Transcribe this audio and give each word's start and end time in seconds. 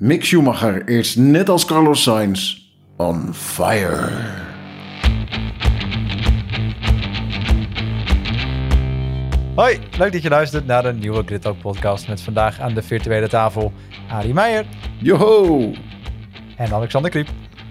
Mick 0.00 0.24
Schumacher 0.24 0.88
is 0.88 1.16
net 1.16 1.48
als 1.48 1.64
Carlos 1.64 2.02
Sainz 2.02 2.56
on 2.98 3.34
fire. 3.34 4.10
Hoi, 9.54 9.78
leuk 9.98 10.12
dat 10.12 10.22
je 10.22 10.28
luistert 10.28 10.66
naar 10.66 10.82
de 10.82 10.92
nieuwe 10.92 11.22
Grid 11.24 11.42
Talk 11.42 11.58
podcast 11.60 12.08
met 12.08 12.20
vandaag 12.20 12.60
aan 12.60 12.74
de 12.74 12.82
virtuele 12.82 13.28
tafel 13.28 13.72
Arie 14.08 14.34
Meijer 14.34 14.66
Joho! 14.98 15.72
en 16.56 16.72
Alexander 16.72 17.10
Kriep. 17.10 17.28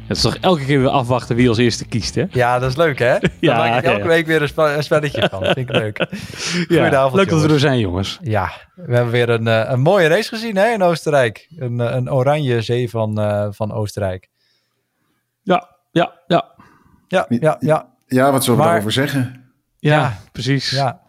Het 0.08 0.18
is 0.18 0.24
toch 0.24 0.36
elke 0.38 0.66
keer 0.66 0.80
weer 0.80 0.90
afwachten 0.90 1.36
wie 1.36 1.50
als 1.50 1.58
eerste 1.58 1.86
kiest, 1.86 2.16
hè? 2.16 2.24
Ja, 2.30 2.60
dat 2.60 2.70
is 2.70 2.76
leuk 2.76 3.00
hè? 3.00 3.20
Dan 3.20 3.30
Ja, 3.40 3.58
maak 3.58 3.78
ik 3.78 3.84
elke 3.86 4.02
ja. 4.02 4.08
week 4.08 4.26
weer 4.26 4.42
een, 4.42 4.48
spe- 4.48 4.74
een 4.74 4.84
spelletje 4.84 5.28
van. 5.30 5.44
Vind 5.54 5.58
ik 5.58 5.70
leuk. 5.70 6.08
Goedenavond, 6.68 7.16
leuk 7.16 7.30
dat 7.30 7.42
we 7.42 7.54
er 7.54 7.60
zijn, 7.60 7.80
jongens. 7.80 8.18
Ja, 8.22 8.52
we 8.76 8.94
hebben 8.96 9.12
weer 9.12 9.30
een, 9.30 9.48
eh, 9.48 9.64
een 9.72 9.80
mooie 9.82 10.08
race 10.08 10.30
gezien 10.30 10.56
hè, 10.58 10.68
in 10.74 10.82
Oostenrijk. 10.84 11.48
Een, 11.58 11.80
eh, 11.80 11.96
een 11.96 12.12
oranje 12.12 12.62
zee 12.62 12.90
van, 12.90 13.20
eh, 13.20 13.48
van 13.52 13.72
Oostenrijk. 13.74 14.30
Ja, 15.44 15.70
ja, 15.92 16.12
ja. 16.28 16.46
Ja, 17.08 17.26
ja, 17.30 17.56
ja. 17.60 17.88
Ja, 18.08 18.32
wat 18.32 18.44
zullen 18.44 18.58
we 18.60 18.64
Maar- 18.66 18.68
daarover 18.74 18.92
zeggen? 18.92 19.52
Ja, 19.80 20.00
Ja, 20.00 20.18
precies. 20.32 20.70
Ja. 20.70 21.00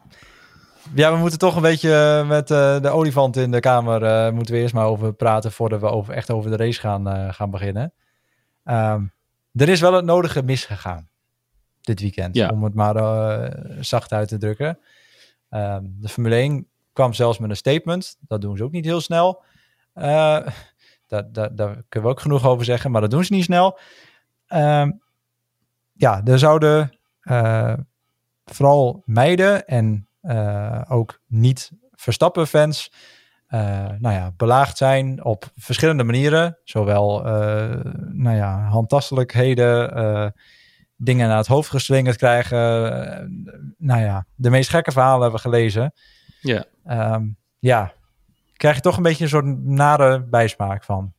Ja, 0.95 1.13
we 1.13 1.19
moeten 1.19 1.39
toch 1.39 1.57
een 1.57 1.63
beetje 1.63 2.25
met 2.27 2.51
eh, 2.51 2.81
de 2.81 2.89
olifant 2.89 3.37
in 3.37 3.51
de 3.51 3.61
kamer 3.61 4.03
eh, 4.05 4.33
moeten 4.33 4.55
we 4.55 4.61
eerst 4.61 4.75
maar 4.75 4.87
over 4.87 5.13
praten 5.13 5.53
voordat 5.53 5.81
we 5.81 5.87
over, 5.87 6.15
echt 6.15 6.31
over 6.31 6.51
de 6.51 6.57
race 6.57 6.81
gaan, 6.81 7.09
eh, 7.09 7.29
gaan 7.33 7.51
beginnen. 7.51 7.93
Ehm, 8.69 9.05
er 9.55 9.69
is 9.69 9.81
wel 9.81 9.93
het 9.93 10.05
nodige 10.05 10.43
misgegaan 10.43 11.09
dit 11.81 12.01
weekend, 12.01 12.35
Ja. 12.35 12.49
om 12.49 12.65
het 12.65 12.75
maar 12.75 12.97
eh, 12.97 13.77
zacht 13.81 14.13
uit 14.13 14.29
te 14.29 14.39
drukken. 14.39 14.79
Ehm, 15.49 15.85
de 15.89 16.09
Formule 16.09 16.35
1 16.37 16.67
kwam 16.93 17.13
zelfs 17.13 17.39
met 17.39 17.51
een 17.51 17.57
statement. 17.57 18.17
Dat 18.21 18.41
doen 18.41 18.57
ze 18.57 18.65
ook 18.65 18.71
niet 18.73 18.85
heel 18.85 19.01
snel. 19.01 19.43
Eh, 19.93 20.47
daar, 21.07 21.33
daar, 21.33 21.55
daar 21.55 21.83
kunnen 21.89 22.09
we 22.09 22.15
ook 22.15 22.21
genoeg 22.21 22.47
over 22.47 22.65
zeggen, 22.65 22.91
maar 22.91 23.01
dat 23.01 23.11
doen 23.11 23.25
ze 23.25 23.33
niet 23.33 23.45
snel. 23.45 23.79
Ehm, 24.47 24.91
ja, 25.93 26.21
er 26.25 26.39
zouden 26.39 26.99
eh, 27.21 27.75
vooral 28.45 29.03
meiden 29.05 29.67
en 29.67 30.09
ook 30.89 31.21
niet 31.27 31.71
Verstappen-fans 31.93 32.93
eh, 33.49 33.89
nou 33.99 34.15
ja, 34.15 34.33
belaagd 34.37 34.77
zijn 34.77 35.25
op 35.25 35.53
verschillende 35.57 36.05
manieren. 36.05 36.59
Zowel 36.65 37.27
eh, 37.27 37.93
nou 38.13 38.37
ja, 38.37 38.61
handtastelijkheden, 38.61 39.95
eh, 39.95 40.27
dingen 40.97 41.29
naar 41.29 41.37
het 41.37 41.47
hoofd 41.47 41.71
geslingerd 41.71 42.17
krijgen. 42.17 42.59
nou 43.79 44.01
ja, 44.01 44.27
de 44.35 44.51
meest 44.51 44.71
gekke 44.71 44.93
verhalen 44.93 45.23
hebben 45.23 45.41
we 45.41 45.49
gelezen. 45.49 45.93
Ja. 46.41 46.65
Ehm, 46.85 47.27
ja, 47.59 47.93
krijg 48.53 48.75
je 48.75 48.83
toch 48.83 48.97
een 48.97 49.03
beetje 49.03 49.25
een 49.25 49.31
soort 49.31 49.65
nare 49.65 50.23
bijsmaak 50.23 50.85
van. 50.85 51.13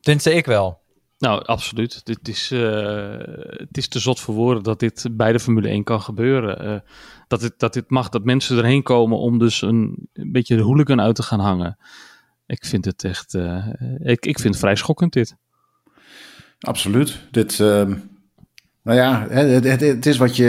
Tenminste, 0.00 0.34
ik 0.34 0.46
wel. 0.46 0.80
Nou, 1.18 1.44
absoluut. 1.44 2.04
Dit 2.04 2.28
is, 2.28 2.50
eh, 2.50 3.18
het 3.46 3.76
is 3.76 3.88
te 3.88 3.98
zot 3.98 4.20
voor 4.20 4.34
woorden 4.34 4.62
dat 4.62 4.80
dit 4.80 5.08
bij 5.12 5.32
de 5.32 5.40
Formule 5.40 5.68
1 5.68 5.84
kan 5.84 6.00
gebeuren. 6.00 6.58
Eh, 6.60 6.80
dat, 7.28 7.40
dit, 7.40 7.52
dat 7.56 7.72
dit 7.72 7.90
mag, 7.90 8.08
dat 8.08 8.24
mensen 8.24 8.58
erheen 8.58 8.82
komen 8.82 9.18
om 9.18 9.38
dus 9.38 9.62
een, 9.62 10.08
beetje 10.12 10.56
de 10.56 10.62
hooligan 10.62 11.00
uit 11.00 11.14
te 11.14 11.22
gaan 11.22 11.40
hangen. 11.40 11.78
Ik 12.46 12.64
vind 12.64 12.84
het 12.84 13.04
echt, 13.04 13.34
eh, 13.34 13.66
ik, 13.98 14.26
ik 14.26 14.38
vind 14.38 14.54
het 14.54 14.62
vrij 14.62 14.76
schokkend 14.76 15.12
dit. 15.12 15.36
Absoluut. 16.58 17.20
Dit, 17.30 17.60
ehm, 17.60 17.94
nou 18.82 18.98
ja, 18.98 19.26
het, 19.28 19.64
het, 19.64 19.80
het 19.80 20.06
is 20.06 20.16
wat 20.16 20.36
je 20.36 20.44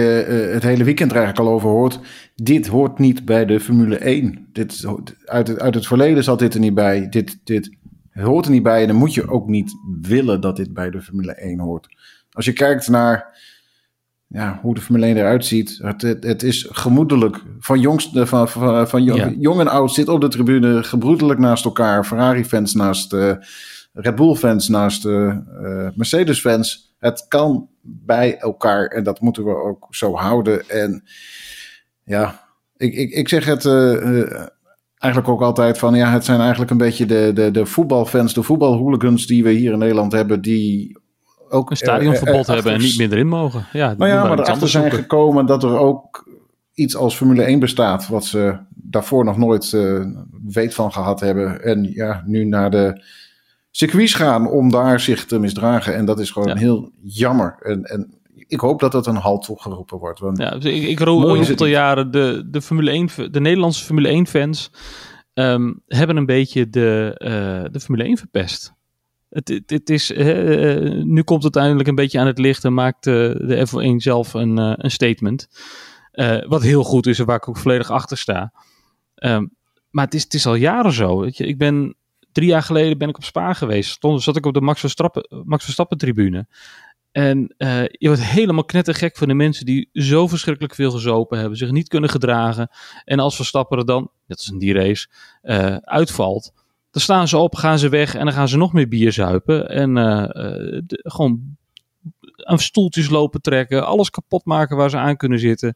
het 0.54 0.64
hele 0.64 0.84
weekend 0.84 1.12
er 1.12 1.18
eigenlijk 1.18 1.48
al 1.48 1.54
over 1.54 1.70
hoort. 1.70 2.00
Dit 2.36 2.68
hoort 2.68 3.00
niet 3.00 3.26
bij 3.26 3.46
de 3.46 3.60
Formule 3.60 3.98
1. 3.98 4.48
Dit, 4.52 4.86
uit, 5.26 5.48
het, 5.48 5.60
uit 5.60 5.76
het 5.76 5.88
verleden 5.88 6.24
zat 6.24 6.40
dit 6.40 6.54
er 6.54 6.60
niet 6.60 6.74
bij. 6.74 7.10
Dit, 7.10 7.40
dit 7.44 7.78
hoort 8.26 8.46
er 8.46 8.52
niet 8.52 8.64
bij. 8.64 8.82
En 8.82 8.88
dan 8.88 8.96
moet 8.96 9.14
je 9.14 9.30
ook 9.30 9.48
niet 9.48 9.76
willen 10.02 10.42
dat 10.42 10.56
dit 10.56 10.74
bij 10.74 10.90
de 10.90 11.02
Formule 11.02 11.34
1 11.36 11.60
hoort. 11.60 11.88
Als 12.32 12.46
je 12.46 12.54
kijkt 12.54 12.88
naar 12.88 13.38
ja, 14.28 14.60
hoe 14.62 14.74
de 14.76 14.82
Formule 14.82 15.06
1 15.06 15.18
eruit 15.18 15.46
ziet. 15.46 15.80
Het, 15.82 16.02
het, 16.02 16.24
het 16.24 16.44
is 16.44 16.68
gemoedelijk. 16.72 17.44
Van, 17.60 17.80
jongst, 17.80 18.10
van, 18.14 18.50
van, 18.50 18.88
van 18.88 19.04
jong, 19.04 19.20
Ja. 19.20 19.34
jong 19.40 19.60
en 19.60 19.68
oud 19.68 19.94
zit 19.94 20.08
op 20.08 20.22
de 20.22 20.28
tribune 20.28 20.84
gebroedelijk 20.84 21.40
naast 21.40 21.66
elkaar. 21.66 22.06
Ferrari-fans 22.06 22.74
naast 22.74 23.14
eh, 23.14 23.32
Red 23.94 24.16
Bull-fans 24.16 24.68
naast 24.68 25.06
eh, 25.06 25.28
eh, 25.30 25.92
Mercedes-fans. 25.96 26.96
Het 27.00 27.26
kan 27.28 27.70
bij 27.82 28.38
elkaar 28.38 28.86
en 28.88 29.04
dat 29.04 29.22
moeten 29.22 29.44
we 29.46 29.56
ook 29.56 29.88
zo 29.90 30.14
houden. 30.16 30.70
En 30.70 31.04
ja, 32.04 32.48
ik, 32.78 32.94
ik, 32.94 33.12
ik 33.12 33.30
zeg 33.30 33.46
het 33.46 33.66
eh, 33.66 34.22
eh, 34.22 34.48
eigenlijk 34.98 35.34
ook 35.34 35.42
altijd 35.42 35.78
van... 35.78 35.96
ja, 35.96 36.12
het 36.12 36.26
zijn 36.26 36.40
eigenlijk 36.40 36.72
een 36.72 36.78
beetje 36.78 37.06
de, 37.06 37.32
de, 37.34 37.52
de 37.52 37.66
voetbalfans, 37.66 38.34
de 38.34 38.44
voetbalhooligans... 38.44 39.26
die 39.26 39.44
we 39.44 39.52
hier 39.52 39.72
in 39.72 39.80
Nederland 39.80 40.12
hebben, 40.12 40.42
die 40.42 40.98
ook... 41.50 41.70
Een 41.70 41.78
stadionverbod 41.78 42.34
eh, 42.34 42.48
eh, 42.48 42.54
hebben 42.54 42.74
en 42.74 42.80
niet 42.80 42.98
meer 42.98 43.12
erin 43.12 43.28
mogen. 43.28 43.66
Ja, 43.72 43.94
nou 43.98 44.12
ja, 44.12 44.24
maar 44.24 44.40
erachter 44.40 44.70
zijn 44.70 44.84
zoeken. 44.84 45.02
gekomen 45.02 45.46
dat 45.46 45.64
er 45.64 45.78
ook 45.78 46.28
iets 46.74 46.96
als 46.96 47.16
Formule 47.16 47.44
1 47.44 47.60
bestaat, 47.60 48.08
wat 48.08 48.26
ze 48.26 48.58
daarvoor 48.70 49.26
nog 49.26 49.38
nooit 49.38 49.74
eh, 49.74 50.06
weet 50.48 50.74
van 50.74 50.92
gehad 50.92 51.20
hebben. 51.20 51.64
En 51.64 51.84
ja, 51.94 52.24
nu 52.26 52.46
naar 52.46 52.72
de 52.72 53.04
circuits 53.72 54.14
gaan 54.14 54.50
om 54.50 54.72
daar 54.72 55.00
zich 55.00 55.26
te 55.26 55.40
misdragen. 55.40 55.96
En 55.96 56.06
dat 56.06 56.20
is 56.20 56.32
gewoon 56.32 56.48
Ja. 56.48 56.56
heel 56.56 56.92
jammer. 57.02 57.56
En, 57.60 57.84
en 57.84 58.14
ik 58.48 58.60
hoop 58.60 58.80
dat 58.80 58.92
dat 58.92 59.08
een 59.08 59.16
halt 59.16 59.44
toegeroepen 59.44 59.98
wordt. 59.98 60.20
Want 60.20 60.38
Ja, 60.38 60.50
dus 60.58 60.64
ik, 60.74 60.84
ik 60.84 61.00
roep 61.00 61.24
al 61.24 61.38
het 61.38 61.60
jaren 61.60 62.12
de, 62.12 62.44
de, 62.50 62.62
Formule 62.62 62.92
1, 62.92 63.10
f- 63.10 63.28
de 63.32 63.40
Nederlandse 63.40 63.84
Formule 63.84 64.08
1 64.08 64.28
fans 64.28 64.72
ehm, 65.34 65.74
hebben 65.88 66.18
een 66.18 66.26
beetje 66.26 66.70
de, 66.70 67.14
eh, 67.18 67.72
de 67.72 67.80
Formule 67.80 68.04
1 68.04 68.18
verpest. 68.18 68.74
Het, 69.30 69.48
het, 69.48 69.70
het 69.70 69.90
is, 69.90 70.12
eh, 70.12 70.26
nu 71.04 71.24
komt 71.24 71.44
het 71.44 71.56
uiteindelijk 71.56 71.88
een 71.88 71.96
beetje 71.96 72.20
aan 72.20 72.28
het 72.28 72.38
licht 72.40 72.64
en 72.64 72.74
maakt 72.74 73.08
eh, 73.08 73.14
de 73.14 73.68
F1 73.70 73.96
zelf 73.96 74.34
een, 74.34 74.58
een 74.58 74.92
statement. 74.92 75.48
Wat 76.48 76.62
heel 76.62 76.84
goed 76.84 77.08
is 77.08 77.20
en 77.20 77.26
waar 77.26 77.36
ik 77.36 77.50
ook 77.50 77.58
volledig 77.58 77.92
achter 77.92 78.18
sta. 78.18 78.54
Ehm, 79.16 79.46
maar 79.90 80.06
het 80.06 80.14
is, 80.14 80.24
het 80.24 80.34
is 80.34 80.46
al 80.46 80.56
jaren 80.56 80.92
zo. 80.94 81.20
Weet 81.20 81.38
je. 81.38 81.46
Ik 81.48 81.58
ben, 81.58 81.96
drie 82.32 82.48
jaar 82.48 82.64
geleden 82.64 82.98
ben 82.98 83.10
ik 83.10 83.16
op 83.18 83.24
Spa 83.24 83.54
geweest. 83.54 83.90
Stond, 83.92 84.24
zat 84.24 84.36
ik 84.36 84.46
op 84.46 84.54
de 84.54 84.62
Max 84.62 84.80
Verstappen, 84.80 85.44
Max 85.46 85.64
Verstappen 85.64 85.98
tribune. 85.98 86.48
En 87.18 87.54
eh, 87.58 87.84
je 87.92 88.08
wordt 88.08 88.24
helemaal 88.24 88.66
knettergek 88.66 89.18
van 89.18 89.28
de 89.28 89.34
mensen 89.34 89.66
die 89.66 89.90
zo 89.94 90.28
verschrikkelijk 90.28 90.76
veel 90.76 90.92
gezopen 90.92 91.40
hebben, 91.40 91.58
zich 91.58 91.72
niet 91.72 91.88
kunnen 91.88 92.10
gedragen. 92.10 92.70
En 93.06 93.20
als 93.20 93.36
Verstappen 93.36 93.78
er 93.78 93.86
dan, 93.86 94.12
net 94.26 94.38
als 94.38 94.50
in 94.50 94.58
die 94.58 94.74
race, 94.74 95.08
eh, 95.42 95.76
uitvalt, 95.76 96.54
dan 96.92 97.02
staan 97.02 97.28
ze 97.28 97.38
op, 97.38 97.56
gaan 97.56 97.80
ze 97.80 97.90
weg 97.90 98.16
en 98.16 98.26
dan 98.26 98.34
gaan 98.34 98.48
ze 98.48 98.58
nog 98.58 98.74
meer 98.74 98.88
bier 98.88 99.12
zuipen. 99.12 99.70
En 99.70 99.98
eh, 99.98 100.82
gewoon 100.90 101.58
aan 102.36 102.60
stoeltjes 102.60 103.10
lopen 103.10 103.42
trekken, 103.42 103.86
alles 103.86 104.10
kapot 104.10 104.46
maken 104.46 104.78
waar 104.78 104.90
ze 104.90 104.98
aan 104.98 105.18
kunnen 105.18 105.40
zitten. 105.40 105.76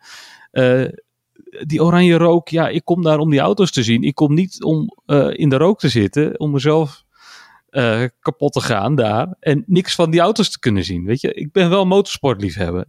Die 1.65 1.83
oranje 1.83 2.17
rook, 2.17 2.49
ja, 2.49 2.67
ik 2.67 2.85
kom 2.85 3.03
daar 3.03 3.19
om 3.19 3.29
die 3.29 3.39
auto's 3.39 3.71
te 3.71 3.83
zien. 3.83 4.03
Ik 4.03 4.15
kom 4.15 4.33
niet 4.33 4.63
om 4.63 4.89
in 5.31 5.49
de 5.49 5.57
rook 5.57 5.79
te 5.79 5.89
zitten, 5.89 6.39
om 6.39 6.51
mezelf 6.51 7.03
eh, 7.71 8.03
kapot 8.19 8.53
te 8.53 8.61
gaan 8.61 8.95
daar. 8.95 9.35
En 9.39 9.63
niks 9.67 9.95
van 9.95 10.11
die 10.11 10.19
auto's 10.19 10.49
te 10.49 10.59
kunnen 10.59 10.83
zien. 10.83 11.05
Weet 11.05 11.21
je, 11.21 11.33
ik 11.33 11.51
ben 11.51 11.69
wel 11.69 11.85
motorsportliefhebber. 11.85 12.85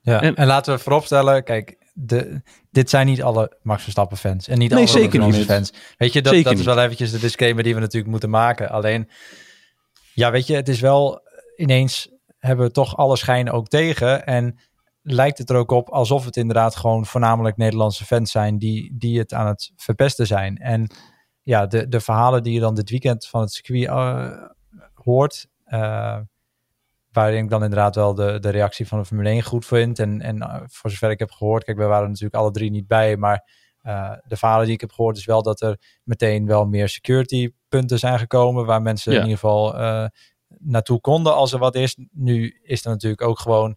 Ja. 0.00 0.22
En, 0.22 0.34
En- 0.34 0.46
laten 0.46 0.74
we 0.74 0.80
vooropstellen, 0.80 1.44
kijk, 1.44 1.76
de, 1.94 2.42
dit 2.70 2.90
zijn 2.90 3.06
niet 3.06 3.22
alle 3.22 3.56
Max 3.62 3.82
Verstappen 3.82 4.16
fans. 4.16 4.48
En 4.48 4.58
niet 4.58 4.70
Nee, 4.70 4.78
alle 4.78 4.88
zeker 4.88 5.20
niet. 5.20 5.44
fans. 5.44 5.72
Weet 5.96 6.12
je, 6.12 6.22
dat, 6.22 6.32
Zeker 6.32 6.50
dat 6.50 6.58
is 6.58 6.64
wel 6.66 6.78
eventjes 6.80 7.10
de 7.10 7.18
disclaimer 7.18 7.62
die 7.62 7.74
we 7.74 7.80
natuurlijk 7.80 8.10
moeten 8.10 8.30
maken. 8.30 8.70
Alleen, 8.70 9.10
ja, 10.14 10.30
weet 10.30 10.46
je, 10.46 10.54
het 10.54 10.68
is 10.68 10.80
wel 10.80 11.20
ineens 11.56 12.08
hebben 12.38 12.66
we 12.66 12.72
toch 12.72 12.96
alle 12.96 13.16
schijn 13.16 13.50
ook 13.50 13.68
tegen. 13.68 14.26
En 14.26 14.58
lijkt 15.02 15.38
het 15.38 15.50
er 15.50 15.56
ook 15.56 15.70
op 15.70 15.88
alsof 15.88 16.24
het 16.24 16.36
inderdaad 16.36 16.76
gewoon 16.76 17.06
voornamelijk 17.06 17.56
Nederlandse 17.56 18.04
fans 18.04 18.30
zijn 18.30 18.58
die, 18.58 18.94
die 18.98 19.18
het 19.18 19.32
aan 19.32 19.46
het 19.46 19.72
verpesten 19.76 20.26
zijn. 20.26 20.56
En 20.58 20.90
ja, 21.46 21.66
de, 21.66 21.88
de 21.88 22.00
verhalen 22.00 22.42
die 22.42 22.52
je 22.52 22.60
dan 22.60 22.74
dit 22.74 22.90
weekend 22.90 23.26
van 23.26 23.40
het 23.40 23.52
circuit 23.52 23.86
eh, 23.86 24.42
hoort, 24.94 25.46
eh, 25.64 26.18
waarin 27.12 27.44
ik 27.44 27.50
dan 27.50 27.62
inderdaad 27.62 27.94
wel 27.94 28.14
de, 28.14 28.38
de 28.40 28.48
reactie 28.50 28.86
van 28.88 28.98
de 28.98 29.04
Formule 29.04 29.28
1 29.28 29.42
goed 29.42 29.66
vind. 29.66 29.98
En, 29.98 30.20
en 30.20 30.40
eh, 30.42 30.62
voor 30.66 30.90
zover 30.90 31.10
ik 31.10 31.18
heb 31.18 31.30
gehoord, 31.30 31.64
kijk, 31.64 31.76
we 31.76 31.84
waren 31.84 32.08
natuurlijk 32.08 32.34
alle 32.34 32.50
drie 32.50 32.70
niet 32.70 32.86
bij, 32.86 33.16
maar 33.16 33.64
de 34.24 34.36
verhalen 34.36 34.64
die 34.64 34.74
ik 34.74 34.80
heb 34.80 34.92
gehoord 34.92 35.16
is 35.16 35.24
wel 35.24 35.42
dat 35.42 35.60
er 35.60 35.80
meteen 36.04 36.46
wel 36.46 36.66
meer 36.66 36.88
security 36.88 37.52
punten 37.68 37.98
zijn 37.98 38.18
gekomen, 38.18 38.66
waar 38.66 38.82
mensen 38.82 39.12
Ja. 39.12 39.18
in 39.18 39.24
ieder 39.24 39.38
geval 39.40 39.72
naartoe 40.58 41.00
konden 41.00 41.34
als 41.34 41.52
er 41.52 41.58
wat 41.58 41.74
is. 41.74 41.96
Nu 42.10 42.58
is 42.62 42.84
er 42.84 42.90
natuurlijk 42.90 43.22
ook 43.22 43.38
gewoon, 43.38 43.76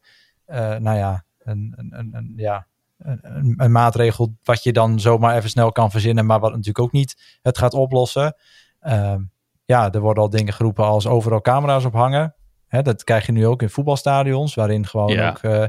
nou 0.79 0.97
ja, 0.97 1.25
een, 1.39 1.73
een, 1.77 1.99
een, 1.99 2.09
een- 2.15 2.33
ja, 2.35 2.67
een, 2.99 3.71
maatregel 3.71 4.35
wat 4.43 4.63
je 4.63 4.73
dan 4.73 4.99
zomaar 4.99 5.35
even 5.35 5.49
snel 5.49 5.71
kan 5.71 5.91
verzinnen, 5.91 6.25
maar 6.25 6.39
wat 6.39 6.51
natuurlijk 6.51 6.79
ook 6.79 6.91
niet 6.91 7.39
het 7.41 7.57
gaat 7.57 7.73
oplossen. 7.73 8.35
Ehm, 8.79 9.21
ja, 9.65 9.91
er 9.91 9.99
worden 9.99 10.23
al 10.23 10.29
dingen 10.29 10.53
geroepen 10.53 10.85
als 10.85 11.07
overal 11.07 11.41
camera's 11.41 11.85
ophangen. 11.85 12.35
Hè, 12.67 12.81
dat 12.81 13.03
krijg 13.03 13.25
je 13.25 13.31
nu 13.31 13.47
ook 13.47 13.61
in 13.61 13.69
voetbalstadions, 13.69 14.55
waarin 14.55 14.87
gewoon 14.87 15.11
Ja. 15.13 15.29
ook 15.29 15.37
eh, 15.37 15.63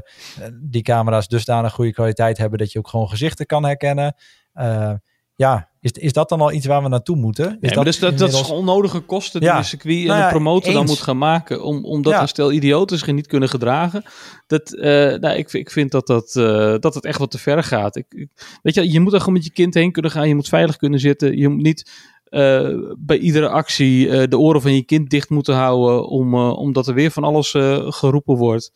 die 0.61 0.81
camera's 0.81 1.27
dusdanig 1.27 1.73
goede 1.73 1.93
kwaliteit 1.93 2.37
hebben 2.37 2.59
dat 2.59 2.71
je 2.71 2.79
ook 2.79 2.87
gewoon 2.87 3.09
gezichten 3.09 3.45
kan 3.45 3.63
herkennen. 3.65 4.15
Eh, 4.53 4.93
ja, 5.41 5.69
is, 5.79 5.91
is 5.91 6.13
dat 6.13 6.29
dan 6.29 6.41
al 6.41 6.51
iets 6.51 6.65
waar 6.65 6.83
we 6.83 6.89
naartoe 6.89 7.15
moeten? 7.15 7.57
Is 7.61 7.71
Nee, 7.73 7.83
dus 7.83 7.99
dat, 7.99 8.17
dat 8.17 8.29
is 8.33 8.49
onnodige 8.49 8.99
kosten 8.99 9.41
Ja. 9.41 9.51
die 9.51 9.61
de 9.61 9.67
circuit 9.67 9.99
en 10.01 10.05
Nou 10.07 10.19
ja, 10.19 10.25
de 10.25 10.31
promotor 10.31 10.73
dan 10.73 10.85
moet 10.85 11.01
gaan 11.01 11.17
maken. 11.17 11.63
Om, 11.63 11.85
omdat 11.85 12.13
Ja. 12.13 12.21
een 12.21 12.27
stel 12.27 12.51
idioten 12.51 12.97
zich 12.97 13.11
niet 13.11 13.27
kunnen 13.27 13.49
gedragen. 13.49 14.03
Dat, 14.47 14.73
eh, 14.73 14.91
nou, 15.19 15.37
ik, 15.37 15.53
ik 15.53 15.71
vind 15.71 15.91
dat, 15.91 16.07
dat, 16.07 16.35
eh, 16.35 16.75
dat 16.79 16.93
het 16.93 17.05
echt 17.05 17.19
wat 17.19 17.31
te 17.31 17.37
ver 17.37 17.63
gaat. 17.63 17.95
Ik, 17.95 18.05
ik- 18.09 18.59
weet 18.61 18.75
je, 18.75 18.91
je 18.91 18.99
moet 18.99 19.13
er 19.13 19.19
gewoon 19.19 19.33
met 19.33 19.43
je 19.45 19.51
kind 19.51 19.73
heen 19.73 19.91
kunnen 19.91 20.11
gaan. 20.11 20.27
Je 20.27 20.35
moet 20.35 20.49
veilig 20.49 20.75
kunnen 20.77 20.99
zitten. 20.99 21.37
Je 21.37 21.49
moet 21.49 21.61
niet 21.63 21.91
eh, 22.23 22.69
bij 22.97 23.17
iedere 23.17 23.49
actie 23.49 24.27
de 24.27 24.37
oren 24.37 24.61
van 24.61 24.73
je 24.75 24.83
kind 24.83 25.09
dicht 25.09 25.29
moeten 25.29 25.55
houden. 25.55 26.07
Om, 26.07 26.35
omdat 26.35 26.87
er 26.87 26.93
weer 26.93 27.11
van 27.11 27.23
alles 27.23 27.49
geroepen 27.95 28.35
wordt. 28.35 28.71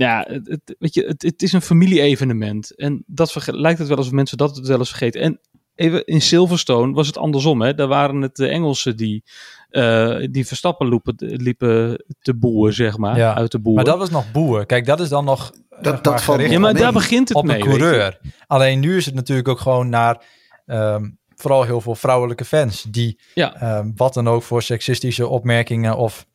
Ja, 0.00 0.24
het, 0.28 0.48
het- 0.48 0.76
weet 0.78 0.94
je, 0.94 1.06
het, 1.06 1.22
het 1.22 1.42
is 1.42 1.52
een 1.52 1.62
familie-evenement. 1.62 2.76
En 2.76 3.02
dat 3.06 3.46
lijkt 3.46 3.78
het 3.78 3.88
wel 3.88 3.96
alsof 3.96 4.12
mensen 4.12 4.36
dat 4.38 4.56
het 4.56 4.66
wel 4.66 4.78
eens 4.78 4.88
vergeten. 4.88 5.20
En 5.20 5.40
even 5.74 6.04
in 6.04 6.20
Silverstone 6.20 6.92
was 6.92 7.06
het 7.06 7.16
andersom. 7.18 7.62
Hè? 7.62 7.74
Daar 7.74 7.86
waren 7.88 8.20
het 8.22 8.36
de 8.36 8.48
Engelsen 8.48 8.96
die, 8.96 9.24
eh, 9.68 10.16
die 10.30 10.46
Verstappen 10.46 10.88
liepen, 10.88 11.14
liepen 11.16 12.04
te 12.20 12.34
boeien, 12.34 12.74
zeg 12.74 12.96
maar. 12.96 13.16
Ja, 13.16 13.34
Uit 13.34 13.52
de 13.52 13.58
boer. 13.58 13.74
Maar 13.74 13.84
dat 13.84 13.98
was 13.98 14.10
nog 14.10 14.32
boer. 14.32 14.66
Kijk, 14.66 14.86
dat 14.86 15.00
is 15.00 15.08
dan 15.08 15.24
nog. 15.24 15.52
Dat- 15.80 16.04
dat 16.04 16.20
gericht 16.20 16.52
ja, 16.52 16.58
maar 16.58 16.74
daar 16.74 16.92
begint 16.92 17.28
het 17.28 17.36
op 17.36 17.44
mee. 17.44 17.58
een 17.60 17.64
weet 17.64 17.74
je. 17.74 17.80
coureur. 17.80 18.18
Alleen 18.46 18.80
nu 18.80 18.96
is 18.96 19.06
het 19.06 19.14
natuurlijk 19.14 19.48
ook 19.48 19.60
gewoon 19.60 19.88
naar 19.88 20.24
ehm, 20.66 21.10
vooral 21.34 21.62
heel 21.62 21.80
veel 21.80 21.94
vrouwelijke 21.94 22.44
fans 22.44 22.82
die 22.82 23.20
Ja. 23.34 23.54
ehm, 23.54 23.90
wat 23.96 24.14
dan 24.14 24.28
ook 24.28 24.42
voor 24.42 24.62
seksistische 24.62 25.26
opmerkingen 25.28 25.96
of 25.96 26.26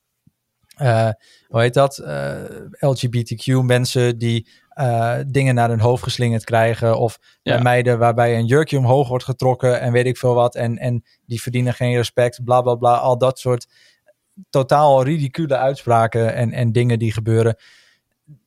eh, 0.76 1.10
hoe 1.56 1.64
heet 1.64 1.74
dat? 1.74 1.98
Eh, 1.98 2.34
LGBTQ 2.80 3.62
mensen 3.64 4.18
die 4.18 4.48
eh, 4.70 5.18
dingen 5.28 5.56
naar 5.56 5.70
hun 5.70 5.80
hoofd 5.80 6.04
geslingerd 6.04 6.44
krijgen 6.44 7.00
of 7.00 7.20
Ja. 7.42 7.62
meiden 7.62 8.00
waarbij 8.00 8.38
een 8.38 8.46
jurkje 8.46 8.78
omhoog 8.78 9.08
wordt 9.08 9.24
getrokken 9.24 9.80
en 9.80 9.92
weet 9.92 10.06
ik 10.06 10.18
veel 10.18 10.34
wat 10.34 10.56
en, 10.56 10.78
en 10.78 11.04
die 11.26 11.42
verdienen 11.42 11.74
geen 11.74 11.96
respect, 11.96 12.44
bla 12.44 12.62
bla 12.62 12.76
bla, 12.76 12.96
al 12.98 13.18
dat 13.18 13.40
soort 13.40 13.68
totaal 14.50 15.04
ridicule 15.04 15.58
uitspraken 15.58 16.34
en, 16.34 16.52
en 16.52 16.72
dingen 16.72 17.00
die 17.00 17.12
gebeuren. 17.12 17.56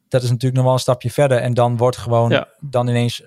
Dat 0.08 0.22
is 0.22 0.28
natuurlijk 0.28 0.54
nog 0.56 0.64
wel 0.64 0.72
een 0.72 0.78
stapje 0.80 1.10
verder. 1.10 1.38
En 1.38 1.54
dan 1.54 1.76
wordt 1.76 1.96
gewoon, 1.96 2.30
Ja. 2.30 2.48
dan 2.60 2.88
ineens 2.88 3.22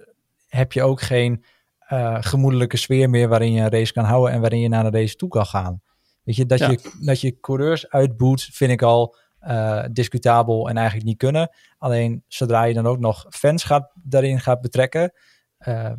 heb 0.47 0.71
je 0.71 0.83
ook 0.83 1.01
geen 1.01 1.43
eh, 1.79 2.17
gemoedelijke 2.19 2.77
sfeer 2.77 3.09
meer 3.09 3.27
waarin 3.27 3.51
je 3.53 3.61
een 3.61 3.69
race 3.69 3.93
kan 3.93 4.03
houden 4.05 4.33
en 4.33 4.39
waarin 4.41 4.59
je 4.59 4.69
naar 4.69 4.85
een 4.85 4.93
race 4.93 5.15
toe 5.15 5.29
kan 5.29 5.45
gaan. 5.45 5.81
Weet 6.23 6.35
je, 6.35 6.45
dat, 6.45 6.59
Ja. 6.59 6.69
je, 6.69 6.91
dat 7.01 7.21
je 7.21 7.39
coureurs 7.39 7.89
uitboet, 7.89 8.49
vind 8.51 8.71
ik 8.71 8.81
al 8.81 9.15
eh, 9.41 9.83
discutabel 9.91 10.69
en 10.69 10.77
eigenlijk 10.77 11.07
niet 11.07 11.17
kunnen. 11.17 11.49
Alleen 11.77 12.23
zodra 12.27 12.63
je 12.63 12.73
dan 12.73 12.87
ook 12.87 12.99
nog 12.99 13.25
fans 13.29 13.63
gaat, 13.63 13.91
daarin 14.03 14.39
gaat 14.39 14.61
betrekken, 14.61 15.13
eh, 15.57 15.91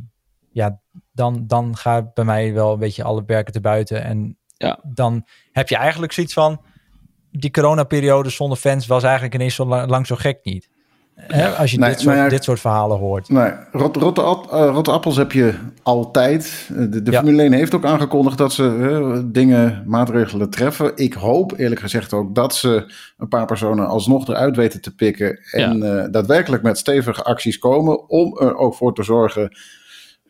ja, 0.51 0.81
dan, 1.13 1.47
dan 1.47 1.77
gaat 1.77 2.15
bij 2.15 2.25
mij 2.25 2.53
wel 2.53 2.73
een 2.73 2.79
beetje 2.79 3.03
alle 3.05 3.25
berken 3.25 3.53
te 3.53 3.61
buiten. 3.61 4.03
En 4.03 4.37
Ja. 4.57 4.79
dan 4.83 5.27
heb 5.53 5.69
je 5.69 5.77
eigenlijk 5.77 6.13
zoiets 6.13 6.33
van, 6.33 6.65
die 7.31 7.51
coronaperiode 7.51 8.31
zonder 8.31 8.59
fans 8.59 8.87
was 8.87 9.03
eigenlijk 9.03 9.35
ineens 9.35 9.55
zo 9.55 9.67
lang, 9.67 9.91
lang 9.91 10.07
zo 10.07 10.17
gek 10.17 10.39
niet. 10.43 10.71
Hè, 11.17 11.49
als 11.49 11.71
je 11.71 11.79
Nee, 11.79 11.91
dit, 11.91 12.01
soort, 12.01 12.17
ja, 12.17 12.29
dit 12.29 12.45
soort 12.45 12.61
verhalen 12.61 12.99
hoort. 12.99 13.29
Nee, 13.29 13.51
rot, 13.73 13.97
rotte, 13.97 14.21
ap- 14.23 14.53
eh, 14.53 14.69
rotte 14.73 14.91
appels 14.91 15.17
heb 15.17 15.33
je 15.33 15.55
altijd. 15.83 16.69
Eh, 16.71 16.77
De, 16.77 17.03
de 17.03 17.11
Ja. 17.11 17.19
Formule 17.21 17.43
1 17.43 17.53
heeft 17.53 17.75
ook 17.75 17.85
aangekondigd 17.85 18.39
dat 18.39 18.53
ze 18.53 19.23
dingen, 19.33 19.83
maatregelen 19.87 20.51
treffen. 20.51 20.93
Ik 20.95 21.13
hoop 21.15 21.53
eerlijk 21.57 21.81
gezegd 21.81 22.13
ook 22.13 22.35
dat 22.35 22.55
ze 22.55 22.93
een 23.19 23.29
paar 23.29 23.47
personen 23.47 23.87
alsnog 23.87 24.29
eruit 24.29 24.57
weten 24.57 24.81
te 24.81 24.95
pikken. 24.95 25.39
En 25.51 25.83
eh, 25.99 26.07
daadwerkelijk 26.11 26.63
met 26.63 26.79
stevige 26.79 27.23
acties 27.23 27.59
komen 27.59 28.09
om 28.09 28.39
er 28.39 28.57
ook 28.57 28.75
voor 28.75 28.95
te 28.95 29.03
zorgen. 29.03 29.57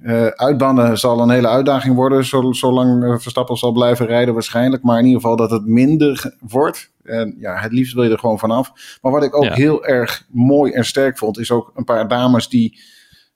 Eh, 0.00 0.26
uitbannen 0.26 0.98
zal 0.98 1.20
een 1.20 1.30
hele 1.30 1.48
uitdaging 1.48 1.94
worden, 1.94 2.24
zo- 2.24 2.52
zolang 2.52 3.04
eh, 3.04 3.18
Verstappen 3.18 3.56
zal 3.56 3.72
blijven 3.72 4.06
rijden 4.06 4.34
waarschijnlijk. 4.34 4.82
Maar 4.82 4.98
in 4.98 5.04
ieder 5.04 5.20
geval 5.20 5.36
dat 5.36 5.50
het 5.50 5.66
minder 5.66 6.34
wordt. 6.40 6.90
En 7.02 7.34
ja, 7.38 7.56
het 7.56 7.72
liefst 7.72 7.94
wil 7.94 8.02
je 8.04 8.10
er 8.10 8.18
gewoon 8.18 8.38
vanaf. 8.38 8.98
Maar 9.02 9.12
wat 9.12 9.22
ik 9.22 9.36
ook 9.36 9.44
Ja. 9.44 9.52
heel 9.54 9.84
erg 9.84 10.26
mooi 10.30 10.72
en 10.72 10.84
sterk 10.84 11.18
vond, 11.18 11.38
is 11.38 11.50
ook 11.50 11.72
een 11.74 11.84
paar 11.84 12.08
dames 12.08 12.48
die, 12.48 12.80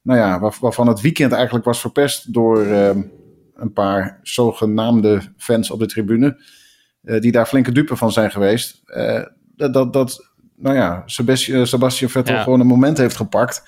nou 0.02 0.18
ja, 0.18 0.40
waar- 0.40 0.56
waarvan 0.60 0.86
het 0.88 1.00
weekend 1.00 1.32
eigenlijk 1.32 1.64
was 1.64 1.80
verpest 1.80 2.32
door 2.32 2.62
ehm, 2.66 3.02
een 3.54 3.72
paar 3.72 4.20
zogenaamde 4.22 5.20
fans 5.36 5.70
op 5.70 5.78
de 5.78 5.86
tribune, 5.86 6.40
eh, 7.02 7.20
die 7.20 7.32
daar 7.32 7.46
flinke 7.46 7.72
dupe 7.72 7.96
van 7.96 8.12
zijn 8.12 8.30
geweest. 8.30 8.82
Dat, 9.56 9.72
dat, 9.72 9.92
dat, 9.92 10.28
nou 10.56 10.76
ja, 10.76 11.02
Sebastian, 11.06 11.66
Sebastian 11.66 12.10
Vettel 12.10 12.34
Ja. 12.34 12.42
gewoon 12.42 12.60
een 12.60 12.66
moment 12.66 12.98
heeft 12.98 13.16
gepakt 13.16 13.62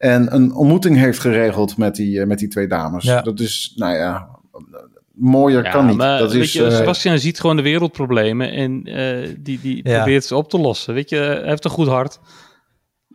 en 0.00 0.34
een 0.34 0.54
ontmoeting 0.54 0.96
heeft 0.96 1.18
geregeld 1.18 1.76
met 1.76 1.94
die, 1.94 2.20
eh, 2.20 2.26
met 2.26 2.38
die 2.38 2.48
twee 2.48 2.66
dames. 2.66 3.04
Ja. 3.04 3.22
Dat 3.22 3.40
is, 3.40 3.72
nou 3.76 3.96
ja, 3.96 4.28
mooier 5.14 5.64
Ja, 5.64 5.70
kan 5.70 5.86
niet. 5.86 5.96
maar 5.96 6.18
dat 6.18 6.32
weet 6.32 6.42
is, 6.42 6.52
je, 6.52 6.64
eh, 6.66 6.76
Sebastian 6.76 7.18
ziet 7.18 7.40
gewoon 7.40 7.56
de 7.56 7.62
wereldproblemen 7.62 8.52
en 8.52 8.82
eh, 8.84 9.28
die, 9.38 9.58
die 9.62 9.80
Ja. 9.88 9.96
probeert 9.96 10.24
ze 10.24 10.36
op 10.36 10.50
te 10.50 10.58
lossen. 10.58 10.94
Weet 10.94 11.10
je, 11.10 11.16
hij 11.16 11.48
heeft 11.48 11.64
een 11.64 11.70
goed 11.70 11.86
hart. 11.88 12.20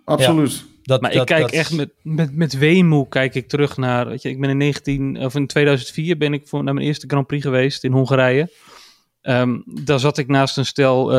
absoluut. 0.05 0.63
Dat, 0.83 1.01
Maar 1.01 1.11
dat- 1.11 1.19
ik 1.21 1.27
kijk 1.27 1.41
dat- 1.41 1.51
echt 1.51 1.73
met, 1.73 1.89
met, 2.01 2.35
met 2.35 2.57
weemoe 2.57 3.07
kijk 3.07 3.35
ik 3.35 3.47
terug 3.47 3.77
naar. 3.77 4.07
Weet 4.07 4.21
je, 4.21 4.29
ik 4.29 4.39
ben 4.39 4.49
in 4.49 4.57
19 4.57 5.17
of 5.17 5.35
in 5.35 5.47
2004 5.47 6.17
ben 6.17 6.33
ik 6.33 6.47
voor 6.47 6.63
naar 6.63 6.73
mijn 6.73 6.85
eerste 6.85 7.07
Grand 7.07 7.27
Prix 7.27 7.43
geweest 7.43 7.83
in 7.83 7.91
Hongarije. 7.91 8.49
Ehm, 9.21 9.57
daar 9.65 9.99
zat 9.99 10.17
ik 10.17 10.27
naast 10.27 10.57
een 10.57 10.65
stel, 10.65 11.09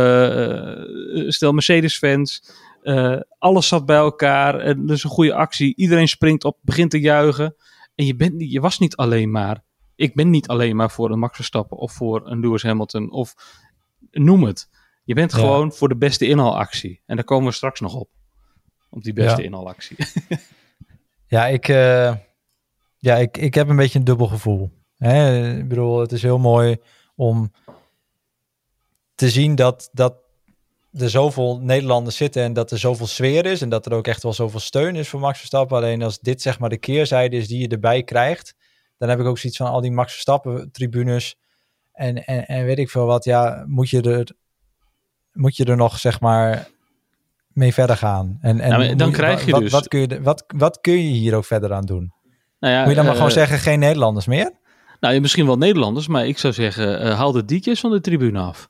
stel 1.31 1.53
Mercedes-fans. 1.53 2.43
Eh, 2.87 3.21
alles 3.39 3.69
zat 3.69 3.87
bij 3.87 3.97
elkaar. 3.97 4.59
En 4.61 4.87
dus 4.87 5.05
een 5.05 5.11
goede 5.11 5.35
actie. 5.35 5.77
Iedereen 5.77 6.09
springt 6.09 6.45
op, 6.45 6.59
begint 6.63 6.91
te 6.91 7.01
juichen. 7.01 7.55
En 7.95 8.07
je, 8.07 8.17
bent 8.17 8.35
niet, 8.35 8.53
je 8.53 8.61
was 8.61 8.79
niet 8.79 8.97
alleen 8.97 9.31
maar. 9.31 9.65
Ik 9.95 10.15
ben 10.15 10.31
niet 10.31 10.49
alleen 10.49 10.77
maar 10.77 10.91
voor 10.91 11.11
een 11.11 11.19
Max 11.19 11.37
Verstappen 11.37 11.77
of 11.77 11.93
voor 11.93 12.31
een 12.31 12.41
Lewis 12.41 12.63
Hamilton 12.63 13.11
of 13.11 13.35
noem 14.11 14.43
het. 14.43 14.69
Je 15.05 15.15
bent 15.15 15.33
Ja. 15.33 15.39
gewoon 15.39 15.73
voor 15.73 15.89
de 15.89 15.97
beste 15.97 16.27
inhaalactie. 16.29 17.03
En 17.07 17.17
daar 17.17 17.25
komen 17.25 17.49
we 17.49 17.55
straks 17.55 17.81
nog 17.81 17.95
op. 17.95 18.09
Op 18.91 19.03
die 19.03 19.13
beste 19.13 19.41
Ja. 19.41 19.47
inhaalactie. 19.47 19.97
Ja, 21.29 21.47
ik, 21.47 21.69
eh, 21.69 22.15
ja 22.99 23.17
ik, 23.17 23.37
ik 23.37 23.55
heb 23.55 23.69
een 23.69 23.77
beetje 23.77 23.99
een 23.99 24.05
dubbel 24.05 24.27
gevoel. 24.27 24.71
Hè? 24.97 25.49
Ik 25.59 25.69
bedoel, 25.69 26.01
het 26.01 26.13
is 26.13 26.23
heel 26.23 26.39
mooi 26.39 26.77
om 27.15 27.53
te 29.15 29.29
zien 29.31 29.55
dat, 29.55 29.89
dat 29.93 30.17
er 31.01 31.11
zoveel 31.11 31.61
Nederlanders 31.63 32.17
zitten 32.17 32.43
en 32.43 32.53
dat 32.53 32.71
er 32.71 32.79
zoveel 32.79 33.07
sfeer 33.07 33.47
is 33.47 33.63
en 33.63 33.69
dat 33.69 33.87
er 33.87 33.93
ook 33.93 34.07
echt 34.07 34.23
wel 34.23 34.33
zoveel 34.33 34.61
steun 34.61 34.97
is 34.97 35.09
voor 35.09 35.21
Max 35.21 35.39
Verstappen. 35.39 35.77
Alleen 35.77 36.03
als 36.03 36.19
dit 36.19 36.43
zeg 36.43 36.59
maar 36.59 36.69
de 36.69 36.79
keerzijde 36.79 37.37
is 37.37 37.49
die 37.49 37.61
je 37.61 37.69
erbij 37.69 38.03
krijgt, 38.03 38.55
dan 38.99 39.09
heb 39.09 39.21
ik 39.21 39.27
ook 39.27 39.39
zoiets 39.39 39.59
van 39.59 39.71
al 39.71 39.81
die 39.81 39.91
Max 39.91 40.13
Verstappen 40.13 40.71
tribunes 40.73 41.37
en, 41.93 42.25
en, 42.25 42.47
en 42.47 42.65
weet 42.65 42.79
ik 42.79 42.91
veel 42.91 43.07
wat. 43.07 43.25
Ja, 43.25 43.65
moet 43.67 43.91
je 43.91 44.03
er, 44.03 44.33
moet 45.33 45.57
je 45.57 45.65
er 45.65 45.77
nog 45.77 45.99
zeg 45.99 46.21
maar 46.21 46.69
mee 47.49 47.73
verder 47.73 47.97
gaan? 47.97 48.39
En, 48.41 48.61
en 48.61 48.97
dan 48.97 49.13
krijg 49.13 49.45
je 49.45 49.51
wat, 49.51 49.61
dus- 49.61 49.73
Wat 49.73 49.89
kun 49.89 50.01
je, 50.01 50.23
wat, 50.23 50.45
wat 50.47 50.81
kun 50.81 50.93
je 50.93 51.19
hier 51.19 51.35
ook 51.35 51.45
verder 51.45 51.73
aan 51.73 51.85
doen? 51.85 52.13
Nou 52.61 52.75
ja, 52.75 52.81
Moet 52.81 52.89
je 52.89 52.95
dan 52.95 53.05
maar 53.05 53.13
eh, 53.13 53.21
gewoon 53.21 53.35
zeggen, 53.35 53.59
geen 53.59 53.79
Nederlanders 53.79 54.27
meer? 54.27 54.53
Nou, 55.01 55.21
misschien 55.21 55.47
wel 55.47 55.57
Nederlanders, 55.57 56.09
maar 56.09 56.27
ik 56.27 56.39
zou 56.39 56.53
zeggen, 56.53 57.01
eh, 57.01 57.17
haal 57.17 57.33
de 57.33 57.45
dietjes 57.45 57.81
van 57.81 57.91
de 57.91 58.01
tribune 58.01 58.39
af. 58.39 58.69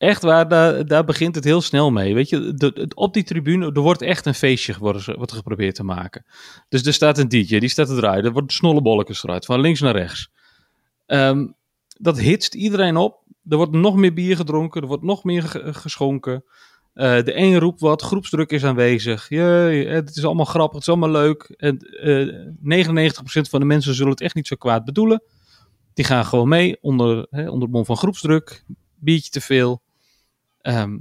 Echt 0.00 0.22
waar, 0.22 0.48
daar, 0.48 0.86
daar 0.86 1.04
begint 1.04 1.34
het 1.34 1.44
heel 1.44 1.60
snel 1.60 1.90
mee. 1.90 2.14
Weet 2.14 2.28
je, 2.28 2.90
op 2.94 3.14
die 3.14 3.22
tribune, 3.22 3.72
er 3.72 3.80
wordt 3.80 4.02
echt 4.02 4.26
een 4.26 4.34
feestje 4.34 4.74
er 4.94 5.34
geprobeerd 5.34 5.74
te 5.74 5.84
maken. 5.84 6.24
Dus 6.68 6.86
er 6.86 6.92
staat 6.92 7.18
een 7.18 7.28
DJ, 7.28 7.58
die 7.58 7.68
staat 7.68 7.86
te 7.86 7.96
draaien. 7.96 8.24
Er 8.24 8.32
worden 8.32 8.50
snollebolletjes 8.50 9.24
eruit, 9.24 9.44
van 9.44 9.60
links 9.60 9.80
naar 9.80 9.96
rechts. 9.96 10.30
Ehm, 11.06 11.46
dat 11.98 12.18
hitst 12.18 12.54
iedereen 12.54 12.96
op. 12.96 13.22
Er 13.48 13.56
wordt 13.56 13.72
nog 13.72 13.96
meer 13.96 14.12
bier 14.12 14.36
gedronken, 14.36 14.80
er 14.82 14.88
wordt 14.88 15.02
nog 15.02 15.24
meer 15.24 15.42
ge- 15.42 15.74
geschonken. 15.74 16.44
Eh, 16.94 17.22
de 17.22 17.36
een 17.36 17.58
roept 17.58 17.80
wat, 17.80 18.02
groepsdruk 18.02 18.50
is 18.50 18.64
aanwezig. 18.64 19.28
Jee, 19.28 19.86
het 19.88 20.16
is 20.16 20.24
allemaal 20.24 20.44
grappig, 20.44 20.72
het 20.72 20.82
is 20.82 20.88
allemaal 20.88 21.22
leuk. 21.22 21.54
En 21.56 21.78
eh 21.78 22.46
99% 22.60 23.48
van 23.48 23.60
de 23.60 23.66
mensen 23.66 23.94
zullen 23.94 24.10
het 24.12 24.20
echt 24.20 24.34
niet 24.34 24.46
zo 24.46 24.56
kwaad 24.56 24.84
bedoelen. 24.84 25.22
Die 25.94 26.04
gaan 26.04 26.24
gewoon 26.24 26.48
mee 26.48 26.78
onder, 26.80 27.26
hè, 27.30 27.50
onder 27.50 27.68
het 27.68 27.70
van 27.84 27.96
groepsdruk. 27.96 28.64
Biertje 28.94 29.30
te 29.30 29.40
veel. 29.40 29.82
Ehm, 30.60 30.98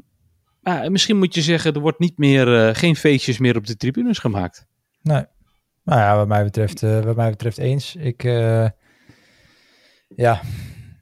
maar 0.62 0.92
misschien 0.92 1.18
moet 1.18 1.36
je 1.36 1.42
zeggen, 1.42 1.74
er 1.74 1.80
wordt 1.82 2.00
niet 2.00 2.18
meer, 2.18 2.68
eh, 2.68 2.76
geen 2.76 2.96
feestjes 2.96 3.38
meer 3.38 3.56
op 3.58 3.68
de 3.68 3.76
tribunes 3.76 4.20
gemaakt. 4.20 4.66
Nee. 5.02 5.24
Nou 5.84 6.00
ja, 6.00 6.16
wat 6.16 6.28
mij 6.28 6.44
betreft, 6.44 6.84
eh, 6.84 7.00
wat 7.00 7.16
mij 7.16 7.30
betreft 7.30 7.58
eens. 7.58 7.96
Ik, 7.96 8.24
eh, 8.24 8.68
ja. 10.16 10.42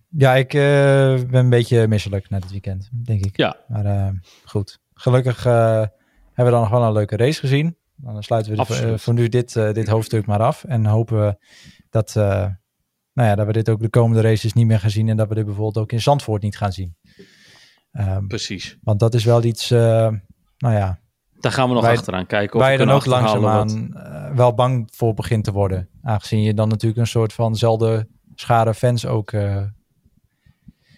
ja, 0.10 0.36
ik 0.36 0.50
ben 0.52 1.34
een 1.36 1.50
beetje 1.50 1.88
misselijk 1.88 2.30
na 2.30 2.40
dit 2.40 2.52
weekend, 2.52 2.90
denk 3.06 3.26
ik. 3.26 3.38
Ja. 3.38 3.58
Maar 3.68 4.14
goed. 4.46 4.80
Gelukkig 4.94 5.44
hebben 5.44 5.92
we 6.34 6.52
dan 6.52 6.62
nog 6.62 6.70
wel 6.70 6.84
een 6.84 6.94
leuke 6.94 7.16
race 7.18 7.40
gezien. 7.40 7.78
Dan 7.96 8.24
sluiten 8.24 8.56
we 8.56 8.66
de- 8.68 8.98
voor 8.98 9.14
nu 9.14 9.28
dit, 9.30 9.54
dit 9.54 9.88
hoofdstuk 9.88 10.26
maar 10.26 10.40
af. 10.42 10.64
En 10.64 10.86
hopen 10.86 11.26
we 11.26 11.38
dat, 11.90 12.14
nou 12.16 13.30
ja, 13.30 13.36
dat 13.36 13.46
we 13.46 13.52
dit 13.54 13.70
ook 13.70 13.82
de 13.82 13.90
komende 13.90 14.22
races 14.22 14.54
niet 14.54 14.68
meer 14.68 14.80
gaan 14.80 14.90
zien. 14.90 15.10
En 15.10 15.18
dat 15.18 15.28
we 15.28 15.36
dit 15.36 15.46
bijvoorbeeld 15.46 15.78
ook 15.78 15.92
in 15.92 16.02
Zandvoort 16.02 16.42
niet 16.42 16.58
gaan 16.58 16.72
zien. 16.74 16.96
Ehm, 17.98 18.28
Precies. 18.28 18.78
want 18.84 19.00
dat 19.00 19.14
is 19.14 19.24
wel 19.24 19.44
iets, 19.44 19.72
eh, 19.72 19.80
nou 20.58 20.74
ja, 20.76 21.00
Daar 21.40 21.52
gaan 21.52 21.68
we 21.68 21.74
nog 21.74 21.84
Wij- 21.84 21.98
achteraan 21.98 22.26
kijken. 22.26 22.56
Of 22.56 22.62
waar 22.62 22.72
je 22.72 22.78
dan 22.78 22.90
ook 22.90 23.06
langzaamaan 23.06 23.94
eh, 23.96 24.32
wel 24.36 24.54
bang 24.54 24.88
voor 24.96 25.14
begint 25.14 25.44
te 25.44 25.52
worden. 25.52 25.90
Aangezien 26.04 26.42
je 26.42 26.54
dan 26.54 26.68
natuurlijk 26.68 27.00
een 27.02 27.08
soort 27.08 27.34
vanzelfde 27.34 28.08
schare 28.36 28.74
fans 28.74 29.06
ook 29.06 29.32
uh, 29.32 29.62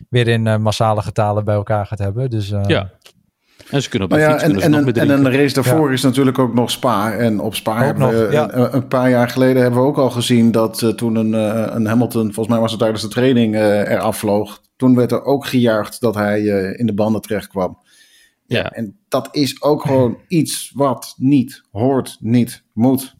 weer 0.09 0.27
in 0.27 0.61
massale 0.61 1.01
getalen 1.01 1.45
bij 1.45 1.55
elkaar 1.55 1.85
gaat 1.85 1.99
hebben. 1.99 2.29
Dus, 2.29 2.47
ja. 2.47 2.91
En 3.69 3.81
ze 3.81 3.89
kunnen 3.89 4.07
op 4.11 4.13
nou 4.17 4.25
de 4.25 4.29
ja, 4.29 4.39
fiets 4.39 4.43
en, 4.43 4.59
kunnen 4.59 4.79
en, 4.79 4.85
nog 4.85 5.19
en 5.19 5.25
een 5.25 5.31
race 5.41 5.53
daarvoor 5.53 5.87
Ja. 5.87 5.93
is 5.93 6.01
natuurlijk 6.01 6.39
ook 6.39 6.53
nog 6.53 6.71
Spa. 6.71 7.11
En 7.13 7.39
op 7.39 7.55
Spa 7.55 7.77
Ook 7.77 7.83
hebben 7.83 8.09
we, 8.09 8.31
ja. 8.31 8.53
een, 8.53 8.75
een 8.75 8.87
paar 8.87 9.09
jaar 9.09 9.29
geleden 9.29 9.61
hebben 9.61 9.79
we 9.81 9.85
ook 9.87 9.97
al 9.97 10.09
gezien 10.09 10.51
dat 10.51 10.81
eh, 10.81 10.89
toen 10.89 11.15
een, 11.15 11.33
eh, 11.33 11.75
een 11.75 11.85
Hamilton, 11.85 12.23
volgens 12.23 12.47
mij 12.47 12.59
was 12.59 12.71
het 12.71 12.79
tijdens 12.79 13.01
de 13.01 13.07
training, 13.07 13.55
eh 13.55 13.91
eraf 13.91 14.17
vloog. 14.17 14.61
Toen 14.75 14.95
werd 14.95 15.11
er 15.11 15.23
ook 15.23 15.45
gejuicht 15.47 16.01
dat 16.01 16.15
hij 16.15 16.49
eh, 16.49 16.79
in 16.79 16.85
de 16.85 16.93
banden 16.93 17.21
terecht 17.21 17.47
kwam. 17.47 17.77
Ja. 18.45 18.71
En 18.71 18.97
dat 19.07 19.27
is 19.31 19.61
ook 19.61 19.81
gewoon 19.81 20.17
iets 20.27 20.71
wat 20.75 21.13
niet 21.17 21.63
hoort, 21.71 22.17
niet 22.19 22.63
moet. 22.73 23.15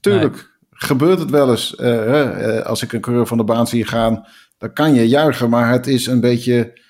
Tuurlijk 0.00 0.52
gebeurt 0.70 1.18
het 1.18 1.30
wel 1.30 1.50
eens. 1.50 1.74
eh, 1.76 1.86
hè, 1.88 2.22
eh, 2.30 2.66
als 2.66 2.82
ik 2.82 2.92
een 2.92 3.00
coureur 3.00 3.26
van 3.26 3.36
de 3.36 3.44
baan 3.44 3.66
zie 3.66 3.84
gaan, 3.86 4.26
dan 4.58 4.72
kan 4.72 4.94
je 4.94 5.08
juichen. 5.08 5.50
Maar 5.50 5.70
het 5.70 5.86
is 5.86 6.06
een 6.06 6.20
beetje 6.20 6.82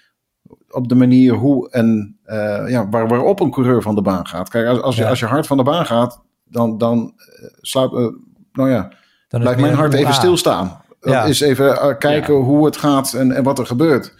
op 0.75 0.89
de 0.89 0.95
manier 0.95 1.35
hoe 1.35 1.71
en 1.71 2.19
eh, 2.25 2.69
ja, 2.69 2.89
waar, 2.89 3.09
waarop 3.09 3.41
een 3.41 3.51
coureur 3.51 3.83
van 3.83 3.95
de 3.95 4.03
baan 4.03 4.27
gaat. 4.27 4.49
Kijk, 4.49 4.67
als, 4.67 4.81
als, 4.81 4.97
je, 4.97 5.07
als 5.07 5.19
je 5.19 5.27
hard 5.27 5.47
van 5.47 5.57
de 5.57 5.63
baan 5.63 5.87
gaat, 5.87 6.23
dan, 6.45 6.79
dan 6.79 7.13
eh, 7.17 7.49
slaat, 7.61 7.93
eh, 7.93 8.07
nou 8.53 8.71
ja, 8.71 8.93
dan 9.29 9.41
blijft 9.41 9.61
mijn 9.61 9.75
hart 9.75 9.95
even 9.95 10.15
stilstaan. 10.15 10.83
Dat 11.01 11.13
Ja. 11.13 11.25
is 11.25 11.41
even 11.41 11.99
kijken 11.99 12.35
hoe 12.35 12.65
het 12.65 12.77
gaat 12.77 13.13
en, 13.13 13.33
en 13.33 13.43
wat 13.43 13.59
er 13.59 13.67
gebeurt. 13.67 14.15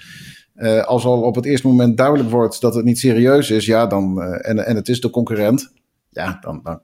Als 0.85 1.05
al 1.05 1.23
op 1.23 1.35
het 1.35 1.45
eerste 1.45 1.67
moment 1.67 1.97
duidelijk 1.97 2.31
wordt 2.31 2.61
dat 2.61 2.75
het 2.75 2.85
niet 2.85 2.99
serieus 2.99 3.51
is, 3.51 3.67
ja, 3.67 3.87
dan, 3.87 4.23
en, 4.23 4.67
en 4.67 4.77
het 4.77 4.89
is 4.89 5.01
de 5.01 5.11
concurrent, 5.11 5.73
ja, 6.11 6.39
dan, 6.41 6.61
dan 6.63 6.81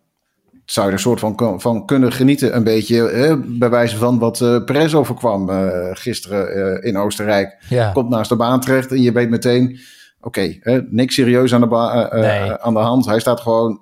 zou 0.71 0.87
je 0.87 0.93
er 0.93 0.99
een 0.99 1.05
soort 1.05 1.21
van, 1.21 1.61
van 1.61 1.87
kunnen 1.87 2.13
genieten. 2.13 2.57
Een 2.57 2.65
beetje 2.65 3.09
eh, 3.09 3.35
bij 3.47 3.71
wijze 3.71 3.97
van 3.97 4.19
wat 4.19 4.41
eh 4.41 4.65
Perez 4.65 4.95
overkwam 4.95 5.51
eh, 5.51 5.89
gisteren 5.93 6.49
eh, 6.83 6.89
in 6.89 6.97
Oostenrijk. 6.97 7.57
Ja. 7.69 7.93
Komt 7.93 8.09
naast 8.09 8.29
de 8.29 8.37
baan 8.37 8.61
terecht 8.61 8.91
en 8.91 9.03
je 9.03 9.13
weet 9.13 9.31
meteen, 9.31 9.79
oké, 10.21 10.59
niks 10.91 11.15
serieus 11.15 11.55
aan 11.55 11.61
de, 11.61 12.09
Nee. 12.13 12.53
aan 12.53 12.75
de 12.75 12.81
hand. 12.81 13.07
Hij 13.07 13.21
staat 13.21 13.41
gewoon 13.41 13.81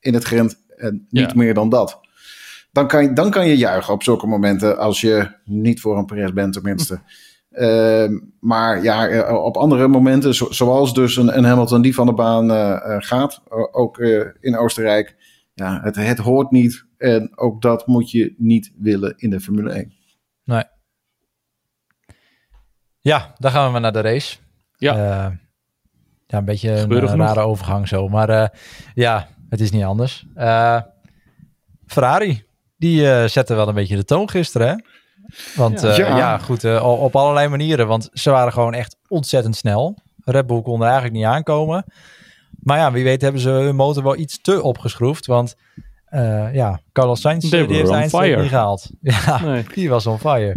in 0.00 0.14
het 0.14 0.24
grind 0.24 0.56
en 0.76 1.06
niet 1.10 1.30
Ja. 1.30 1.36
meer 1.36 1.54
dan 1.54 1.68
dat. 1.68 2.00
Dan 2.72 2.86
kan, 2.86 3.02
je, 3.02 3.12
dan 3.12 3.30
kan 3.30 3.46
je 3.48 3.56
juichen 3.56 3.94
op 3.94 4.02
zulke 4.02 4.26
momenten 4.26 4.78
als 4.78 5.00
je 5.00 5.28
niet 5.44 5.80
voor 5.80 5.98
een 5.98 6.04
Perez 6.06 6.32
bent 6.32 6.52
tenminste. 6.52 7.00
Ehm, 7.50 8.18
maar 8.40 8.82
ja, 8.82 9.28
op 9.36 9.56
andere 9.56 9.88
momenten, 9.88 10.34
zo- 10.34 10.50
zoals 10.50 10.94
dus 10.94 11.16
een, 11.16 11.36
een 11.38 11.44
Hamilton 11.44 11.82
die 11.82 11.94
van 11.94 12.06
de 12.06 12.12
baan 12.14 12.50
gaat, 13.02 13.42
ook 13.72 13.98
in 14.40 14.56
Oostenrijk. 14.56 15.21
Ja, 15.54 15.80
het, 15.82 15.96
het 15.96 16.18
hoort 16.18 16.50
niet 16.50 16.86
en 16.96 17.38
ook 17.38 17.62
dat 17.62 17.86
moet 17.86 18.10
je 18.10 18.34
niet 18.38 18.72
willen 18.78 19.14
in 19.16 19.30
de 19.30 19.40
Formule 19.40 19.70
1. 19.72 19.92
Nee. 20.44 20.64
Ja, 23.00 23.34
dan 23.38 23.50
gaan 23.50 23.66
we 23.66 23.72
maar 23.72 23.80
naar 23.80 23.92
de 23.92 24.00
race. 24.00 24.38
Ja. 24.76 24.92
Eh, 24.94 25.32
ja, 26.26 26.38
een 26.38 26.44
beetje 26.44 26.70
een 26.70 26.78
Gebeurde 26.78 27.06
eh, 27.06 27.12
genoeg. 27.12 27.26
rare 27.26 27.40
overgang 27.40 27.88
zo. 27.88 28.08
Maar 28.08 28.28
eh, 28.28 28.48
ja, 28.94 29.28
het 29.48 29.60
is 29.60 29.70
niet 29.70 29.84
anders. 29.84 30.26
Eh, 30.34 30.80
Ferrari, 31.86 32.44
die 32.76 33.10
eh, 33.12 33.28
zette 33.28 33.54
wel 33.54 33.68
een 33.68 33.74
beetje 33.74 33.96
de 33.96 34.04
toon 34.04 34.30
gisteren, 34.30 34.68
hè? 34.68 34.74
Want 35.56 35.80
Ja. 35.80 35.96
ja, 35.96 36.06
Ja. 36.08 36.16
ja 36.16 36.38
goed, 36.38 36.64
eh, 36.64 37.00
op 37.02 37.16
allerlei 37.16 37.48
manieren. 37.48 37.86
Want 37.86 38.08
ze 38.12 38.30
waren 38.30 38.52
gewoon 38.52 38.74
echt 38.74 38.96
ontzettend 39.08 39.56
snel. 39.56 39.98
Red 40.24 40.46
Bull 40.46 40.62
kon 40.62 40.80
er 40.80 40.86
eigenlijk 40.86 41.14
niet 41.14 41.24
aankomen. 41.24 41.84
Maar 42.62 42.78
ja, 42.78 42.92
wie 42.92 43.04
weet 43.04 43.22
hebben 43.22 43.40
ze 43.40 43.48
hun 43.48 43.76
motor 43.76 44.02
wel 44.02 44.16
iets 44.16 44.40
te 44.40 44.62
opgeschroefd. 44.62 45.26
Want 45.26 45.56
eh, 46.04 46.54
ja, 46.54 46.80
Carlos 46.92 47.20
Sainz 47.20 47.52
eh, 47.52 47.68
die 47.68 47.76
heeft 47.76 48.08
fire. 48.10 48.40
niet 48.40 48.48
gehaald. 48.50 48.90
Ja, 49.00 49.40
Nee. 49.44 49.64
die 49.74 49.88
was 49.88 50.06
on 50.06 50.18
fire. 50.18 50.56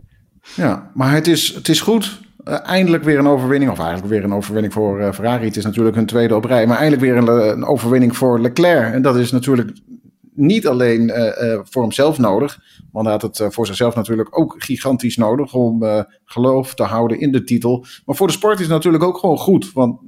Ja, 0.55 0.91
maar 0.93 1.11
het 1.13 1.27
is, 1.27 1.53
het 1.55 1.69
is 1.69 1.81
goed. 1.81 2.19
Eh, 2.43 2.57
eindelijk 2.63 3.03
weer 3.03 3.19
een 3.19 3.27
overwinning. 3.27 3.71
Of 3.71 3.79
eigenlijk 3.79 4.07
weer 4.09 4.23
een 4.23 4.33
overwinning 4.33 4.73
voor 4.73 4.99
eh, 4.99 5.11
Ferrari. 5.13 5.45
Het 5.45 5.57
is 5.57 5.63
natuurlijk 5.63 5.95
hun 5.95 6.05
tweede 6.05 6.35
op 6.35 6.45
rij. 6.45 6.67
Maar 6.67 6.77
eindelijk 6.77 7.01
weer 7.01 7.17
een, 7.17 7.27
een 7.51 7.65
overwinning 7.65 8.17
voor 8.17 8.39
Leclerc. 8.39 8.93
En 8.93 9.01
dat 9.01 9.15
is 9.15 9.31
natuurlijk 9.31 9.71
niet 10.35 10.67
alleen 10.67 11.09
eh, 11.09 11.59
voor 11.63 11.81
hemzelf 11.81 12.17
nodig. 12.17 12.59
Want 12.91 13.05
hij 13.05 13.13
had 13.13 13.21
het 13.21 13.39
eh, 13.39 13.49
voor 13.49 13.65
zichzelf 13.67 13.95
natuurlijk 13.95 14.39
ook 14.39 14.55
gigantisch 14.57 15.17
nodig. 15.17 15.53
Om 15.53 15.83
geloof 16.25 16.73
te 16.73 16.83
houden 16.83 17.19
in 17.19 17.31
de 17.31 17.43
titel. 17.43 17.85
Maar 18.05 18.15
voor 18.15 18.27
de 18.27 18.33
sport 18.33 18.55
is 18.55 18.65
het 18.65 18.73
natuurlijk 18.73 19.03
ook 19.03 19.17
gewoon 19.17 19.37
goed. 19.37 19.71
Want 19.73 19.99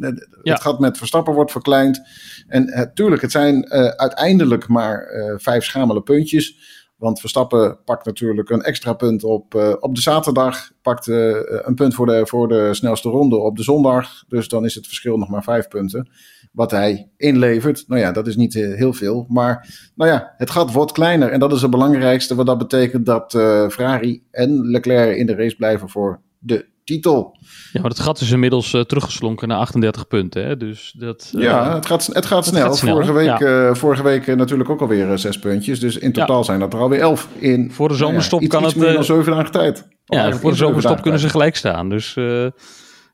Ja. 0.42 0.54
het 0.54 0.62
gaat 0.62 0.80
met 0.80 0.98
Verstappen 0.98 1.34
wordt 1.34 1.52
verkleind. 1.52 2.02
En 2.48 2.92
tuurlijk, 2.94 3.22
het 3.22 3.32
zijn 3.32 3.72
uiteindelijk 3.96 4.68
maar 4.68 5.08
vijf 5.38 5.64
schamele 5.64 6.02
puntjes. 6.02 6.76
Want 6.98 7.20
Verstappen 7.20 7.80
pakt 7.86 8.06
natuurlijk 8.06 8.50
een 8.50 8.62
extra 8.62 8.94
punt 8.94 9.24
op, 9.24 9.78
op 9.80 9.96
de 9.96 10.02
zaterdag. 10.02 10.72
Pakt 10.82 11.08
een 11.08 11.76
punt 11.76 11.96
voor 11.96 12.06
de, 12.06 12.28
voor 12.28 12.48
de 12.48 12.74
snelste 12.74 13.10
ronde 13.10 13.38
op 13.38 13.56
de 13.58 13.64
zondag. 13.64 14.24
Dus 14.28 14.48
dan 14.48 14.66
is 14.66 14.76
het 14.76 14.88
verschil 14.88 15.18
nog 15.18 15.30
maar 15.30 15.44
vijf 15.44 15.68
punten. 15.68 16.10
Wat 16.58 16.72
hij 16.72 17.10
inlevert. 17.18 17.84
Nou 17.88 18.02
ja, 18.02 18.12
dat 18.12 18.28
is 18.28 18.36
niet 18.36 18.56
eh, 18.56 18.74
heel 18.74 18.94
veel. 18.94 19.26
Maar 19.30 19.68
nou 19.96 20.12
ja, 20.12 20.34
het 20.38 20.50
gat 20.50 20.72
wordt 20.72 20.92
kleiner. 20.92 21.30
En 21.30 21.40
dat 21.40 21.52
is 21.54 21.62
het 21.62 21.72
belangrijkste. 21.72 22.36
Want 22.36 22.48
dat 22.48 22.58
betekent 22.58 23.06
dat 23.06 23.34
eh, 23.34 23.70
Ferrari 23.70 24.24
en 24.32 24.70
Leclerc 24.70 25.18
in 25.18 25.26
de 25.26 25.36
race 25.36 25.56
blijven 25.56 25.90
voor 25.90 26.22
de 26.40 26.66
titel. 26.84 27.38
Ja, 27.72 27.82
maar 27.82 27.90
het 27.90 28.00
gat 28.00 28.20
is 28.20 28.32
inmiddels 28.32 28.74
eh, 28.74 28.82
teruggeslonken 28.82 29.48
naar 29.48 29.58
38 29.58 30.08
punten. 30.08 30.46
Hè? 30.46 30.58
Dus 30.58 30.96
dat, 30.98 31.30
Ja, 31.32 31.76
het 31.76 31.86
gaat, 31.86 32.06
het 32.06 32.26
gaat 32.26 32.46
snel. 32.46 32.62
gaat 32.62 32.78
snel, 32.78 32.94
vorige 32.94 33.14
week, 33.14 33.40
ja. 33.40 33.76
vorige 33.76 34.04
week 34.04 34.36
natuurlijk 34.36 34.70
ook 34.70 34.82
alweer 34.82 35.18
zes 35.20 35.40
puntjes. 35.40 35.80
Dus 35.80 35.98
in 35.98 36.12
totaal 36.12 36.44
zijn 36.44 36.60
dat 36.60 36.74
er 36.74 36.80
alweer 36.80 37.00
elf 37.00 37.28
in. 37.40 37.72
Voor 37.72 37.88
de 37.88 37.94
nou 37.94 38.06
ja, 38.06 38.10
zomerstop 38.10 38.42
iets, 38.42 38.50
kan 38.50 38.64
iets 38.64 38.74
het, 38.74 38.84
meer 38.84 38.94
dan 38.94 39.04
zeven 39.04 39.32
dagen 39.32 39.52
tijd. 39.52 39.88
Ja, 40.06 40.34
voor 40.34 40.52
de 40.52 40.58
zomerstop 40.58 41.02
kunnen 41.02 41.20
ze 41.20 41.30
gelijk 41.30 41.56
staan. 41.56 41.90
Dus 41.90 42.16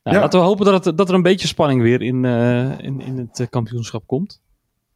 nou, 0.04 0.16
Ja. 0.16 0.22
laten 0.22 0.40
we 0.40 0.46
hopen 0.46 0.66
dat, 0.66 0.86
het, 0.86 0.98
dat 0.98 1.10
er 1.10 1.16
een 1.16 1.22
beetje 1.22 1.48
spanning 1.48 1.82
weer 1.82 2.02
in, 2.02 2.26
eh, 2.26 2.80
in, 2.80 3.02
in 3.02 3.18
het 3.18 3.40
eh, 3.40 3.48
kampioenschap 3.50 4.08
komt. 4.08 4.42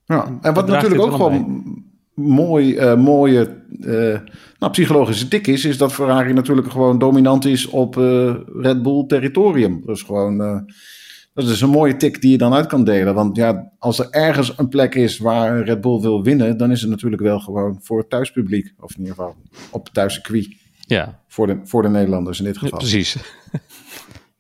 Ja, 0.05 0.37
en 0.41 0.53
wat 0.53 0.67
natuurlijk 0.67 1.01
ook 1.01 1.11
gewoon 1.11 1.85
mooi, 2.13 2.75
eh, 2.75 2.95
mooie 2.95 3.63
uh, 3.79 4.19
nou, 4.59 4.71
psychologische 4.71 5.27
tik 5.27 5.47
is, 5.47 5.65
is 5.65 5.77
dat 5.77 5.93
Ferrari 5.93 6.33
natuurlijk 6.33 6.71
gewoon 6.71 6.99
dominant 6.99 7.45
is 7.45 7.67
op 7.67 7.95
Red 8.53 8.81
Bull 8.81 9.05
territorium. 9.07 9.81
Dus 9.85 10.01
gewoon, 10.01 10.37
dat 11.33 11.47
is 11.47 11.61
een 11.61 11.69
mooie 11.69 11.95
tik 11.95 12.21
die 12.21 12.31
je 12.31 12.37
dan 12.37 12.53
uit 12.53 12.65
kan 12.65 12.83
delen. 12.83 13.13
Want 13.13 13.35
ja, 13.35 13.71
als 13.79 13.99
er 13.99 14.07
ergens 14.09 14.53
een 14.57 14.69
plek 14.69 14.95
is 14.95 15.17
waar 15.17 15.63
Red 15.63 15.81
Bull 15.81 16.01
wil 16.01 16.23
winnen, 16.23 16.57
dan 16.57 16.71
is 16.71 16.81
het 16.81 16.89
natuurlijk 16.89 17.21
wel 17.21 17.39
gewoon 17.39 17.79
voor 17.81 17.99
het 17.99 18.09
thuispubliek. 18.09 18.73
Of 18.79 18.91
in 18.91 18.99
ieder 18.99 19.15
geval 19.15 19.35
op 19.71 19.83
het 19.85 19.93
thuiscircuit. 19.93 20.55
Ja. 20.79 21.19
Voor 21.27 21.47
de, 21.47 21.59
voor 21.63 21.81
de 21.81 21.89
Nederlanders 21.89 22.39
in 22.39 22.45
dit 22.45 22.57
geval. 22.57 22.69
Ja, 22.71 22.77
precies. 22.77 23.17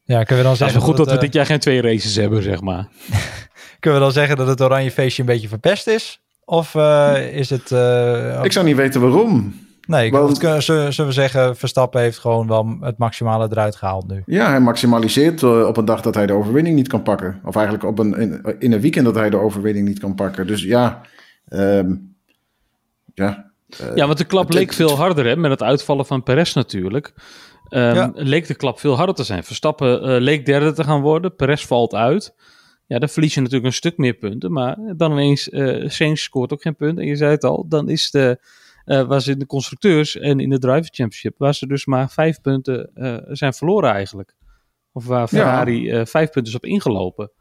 Ja, 0.07 0.23
kunnen 0.23 0.37
we 0.37 0.43
dan 0.43 0.51
Het 0.51 0.61
is 0.61 0.67
zeggen 0.67 0.81
goed 0.81 0.97
dat, 0.97 1.05
het, 1.05 1.15
we 1.15 1.21
dit 1.21 1.33
jaar 1.33 1.45
geen 1.45 1.59
twee 1.59 1.81
races 1.81 2.15
hebben, 2.15 2.43
zeg 2.43 2.61
maar. 2.61 2.87
Kunnen 3.79 3.99
we 3.99 4.05
dan 4.05 4.13
zeggen 4.15 4.37
dat 4.37 4.47
het 4.47 4.61
oranje 4.61 4.91
feestje 4.91 5.21
een 5.21 5.27
beetje 5.27 5.47
verpest 5.47 5.87
is? 5.87 6.21
Of 6.45 6.73
uh, 6.73 7.33
is 7.33 7.49
het... 7.49 7.71
Uh, 7.71 8.43
ik 8.43 8.51
zou 8.51 8.65
niet 8.65 8.75
weten 8.75 9.01
waarom. 9.01 9.55
Nee, 9.87 10.11
Want, 10.11 10.37
kunnen, 10.37 10.63
zullen 10.63 11.05
we 11.05 11.11
zeggen, 11.11 11.57
Verstappen 11.57 12.01
heeft 12.01 12.17
gewoon 12.17 12.47
wel 12.47 12.77
het 12.81 12.97
maximale 12.97 13.47
eruit 13.51 13.75
gehaald 13.75 14.07
nu. 14.07 14.23
Ja, 14.25 14.49
hij 14.49 14.59
maximaliseert 14.59 15.41
uh, 15.41 15.67
op 15.67 15.77
een 15.77 15.85
dag 15.85 16.01
dat 16.01 16.15
hij 16.15 16.25
de 16.25 16.33
overwinning 16.33 16.75
niet 16.75 16.87
kan 16.87 17.03
pakken. 17.03 17.39
Of 17.43 17.55
eigenlijk 17.55 17.85
op 17.85 17.99
een, 17.99 18.13
in, 18.13 18.55
in 18.59 18.71
een 18.71 18.81
weekend 18.81 19.05
dat 19.05 19.15
hij 19.15 19.29
de 19.29 19.39
overwinning 19.39 19.87
niet 19.87 19.99
kan 19.99 20.15
pakken. 20.15 20.47
Dus 20.47 20.63
ja, 20.63 21.01
um, 21.49 22.15
ja. 23.13 23.51
Uh, 23.81 23.95
ja, 23.95 24.05
want 24.05 24.17
de 24.17 24.25
klap 24.25 24.53
leek 24.53 24.73
veel 24.73 24.95
harder 24.95 25.25
hè, 25.25 25.35
met 25.35 25.51
het 25.51 25.63
uitvallen 25.63 26.05
van 26.05 26.23
Perez 26.23 26.53
natuurlijk. 26.53 27.13
Um, 27.69 27.93
ja. 27.93 28.11
Leek 28.13 28.47
de 28.47 28.55
klap 28.55 28.79
veel 28.79 28.95
harder 28.95 29.15
te 29.15 29.23
zijn. 29.23 29.43
Verstappen 29.43 30.09
uh, 30.09 30.21
leek 30.21 30.45
derde 30.45 30.73
te 30.73 30.83
gaan 30.83 31.01
worden. 31.01 31.35
Perez 31.35 31.65
valt 31.65 31.93
uit. 31.93 32.35
Ja, 32.85 32.99
dan 32.99 33.09
verlies 33.09 33.33
je 33.33 33.39
natuurlijk 33.39 33.67
een 33.67 33.73
stuk 33.73 33.97
meer 33.97 34.13
punten. 34.13 34.51
Maar 34.51 34.77
dan 34.97 35.11
ineens, 35.11 35.47
uh, 35.47 35.89
Sainz 35.89 36.21
scoort 36.21 36.53
ook 36.53 36.61
geen 36.61 36.75
punt. 36.75 36.99
En 36.99 37.05
je 37.05 37.15
zei 37.15 37.31
het 37.31 37.43
al, 37.43 37.65
dan 37.67 37.89
is 37.89 38.11
de, 38.11 38.39
uh, 38.85 39.01
waar 39.01 39.21
ze 39.21 39.31
in 39.31 39.39
de 39.39 39.45
constructeurs 39.45 40.17
en 40.17 40.39
in 40.39 40.49
de 40.49 40.59
Driver 40.59 40.89
Championship, 40.93 41.35
waar 41.37 41.55
ze 41.55 41.67
dus 41.67 41.85
maar 41.85 42.09
vijf 42.09 42.41
punten 42.41 42.89
uh, 42.95 43.17
zijn 43.27 43.53
verloren 43.53 43.91
eigenlijk. 43.91 44.35
Of 44.91 45.05
waar 45.05 45.27
Ferrari 45.27 45.83
ja. 45.83 46.05
vijf 46.05 46.29
punten 46.29 46.51
is 46.51 46.57
op 46.57 46.65
ingelopen. 46.65 47.31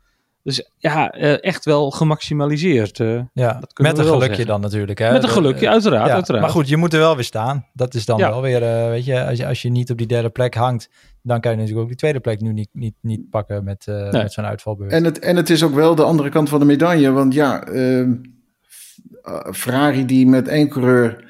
Dus 0.46 0.70
ja, 0.78 1.10
echt 1.40 1.64
wel 1.64 1.90
gemaximaliseerd. 1.90 2.98
ja, 3.32 3.62
met 3.74 3.98
een 3.98 4.04
gelukje 4.04 4.26
zeggen. 4.26 4.46
dan 4.46 4.60
natuurlijk. 4.60 4.98
Hè? 4.98 5.12
Met 5.12 5.22
een 5.22 5.28
gelukje, 5.28 5.68
uiteraard, 5.68 6.08
ja, 6.08 6.14
uiteraard. 6.14 6.42
Maar 6.42 6.52
goed, 6.52 6.68
je 6.68 6.76
moet 6.76 6.92
er 6.92 6.98
wel 6.98 7.14
weer 7.14 7.24
staan. 7.24 7.66
Dat 7.72 7.94
is 7.94 8.04
dan 8.04 8.18
ja. 8.18 8.30
wel 8.30 8.42
weer, 8.42 8.62
uh, 8.62 8.88
weet 8.88 9.04
je 9.04 9.24
als, 9.24 9.38
je, 9.38 9.46
als 9.46 9.62
je 9.62 9.68
niet 9.68 9.90
op 9.90 9.98
die 9.98 10.06
derde 10.06 10.30
plek 10.30 10.54
hangt, 10.54 10.90
dan 11.22 11.40
kan 11.40 11.50
je 11.50 11.56
natuurlijk 11.56 11.82
ook 11.82 11.88
die 11.88 11.96
tweede 11.98 12.20
plek 12.20 12.40
nu 12.40 12.52
niet, 12.52 12.68
niet, 12.72 12.94
niet 13.00 13.30
pakken 13.30 13.64
met, 13.64 13.86
uh, 13.88 14.10
nee. 14.10 14.22
met 14.22 14.32
zo'n 14.32 14.44
uitvalbeurt. 14.44 14.92
En 14.92 15.04
het, 15.04 15.18
en 15.18 15.36
het 15.36 15.50
is 15.50 15.62
ook 15.62 15.74
wel 15.74 15.94
de 15.94 16.02
andere 16.02 16.28
kant 16.28 16.48
van 16.48 16.58
de 16.58 16.66
medaille, 16.66 17.10
want 17.10 17.34
ja, 17.34 17.68
uh, 17.68 18.10
Ferrari 19.52 20.04
die 20.04 20.26
met 20.26 20.48
één 20.48 20.68
coureur 20.68 21.24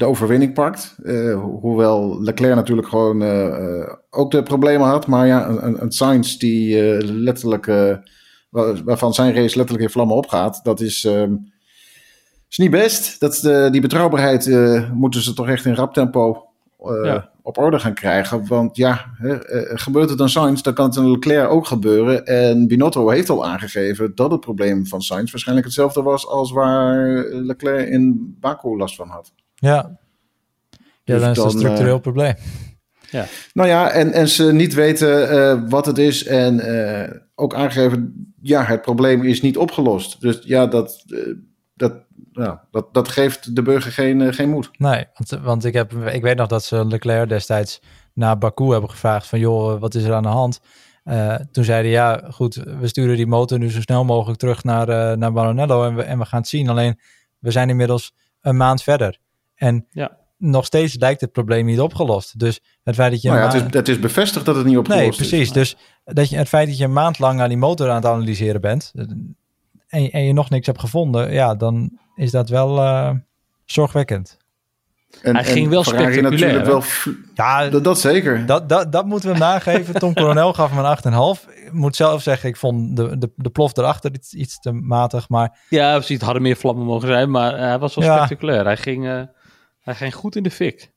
de 0.00 0.06
overwinning 0.06 0.54
pakt. 0.54 0.96
Uh, 1.02 1.42
hoewel 1.42 2.22
Leclerc 2.22 2.54
natuurlijk 2.54 2.88
gewoon 2.88 3.22
uh, 3.22 3.92
ook 4.10 4.30
de 4.30 4.42
problemen 4.42 4.86
had. 4.86 5.06
Maar 5.06 5.26
ja, 5.26 5.48
een, 5.48 5.82
een 5.82 5.92
Sainz 5.92 6.36
die 6.36 6.94
uh, 6.94 7.08
letterlijk, 7.10 7.66
waarvan 8.84 9.14
zijn 9.14 9.34
race 9.34 9.56
letterlijk 9.56 9.86
in 9.86 9.90
vlammen 9.90 10.16
opgaat. 10.16 10.60
Dat 10.62 10.80
is, 10.80 11.04
um, 11.04 11.52
is 12.50 12.58
niet 12.58 12.70
best. 12.70 13.20
Dat 13.20 13.34
de, 13.42 13.68
die 13.70 13.80
betrouwbaarheid 13.80 14.46
eh, 14.46 14.90
moeten 14.90 15.20
ze 15.20 15.34
toch 15.34 15.48
echt 15.48 15.64
in 15.64 15.74
rap 15.74 15.94
tempo 15.94 16.46
eh, 16.78 17.04
Ja. 17.04 17.30
op 17.42 17.58
orde 17.58 17.78
gaan 17.78 17.94
krijgen. 17.94 18.46
Want 18.46 18.76
ja, 18.76 19.06
hè, 19.16 19.44
eh, 19.44 19.78
gebeurt 19.78 20.10
het 20.10 20.20
aan 20.20 20.28
Sainz, 20.28 20.62
dan 20.62 20.74
kan 20.74 20.86
het 20.86 20.98
aan 20.98 21.10
Leclerc 21.10 21.50
ook 21.50 21.66
gebeuren. 21.66 22.26
En 22.26 22.66
Binotto 22.66 23.08
heeft 23.08 23.30
al 23.30 23.46
aangegeven 23.46 24.12
dat 24.14 24.30
het 24.30 24.40
probleem 24.40 24.86
van 24.86 25.00
Sainz 25.02 25.30
waarschijnlijk 25.30 25.66
hetzelfde 25.66 26.02
was 26.02 26.26
als 26.26 26.52
waar 26.52 27.24
Leclerc 27.32 27.88
in 27.88 28.36
Baku 28.40 28.76
last 28.76 28.96
van 28.96 29.08
had. 29.08 29.32
Ja, 29.60 29.98
ja 31.04 31.14
Dus 31.14 31.20
dan 31.20 31.30
is 31.30 31.36
het 31.36 31.46
een 31.46 31.58
structureel 31.58 31.94
eh, 31.94 32.00
probleem. 32.00 32.34
Nou 33.52 33.68
ja, 33.68 33.90
en, 33.90 34.12
en 34.12 34.28
ze 34.28 34.52
niet 34.52 34.74
weten 34.74 35.30
eh, 35.30 35.62
wat 35.68 35.86
het 35.86 35.98
is. 35.98 36.24
En 36.24 36.60
eh, 36.60 37.16
ook 37.34 37.54
aangegeven, 37.54 38.34
ja, 38.42 38.64
het 38.64 38.82
probleem 38.82 39.22
is 39.22 39.42
niet 39.42 39.56
opgelost. 39.56 40.20
Dus 40.20 40.40
ja, 40.42 40.66
dat, 40.66 41.04
dat, 41.74 41.94
ja, 42.32 42.66
dat, 42.70 42.94
dat 42.94 43.08
geeft 43.08 43.56
de 43.56 43.62
burger 43.62 43.92
geen, 43.92 44.34
geen 44.34 44.50
moed. 44.50 44.70
Nee, 44.78 45.06
want, 45.14 45.42
want 45.42 45.64
ik, 45.64 45.74
heb, 45.74 45.92
ik 45.92 46.22
weet 46.22 46.36
nog 46.36 46.46
dat 46.46 46.64
ze 46.64 46.86
Leclerc 46.86 47.28
destijds 47.28 47.80
naar 48.14 48.38
Baku 48.38 48.70
hebben 48.70 48.90
gevraagd 48.90 49.26
van 49.26 49.38
joh, 49.38 49.80
wat 49.80 49.94
is 49.94 50.04
er 50.04 50.14
aan 50.14 50.22
de 50.22 50.28
hand? 50.28 50.60
Toen 51.52 51.64
zeiden 51.64 51.90
ja, 51.90 52.22
goed, 52.30 52.54
we 52.54 52.88
sturen 52.88 53.16
die 53.16 53.26
motor 53.26 53.58
nu 53.58 53.70
zo 53.70 53.80
snel 53.80 54.04
mogelijk 54.04 54.38
terug 54.38 54.64
naar, 54.64 55.18
naar 55.18 55.32
Maranello 55.32 55.84
en 55.84 55.94
we, 55.94 56.02
en 56.02 56.18
we 56.18 56.24
gaan 56.24 56.40
het 56.40 56.48
zien. 56.48 56.68
Alleen, 56.68 57.00
we 57.38 57.50
zijn 57.50 57.68
inmiddels 57.68 58.14
een 58.40 58.56
maand 58.56 58.82
verder. 58.82 59.18
En 59.60 59.86
Ja. 59.90 60.16
nog 60.36 60.64
steeds 60.64 60.96
lijkt 60.98 61.20
het 61.20 61.32
probleem 61.32 61.66
niet 61.66 61.80
opgelost. 61.80 62.38
Dus 62.38 62.60
het 62.82 62.94
feit 62.94 63.10
dat 63.12 63.22
je... 63.22 63.28
Nou 63.28 63.40
ja, 63.40 63.46
het, 63.46 63.54
is, 63.54 63.62
het 63.78 63.88
is 63.88 63.98
bevestigd 63.98 64.44
dat 64.46 64.56
het 64.56 64.64
niet 64.66 64.76
opgelost 64.76 65.00
Nee, 65.02 65.10
is. 65.10 65.16
precies. 65.16 65.52
Dus 65.52 65.76
dat 66.04 66.30
je, 66.30 66.36
het 66.36 66.48
feit 66.48 66.68
dat 66.68 66.78
je 66.78 66.84
een 66.84 66.92
maand 66.92 67.18
lang 67.18 67.40
aan 67.40 67.48
die 67.48 67.58
motor 67.58 67.88
aan 67.88 67.94
het 67.96 68.06
analyseren 68.06 68.60
bent 68.60 68.92
eh, 68.94 69.04
en, 69.88 70.02
je- 70.02 70.10
en 70.10 70.24
je 70.24 70.32
nog 70.32 70.50
niks 70.50 70.66
hebt 70.66 70.80
gevonden, 70.80 71.32
ja, 71.32 71.54
dan 71.54 71.98
is 72.14 72.30
dat 72.30 72.48
wel 72.48 72.78
eh, 72.78 73.10
zorgwekkend. 73.64 74.38
En, 75.22 75.34
Hij 75.34 75.44
ging 75.44 75.68
wel 75.68 75.84
Ferrari 75.84 76.12
spectaculair, 76.12 76.52
natuurlijk 76.54 76.66
wel 76.66 77.14
Ja, 77.34 77.68
dat, 77.68 77.84
dat 77.84 78.00
zeker. 78.00 78.46
Dat, 78.46 78.68
dat, 78.68 78.92
dat 78.92 79.06
moeten 79.06 79.28
we 79.28 79.34
hem 79.36 79.44
nageven. 79.44 79.94
Tom 79.94 80.14
Coronel 80.20 80.52
gaf 80.52 80.70
hem 80.70 80.84
een 81.12 81.36
8,5. 81.36 81.64
Ik 81.66 81.72
moet 81.72 81.96
zelf 81.96 82.22
zeggen, 82.22 82.48
ik 82.48 82.56
vond 82.56 82.96
de, 82.96 83.18
de, 83.18 83.30
de 83.36 83.50
plof 83.50 83.76
erachter 83.76 84.12
iets, 84.14 84.32
iets 84.34 84.60
te 84.60 84.72
matig. 84.72 85.28
Maar 85.28 85.58
Ja, 85.68 85.92
precies. 85.94 86.14
Het 86.14 86.22
hadden 86.24 86.42
meer 86.42 86.56
vlammen 86.56 86.84
mogen 86.86 87.08
zijn, 87.08 87.30
maar 87.30 87.58
hij 87.58 87.78
was 87.78 87.94
wel 87.94 88.04
Ja. 88.04 88.16
spectaculair. 88.16 88.64
Hij 88.64 88.76
ging, 88.76 89.06
eh, 89.08 89.20
hij 89.80 89.94
ging 89.94 90.14
goed 90.14 90.36
in 90.36 90.42
de 90.42 90.50
fik. 90.50 90.92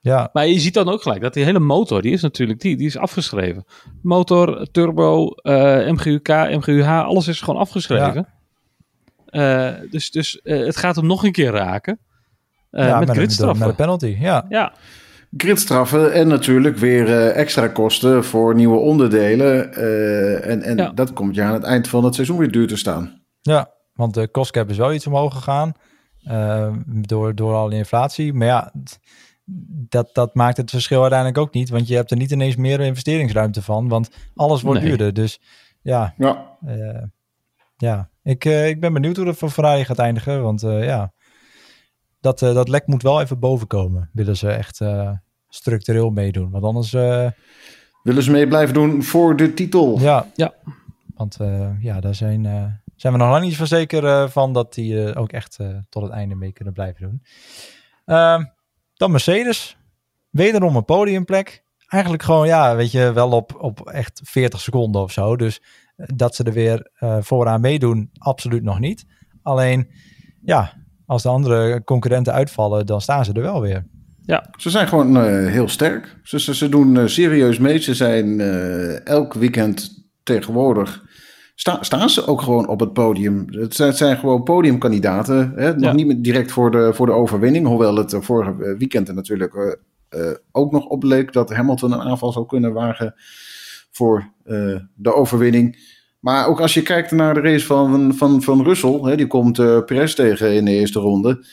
ja, 0.00 0.30
Maar 0.32 0.46
je 0.46 0.58
ziet 0.60 0.74
dan 0.74 0.88
ook 0.88 1.02
gelijk 1.02 1.20
dat 1.22 1.34
die 1.34 1.44
hele 1.44 1.58
motor, 1.58 2.02
die 2.02 2.12
is 2.12 2.22
natuurlijk 2.22 2.60
die, 2.60 2.76
die 2.76 2.86
is 2.86 2.96
afgeschreven. 2.96 3.64
Motor, 4.02 4.66
turbo, 4.72 5.28
eh, 5.30 5.90
MGUK, 5.90 6.28
MGUH, 6.28 6.88
alles 7.04 7.28
is 7.28 7.40
gewoon 7.40 7.60
afgeschreven. 7.60 8.28
Eh, 9.26 9.72
dus 9.90 10.10
dus 10.10 10.40
eh, 10.42 10.64
het 10.66 10.76
gaat 10.76 10.96
hem 10.96 11.06
nog 11.06 11.24
een 11.24 11.32
keer 11.32 11.50
raken. 11.50 11.98
Eh, 12.70 12.86
ja 12.88 12.98
met 12.98 13.08
een- 13.08 13.14
gridstraffen. 13.14 13.58
Met 13.58 13.68
een 13.68 13.74
penalty, 13.74 14.16
ja. 14.20 14.46
Ja, 14.48 14.72
Gridstraffen 15.36 16.12
en 16.12 16.28
natuurlijk 16.28 16.76
weer 16.76 17.06
eh, 17.06 17.36
extra 17.36 17.68
kosten 17.68 18.24
voor 18.24 18.54
nieuwe 18.54 18.76
onderdelen. 18.78 19.72
eh, 19.74 20.50
en 20.50 20.62
en 20.62 20.76
Ja. 20.76 20.90
dat 20.90 21.12
komt 21.12 21.34
je 21.34 21.42
aan 21.42 21.52
het 21.54 21.62
eind 21.62 21.88
van 21.88 22.04
het 22.04 22.14
seizoen 22.14 22.38
weer 22.38 22.50
duur 22.50 22.66
te 22.66 22.76
staan. 22.76 23.22
Ja, 23.40 23.70
want 23.94 24.14
de 24.14 24.28
kostcap 24.28 24.70
is 24.70 24.76
wel 24.76 24.92
iets 24.92 25.06
omhoog 25.06 25.34
gegaan. 25.34 25.72
Eh, 26.24 26.72
door, 26.86 27.34
door 27.34 27.54
al 27.54 27.68
die 27.68 27.78
inflatie. 27.78 28.32
Maar 28.32 28.46
ja, 28.46 28.72
dat, 29.88 30.10
dat 30.12 30.34
maakt 30.34 30.56
het 30.56 30.70
verschil 30.70 31.00
uiteindelijk 31.00 31.38
ook 31.38 31.54
niet. 31.54 31.68
Want 31.68 31.88
je 31.88 31.94
hebt 31.94 32.10
er 32.10 32.16
niet 32.16 32.30
ineens 32.30 32.56
meer 32.56 32.80
investeringsruimte 32.80 33.62
van. 33.62 33.88
Want 33.88 34.10
alles 34.34 34.62
wordt 34.62 34.80
Nee. 34.80 34.88
duurder. 34.88 35.12
Dus 35.14 35.40
ja, 35.82 36.14
Ja, 36.18 36.56
Eh, 36.66 37.02
ja, 37.76 38.10
ik, 38.22 38.44
eh, 38.44 38.68
ik 38.68 38.80
ben 38.80 38.92
benieuwd 38.92 39.16
hoe 39.16 39.24
dat 39.24 39.36
voor 39.36 39.50
Ferrari 39.50 39.84
gaat 39.84 39.98
eindigen. 39.98 40.42
Want 40.42 40.62
eh, 40.62 40.84
ja, 40.84 41.12
dat, 42.20 42.42
eh, 42.42 42.54
dat 42.54 42.68
lek 42.68 42.86
moet 42.86 43.02
wel 43.02 43.20
even 43.20 43.38
boven 43.38 43.66
komen. 43.66 44.10
Willen 44.12 44.36
ze 44.36 44.48
echt 44.50 44.80
eh, 44.80 45.10
structureel 45.48 46.10
meedoen. 46.10 46.50
Want 46.50 46.64
anders, 46.64 46.92
eh, 46.94 47.30
willen 48.02 48.22
ze 48.22 48.30
mee 48.30 48.48
blijven 48.48 48.74
doen 48.74 49.02
voor 49.02 49.36
de 49.36 49.54
titel. 49.54 49.98
ja. 50.00 50.26
Ja. 50.34 50.54
Want 51.14 51.36
eh, 51.40 51.70
ja, 51.82 52.00
daar 52.00 52.14
zijn, 52.14 52.46
eh, 52.46 52.64
zijn 53.04 53.16
we 53.16 53.22
nog 53.22 53.32
lang 53.32 53.44
niet 53.44 53.56
van 53.56 53.66
zeker 53.66 54.04
eh, 54.04 54.28
van 54.28 54.52
dat 54.52 54.74
die 54.74 55.04
eh, 55.04 55.20
ook 55.20 55.32
echt 55.32 55.58
eh, 55.58 55.68
tot 55.88 56.02
het 56.02 56.12
einde 56.12 56.34
mee 56.34 56.52
kunnen 56.52 56.74
blijven 56.74 57.02
doen. 57.02 57.22
Ehm, 58.04 58.44
dan 58.94 59.10
Mercedes. 59.10 59.76
Wederom 60.30 60.76
een 60.76 60.84
podiumplek. 60.84 61.64
Eigenlijk 61.86 62.22
gewoon, 62.22 62.46
ja, 62.46 62.76
weet 62.76 62.90
je, 62.90 63.12
wel 63.12 63.30
op, 63.30 63.54
op 63.58 63.88
echt 63.88 64.20
40 64.24 64.60
seconden 64.60 65.02
of 65.02 65.12
zo. 65.12 65.36
Dus 65.36 65.62
dat 65.96 66.34
ze 66.34 66.44
er 66.44 66.52
weer 66.52 66.90
eh, 66.94 67.16
vooraan 67.20 67.60
meedoen, 67.60 68.10
absoluut 68.18 68.62
nog 68.62 68.78
niet. 68.78 69.04
Alleen, 69.42 69.90
ja, 70.42 70.72
als 71.06 71.22
de 71.22 71.28
andere 71.28 71.84
concurrenten 71.84 72.32
uitvallen, 72.32 72.86
dan 72.86 73.00
staan 73.00 73.24
ze 73.24 73.32
er 73.32 73.42
wel 73.42 73.60
weer. 73.60 73.84
Ze 74.56 74.70
zijn 74.70 74.88
gewoon 74.88 75.16
eh, 75.16 75.46
heel 75.46 75.68
sterk. 75.68 76.16
Ze, 76.22 76.40
ze, 76.40 76.54
ze 76.54 76.68
doen 76.68 76.96
eh, 76.96 77.06
serieus 77.06 77.58
mee. 77.58 77.78
Ze 77.78 77.94
zijn 77.94 78.40
eh, 78.40 79.06
elk 79.06 79.34
weekend 79.34 80.04
tegenwoordig. 80.22 81.02
Sta, 81.54 81.82
staan 81.82 82.10
ze 82.10 82.26
ook 82.26 82.42
gewoon 82.42 82.68
op 82.68 82.80
het 82.80 82.92
podium? 82.92 83.44
Het 83.50 83.74
zijn, 83.74 83.88
het 83.88 83.98
zijn 83.98 84.16
gewoon 84.16 84.42
podiumkandidaten. 84.42 85.52
Hè? 85.56 85.72
Nog 85.74 85.82
Ja. 85.82 85.92
niet 85.92 86.24
direct 86.24 86.52
voor 86.52 86.70
de, 86.70 86.94
voor 86.94 87.06
de 87.06 87.12
overwinning. 87.12 87.66
Hoewel 87.66 87.96
het 87.96 88.12
eh, 88.12 88.20
vorige 88.20 88.76
weekend 88.78 89.08
er 89.08 89.14
natuurlijk 89.14 89.54
eh, 89.54 89.72
eh, 90.28 90.34
ook 90.52 90.72
nog 90.72 90.86
opleek 90.86 91.32
dat 91.32 91.50
Hamilton 91.54 91.92
een 91.92 92.00
aanval 92.00 92.32
zou 92.32 92.46
kunnen 92.46 92.72
wagen 92.72 93.14
voor 93.90 94.32
de 94.94 95.14
overwinning. 95.14 95.92
Maar 96.20 96.46
ook 96.46 96.60
als 96.60 96.74
je 96.74 96.82
kijkt 96.82 97.10
naar 97.10 97.34
de 97.34 97.40
race 97.40 97.66
van, 97.66 98.14
van, 98.14 98.42
van 98.42 98.62
Russell, 98.62 99.00
hè, 99.02 99.16
die 99.16 99.26
komt 99.26 99.58
eh 99.58 99.84
Perez 99.84 100.14
tegen 100.14 100.54
in 100.54 100.64
de 100.64 100.70
eerste 100.70 100.98
ronde. 101.00 101.44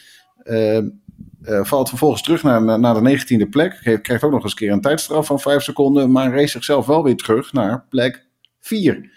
Valt 1.44 1.90
vervolgens 1.90 2.22
terug 2.22 2.44
naar, 2.44 2.80
naar 2.80 3.04
de 3.04 3.20
19e 3.46 3.50
plek. 3.50 4.00
Krijgt 4.02 4.24
ook 4.24 4.32
nog 4.32 4.44
eens 4.44 4.52
een 4.52 4.58
keer 4.58 4.72
een 4.72 4.82
tijdstraf 4.82 5.26
van 5.26 5.40
5 5.40 5.62
seconden. 5.64 6.12
Maar 6.12 6.32
race 6.34 6.48
zichzelf 6.48 6.86
wel 6.86 7.04
weer 7.04 7.16
terug 7.16 7.54
naar 7.54 7.86
plek 7.90 8.28
4. 8.60 9.10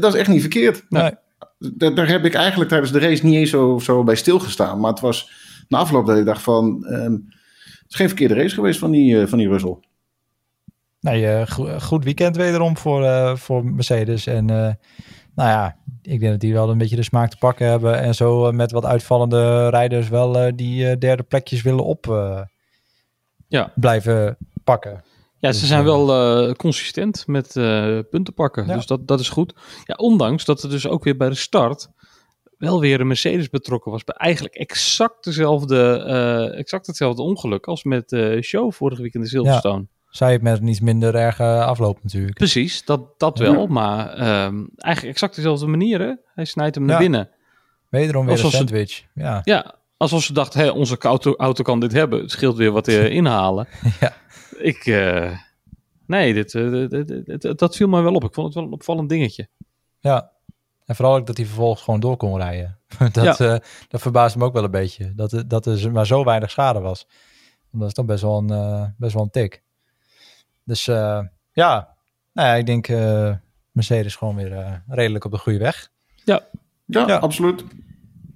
Dat 0.00 0.14
is 0.14 0.20
echt 0.20 0.28
niet 0.28 0.40
verkeerd. 0.40 0.84
Nee. 0.88 1.10
Daar, 1.58 1.94
daar 1.94 2.08
heb 2.08 2.24
ik 2.24 2.34
eigenlijk 2.34 2.70
tijdens 2.70 2.92
de 2.92 2.98
race 2.98 3.24
niet 3.24 3.34
eens 3.34 3.50
zo, 3.50 3.78
zo 3.78 4.04
bij 4.04 4.14
stilgestaan. 4.14 4.80
Maar 4.80 4.90
het 4.90 5.00
was 5.00 5.30
na 5.68 5.78
afloop 5.78 6.06
dat 6.06 6.18
ik 6.18 6.24
dacht 6.24 6.42
van... 6.42 6.84
ehm, 6.86 7.12
het 7.12 7.90
is 7.90 7.96
geen 7.96 8.08
verkeerde 8.08 8.34
race 8.34 8.54
geweest 8.54 8.78
van 8.78 8.90
die, 8.90 9.20
eh, 9.20 9.26
van 9.26 9.38
die 9.38 9.48
Russell. 9.48 9.76
Nee, 11.00 11.26
eh, 11.26 11.46
go- 11.46 11.78
goed 11.78 12.04
weekend 12.04 12.36
wederom 12.36 12.76
voor, 12.76 13.04
eh, 13.04 13.36
voor 13.36 13.64
Mercedes. 13.64 14.26
En 14.26 14.50
eh, 14.50 14.56
nou 15.34 15.48
ja, 15.48 15.76
ik 16.02 16.20
denk 16.20 16.32
dat 16.32 16.40
die 16.40 16.52
wel 16.52 16.70
een 16.70 16.78
beetje 16.78 16.96
de 16.96 17.02
smaak 17.02 17.30
te 17.30 17.36
pakken 17.38 17.66
hebben. 17.66 17.98
En 17.98 18.14
zo 18.14 18.52
met 18.52 18.72
wat 18.72 18.84
uitvallende 18.84 19.68
rijders 19.68 20.08
wel 20.08 20.38
eh, 20.38 20.52
die 20.56 20.88
eh, 20.90 20.98
derde 20.98 21.22
plekjes 21.22 21.62
willen 21.62 21.84
op 21.84 22.08
eh, 22.10 22.40
Ja. 23.48 23.72
blijven 23.74 24.36
pakken. 24.64 25.02
Ja, 25.42 25.52
ze 25.52 25.58
Dus, 25.60 25.68
zijn 25.68 25.80
eh, 25.80 25.86
wel 25.86 26.12
eh, 26.48 26.54
consistent 26.54 27.26
met 27.26 27.56
eh, 27.56 27.98
punten 28.10 28.34
pakken. 28.34 28.66
Ja. 28.66 28.74
Dus 28.74 28.86
dat, 28.86 29.08
dat 29.08 29.20
is 29.20 29.28
goed. 29.28 29.54
Ja, 29.84 29.94
ondanks 29.94 30.44
dat 30.44 30.62
er 30.62 30.70
dus 30.70 30.86
ook 30.86 31.04
weer 31.04 31.16
bij 31.16 31.28
de 31.28 31.34
start 31.34 31.88
wel 32.58 32.80
weer 32.80 33.00
een 33.00 33.06
Mercedes 33.06 33.48
betrokken 33.48 33.92
was. 33.92 34.04
Bij 34.04 34.14
eigenlijk 34.16 34.54
exact, 34.54 35.24
dezelfde, 35.24 35.96
exact 36.56 36.86
hetzelfde 36.86 37.22
ongeluk 37.22 37.66
als 37.66 37.84
met 37.84 38.16
Show 38.40 38.72
vorig 38.72 38.98
weekend 38.98 39.24
in 39.24 39.30
Silverstone. 39.30 39.86
Zij 40.08 40.32
het 40.32 40.42
met 40.42 40.60
een 40.60 40.66
iets 40.66 40.80
minder 40.80 41.14
erge 41.14 41.44
afloop 41.64 41.98
natuurlijk. 42.02 42.34
Precies, 42.36 42.84
dat, 42.84 43.18
dat 43.18 43.38
Ja. 43.38 43.52
wel. 43.52 43.66
Maar 43.66 44.08
ehm, 44.08 44.64
eigenlijk 44.76 45.14
exact 45.14 45.34
dezelfde 45.34 45.66
manier. 45.66 46.00
Hè? 46.00 46.12
Hij 46.34 46.44
snijdt 46.44 46.74
hem 46.74 46.84
naar 46.84 46.94
Ja. 46.94 47.00
binnen. 47.02 47.30
Wederom 47.88 48.26
weer 48.26 48.44
een 48.44 48.50
sandwich. 48.50 49.04
Ja, 49.14 49.40
Ja, 49.44 49.74
alsof 50.02 50.22
ze 50.22 50.32
dachten, 50.32 50.60
hé, 50.60 50.68
onze 50.70 50.98
auto, 50.98 51.34
auto 51.36 51.62
kan 51.62 51.80
dit 51.80 51.92
hebben. 51.92 52.20
Het 52.20 52.30
scheelt 52.30 52.56
weer 52.56 52.70
wat 52.72 52.88
inhalen. 53.20 53.66
Ja. 54.00 54.12
Ik, 54.58 54.86
eh, 54.86 55.38
nee, 56.06 56.34
dit, 56.34 56.54
eh, 56.54 56.70
dit- 56.70 57.08
dit- 57.08 57.40
dit- 57.40 57.58
dat 57.58 57.76
viel 57.76 57.88
mij 57.88 58.02
wel 58.02 58.14
op. 58.14 58.24
Ik 58.24 58.34
vond 58.34 58.46
het 58.46 58.56
wel 58.56 58.64
een 58.64 58.72
opvallend 58.72 59.08
dingetje. 59.08 59.48
ja. 60.00 60.30
En 60.84 60.96
vooral 60.96 61.16
ook 61.16 61.26
dat 61.26 61.36
hij 61.36 61.46
vervolgens 61.46 61.82
gewoon 61.82 62.00
door 62.00 62.16
kon 62.16 62.36
rijden. 62.36 62.78
dat, 63.12 63.40
eh 63.40 63.56
dat 63.88 64.00
verbaasde 64.00 64.38
me 64.38 64.44
ook 64.44 64.52
wel 64.52 64.64
een 64.64 64.70
beetje. 64.70 65.14
Dat, 65.14 65.32
er- 65.32 65.48
dat 65.48 65.66
er 65.66 65.92
maar 65.92 66.06
zo 66.06 66.24
weinig 66.24 66.50
schade 66.50 66.80
was. 66.80 67.06
Dat 67.70 67.88
is 67.88 67.94
toch 67.94 68.04
best 68.04 68.22
wel 68.22 68.38
een, 68.50 68.94
best 68.98 69.14
wel 69.14 69.22
een 69.22 69.30
tik. 69.30 69.62
Dus 70.64 70.88
eh, 70.88 71.20
ja, 71.52 71.94
nou 72.32 72.48
ja, 72.48 72.54
ik 72.54 72.66
denk 72.66 72.88
eh, 72.88 73.34
Mercedes 73.70 74.16
gewoon 74.16 74.36
weer 74.36 74.82
redelijk 74.88 75.24
op 75.24 75.30
de 75.30 75.38
goede 75.38 75.58
weg. 75.58 75.88
Ja, 76.24 76.40
Ja. 76.86 77.16
absoluut. 77.16 77.64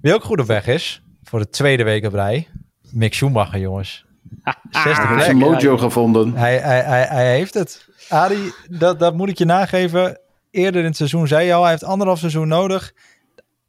Wie 0.01 0.13
ook 0.13 0.23
goed 0.23 0.39
op 0.39 0.45
weg 0.47 0.67
is, 0.67 1.01
voor 1.27 1.39
de 1.39 1.49
tweede 1.49 1.83
week 1.83 2.05
op 2.05 2.13
rij, 2.13 2.47
Mick 2.91 3.13
Schumacher, 3.13 3.59
jongens. 3.59 4.05
Zesde 4.71 4.79
Hij 4.79 4.91
heeft 4.91 5.07
plek. 5.11 5.21
zijn 5.21 5.37
mojo 5.37 5.77
gevonden. 5.77 6.33
Hij, 6.35 6.57
hij, 6.57 6.81
hij, 6.81 7.03
hij 7.03 7.31
heeft 7.35 7.53
het. 7.53 7.87
Adi, 8.09 8.51
dat, 8.69 8.99
dat 8.99 9.13
moet 9.13 9.29
ik 9.29 9.37
je 9.37 9.45
nageven. 9.45 10.19
Eerder 10.51 10.81
in 10.81 10.87
het 10.87 10.95
seizoen 10.95 11.27
zei 11.27 11.45
je 11.45 11.53
al, 11.53 11.61
hij 11.61 11.71
heeft 11.71 11.83
anderhalf 11.83 12.19
seizoen 12.19 12.47
nodig. 12.47 12.93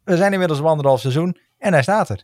We 0.03 0.17
zijn 0.17 0.31
inmiddels 0.33 0.59
op 0.59 0.65
anderhalf 0.65 0.99
seizoen 0.99 1.37
en 1.57 1.73
hij 1.73 1.81
staat 1.81 2.09
er. 2.09 2.23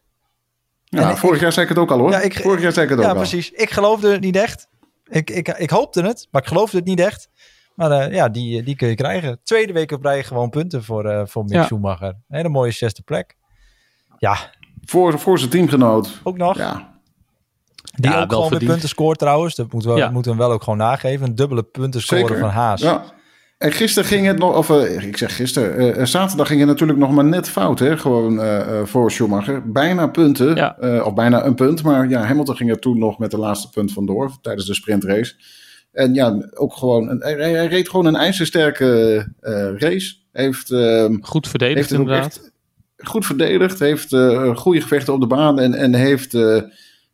Ja, 0.84 1.10
En 1.10 1.18
vorig 1.18 1.40
jaar 1.42 1.52
zei 1.52 1.66
ik 1.66 1.72
het 1.72 1.82
ook 1.82 1.92
al 1.92 2.00
hoor. 2.00 2.12
Ja, 2.12 2.20
ik- 2.22 2.34
vorig 2.42 2.62
jaar 2.62 2.72
zei 2.72 2.86
ik 2.86 2.92
het 2.92 3.00
ook 3.00 3.06
Ja, 3.06 3.12
al. 3.12 3.18
precies. 3.18 3.52
Ik 3.52 3.70
geloofde 3.70 4.12
het 4.12 4.22
niet 4.22 4.36
echt. 4.36 4.68
Ik, 5.04 5.30
ik, 5.30 5.48
ik 5.48 5.70
hoopte 5.70 6.02
het, 6.04 6.28
maar 6.32 6.42
ik 6.42 6.48
geloofde 6.48 6.78
het 6.78 6.86
niet 6.86 7.00
echt. 7.00 7.30
Maar 7.76 7.92
eh, 7.92 8.14
ja, 8.14 8.30
die, 8.30 8.64
die 8.64 8.76
kun 8.76 8.88
je 8.88 8.96
krijgen. 8.96 9.40
Tweede 9.44 9.74
week 9.74 9.92
op 9.92 10.04
rij 10.04 10.24
gewoon 10.24 10.50
punten 10.50 10.84
voor, 10.84 11.06
eh 11.06 11.22
voor 11.26 11.44
Mick 11.44 11.54
Ja. 11.54 11.64
Schumacher. 11.64 12.16
Hele 12.28 12.50
mooie 12.50 12.72
zesde 12.72 13.02
plek. 13.02 13.36
Ja, 14.18 14.38
Voor, 14.86 15.20
voor 15.20 15.40
zijn 15.40 15.50
teamgenoot. 15.52 16.20
Ook 16.24 16.38
nog. 16.38 16.58
Ja, 16.58 16.94
Die 17.96 18.12
Ja, 18.12 18.12
ook 18.12 18.16
wel 18.18 18.26
gewoon 18.28 18.40
weer 18.42 18.50
verdiend. 18.50 18.72
punten 18.72 18.90
scoort 18.90 19.20
trouwens. 19.20 19.56
Dat 19.56 19.72
moeten 19.72 19.92
we, 19.94 19.98
Ja. 19.98 20.10
moeten 20.10 20.32
we 20.32 20.38
hem 20.38 20.48
wel 20.48 20.56
ook 20.56 20.64
gewoon 20.64 20.80
nageven. 20.80 21.28
Een 21.28 21.36
dubbele 21.36 21.64
punten 21.64 22.02
scoren 22.02 22.38
van 22.40 22.50
Haas. 22.50 22.82
Ja. 22.82 23.04
En 23.58 23.72
gisteren 23.72 24.10
ging 24.10 24.26
het 24.26 24.38
nog, 24.38 24.58
of 24.58 24.70
eh, 24.70 25.08
ik 25.08 25.18
zeg 25.18 25.36
gisteren, 25.36 25.78
eh, 25.78 26.00
eh, 26.02 26.06
zaterdag 26.06 26.48
ging 26.48 26.60
het 26.60 26.70
natuurlijk 26.70 27.00
nog 27.00 27.12
maar 27.12 27.26
net 27.26 27.50
fout, 27.50 27.80
hè? 27.80 27.98
Gewoon 27.98 28.40
eh, 28.42 28.80
eh, 28.80 28.86
voor 28.86 29.12
Schumacher. 29.12 29.72
Bijna 29.72 30.08
punten, 30.08 30.56
Ja. 30.56 30.78
eh, 30.78 31.06
of 31.06 31.14
bijna 31.14 31.46
een 31.46 31.56
punt, 31.56 31.84
maar 31.84 32.10
ja, 32.10 32.22
Hamilton 32.24 32.56
ging 32.56 32.70
er 32.70 32.80
toen 32.80 33.00
nog 33.00 33.18
met 33.20 33.32
de 33.32 33.38
laatste 33.38 33.70
punt 33.70 33.92
vandoor 33.94 34.32
tijdens 34.42 34.66
de 34.68 34.74
sprintrace. 34.74 35.36
En 35.92 36.14
ja, 36.14 36.50
ook 36.54 36.74
gewoon, 36.74 37.10
een, 37.10 37.20
hij, 37.22 37.34
hij 37.52 37.68
reed 37.68 37.90
gewoon 37.90 38.06
een 38.06 38.16
ijzersterke 38.16 39.18
eh, 39.40 39.54
race. 39.78 40.16
Heeft, 40.32 40.72
ehm, 40.72 41.18
Goed 41.22 41.48
verdedigd 41.48 41.78
heeft 41.78 41.92
inderdaad. 41.92 42.26
echt 42.26 42.52
goed 43.08 43.26
verdedigd, 43.26 43.80
heeft 43.80 44.14
eh, 44.14 44.56
goede 44.56 44.82
gevechten 44.82 45.14
op 45.14 45.20
de 45.20 45.28
baan 45.28 45.60
en, 45.60 45.74
en 45.74 45.94
heeft 45.94 46.34
eh, 46.34 46.62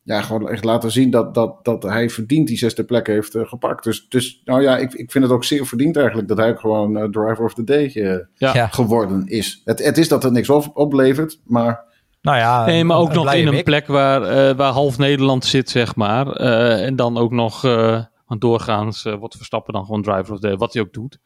ja, 0.03 0.21
gewoon 0.21 0.49
echt 0.49 0.63
laten 0.63 0.91
zien 0.91 1.09
dat, 1.09 1.33
dat, 1.33 1.65
dat 1.65 1.83
hij 1.83 2.09
verdient 2.09 2.47
die 2.47 2.57
zesde 2.57 2.83
plek 2.83 3.07
heeft 3.07 3.35
eh, 3.35 3.47
gepakt. 3.47 3.83
Dus, 3.83 4.05
dus 4.09 4.41
nou 4.45 4.61
ja, 4.61 4.77
ik, 4.77 4.93
ik 4.93 5.11
vind 5.11 5.23
het 5.23 5.33
ook 5.33 5.43
zeer 5.43 5.65
verdiend 5.65 5.97
eigenlijk 5.97 6.27
dat 6.27 6.37
hij 6.37 6.55
gewoon 6.55 7.11
driver 7.11 7.43
of 7.43 7.53
the 7.53 7.63
day 7.63 7.91
eh, 7.93 8.17
Ja. 8.53 8.67
Geworden 8.67 9.27
is. 9.27 9.61
Het, 9.65 9.83
het 9.83 9.97
is 9.97 10.07
dat 10.07 10.23
het 10.23 10.33
niks 10.33 10.49
op, 10.49 10.71
oplevert, 10.73 11.39
maar 11.45 11.83
Nou 12.21 12.37
ja, 12.37 12.65
Nee, 12.65 12.83
maar 12.83 12.97
ook 12.97 13.13
nog 13.13 13.33
in 13.33 13.47
een 13.47 13.63
plek 13.63 13.87
waar, 13.87 14.21
eh, 14.23 14.55
waar 14.55 14.71
half 14.71 14.97
Nederland 14.97 15.45
zit, 15.45 15.69
zeg 15.69 15.95
maar. 15.95 16.27
Eh, 16.31 16.85
en 16.85 16.95
dan 16.95 17.17
ook 17.17 17.31
nog, 17.31 17.63
eh, 17.63 18.03
want 18.27 18.41
doorgaans 18.41 19.03
wordt 19.03 19.35
Verstappen 19.35 19.73
dan 19.73 19.85
gewoon 19.85 20.01
driver 20.01 20.33
of 20.33 20.39
the 20.39 20.57
wat 20.57 20.73
hij 20.73 20.81
ook 20.81 20.93
doet. 20.93 21.19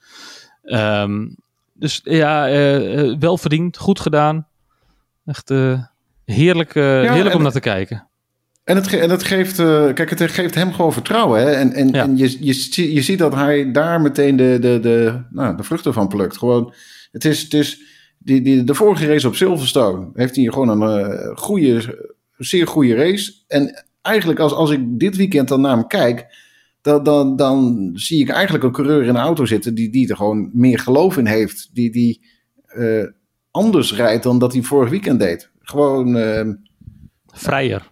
Ehm, 0.63 1.27
dus 1.73 2.01
ja, 2.03 2.49
wel 3.19 3.37
verdiend, 3.37 3.77
goed 3.77 3.99
gedaan. 3.99 4.47
Echt 5.25 5.49
eh, 5.49 5.83
heerlijk, 6.25 6.75
eh, 6.75 7.11
heerlijk 7.11 7.35
om 7.35 7.41
naar 7.43 7.51
te 7.51 7.59
kijken. 7.59 8.07
En 8.63 8.75
het, 8.75 8.93
en 8.93 9.09
het 9.09 9.23
geeft, 9.23 9.59
eh, 9.59 9.93
kijk, 9.93 10.09
het 10.09 10.31
geeft 10.31 10.55
hem 10.55 10.73
gewoon 10.73 10.93
vertrouwen. 10.93 11.39
Hè? 11.39 11.51
En, 11.51 11.73
en, 11.73 11.89
Ja. 11.89 12.03
en 12.03 12.17
je, 12.17 12.37
je, 12.45 12.93
je 12.93 13.01
ziet 13.01 13.19
dat 13.19 13.33
hij 13.33 13.71
daar 13.71 14.01
meteen 14.01 14.35
de, 14.35 14.57
de, 14.61 14.79
de, 14.79 15.21
nou, 15.29 15.57
de 15.57 15.63
vruchten 15.63 15.93
van 15.93 16.07
plukt. 16.07 16.37
Gewoon, 16.37 16.73
het 17.11 17.25
is, 17.25 17.41
het 17.41 17.53
is 17.53 17.81
die, 18.17 18.41
die, 18.41 18.63
de 18.63 18.73
vorige 18.73 19.07
race 19.07 19.27
op 19.27 19.35
Silverstone 19.35 20.09
heeft 20.13 20.35
hij 20.35 20.45
gewoon 20.45 20.81
een 20.81 21.37
goede, 21.37 22.05
zeer 22.37 22.67
goede 22.67 22.95
race. 22.95 23.33
En 23.47 23.85
eigenlijk 24.01 24.39
als, 24.39 24.53
als 24.53 24.71
ik 24.71 24.99
dit 24.99 25.15
weekend 25.15 25.47
dan 25.47 25.61
naar 25.61 25.75
hem 25.75 25.87
kijk, 25.87 26.25
dan, 26.81 27.03
dan, 27.03 27.35
dan 27.35 27.91
zie 27.93 28.21
ik 28.21 28.29
eigenlijk 28.29 28.63
een 28.63 28.71
coureur 28.71 29.03
in 29.03 29.13
de 29.13 29.19
auto 29.19 29.45
zitten 29.45 29.75
die, 29.75 29.89
die 29.89 30.09
er 30.09 30.15
gewoon 30.15 30.49
meer 30.53 30.79
geloof 30.79 31.17
in 31.17 31.27
heeft. 31.27 31.69
Die, 31.73 31.91
die 31.91 32.21
anders 33.55 33.93
rijdt 33.95 34.23
dan 34.23 34.39
dat 34.39 34.53
hij 34.53 34.61
vorig 34.61 34.89
weekend 34.89 35.19
deed. 35.19 35.49
Gewoon... 35.61 36.17
eh, 36.17 36.47
Vrijer. 37.25 37.91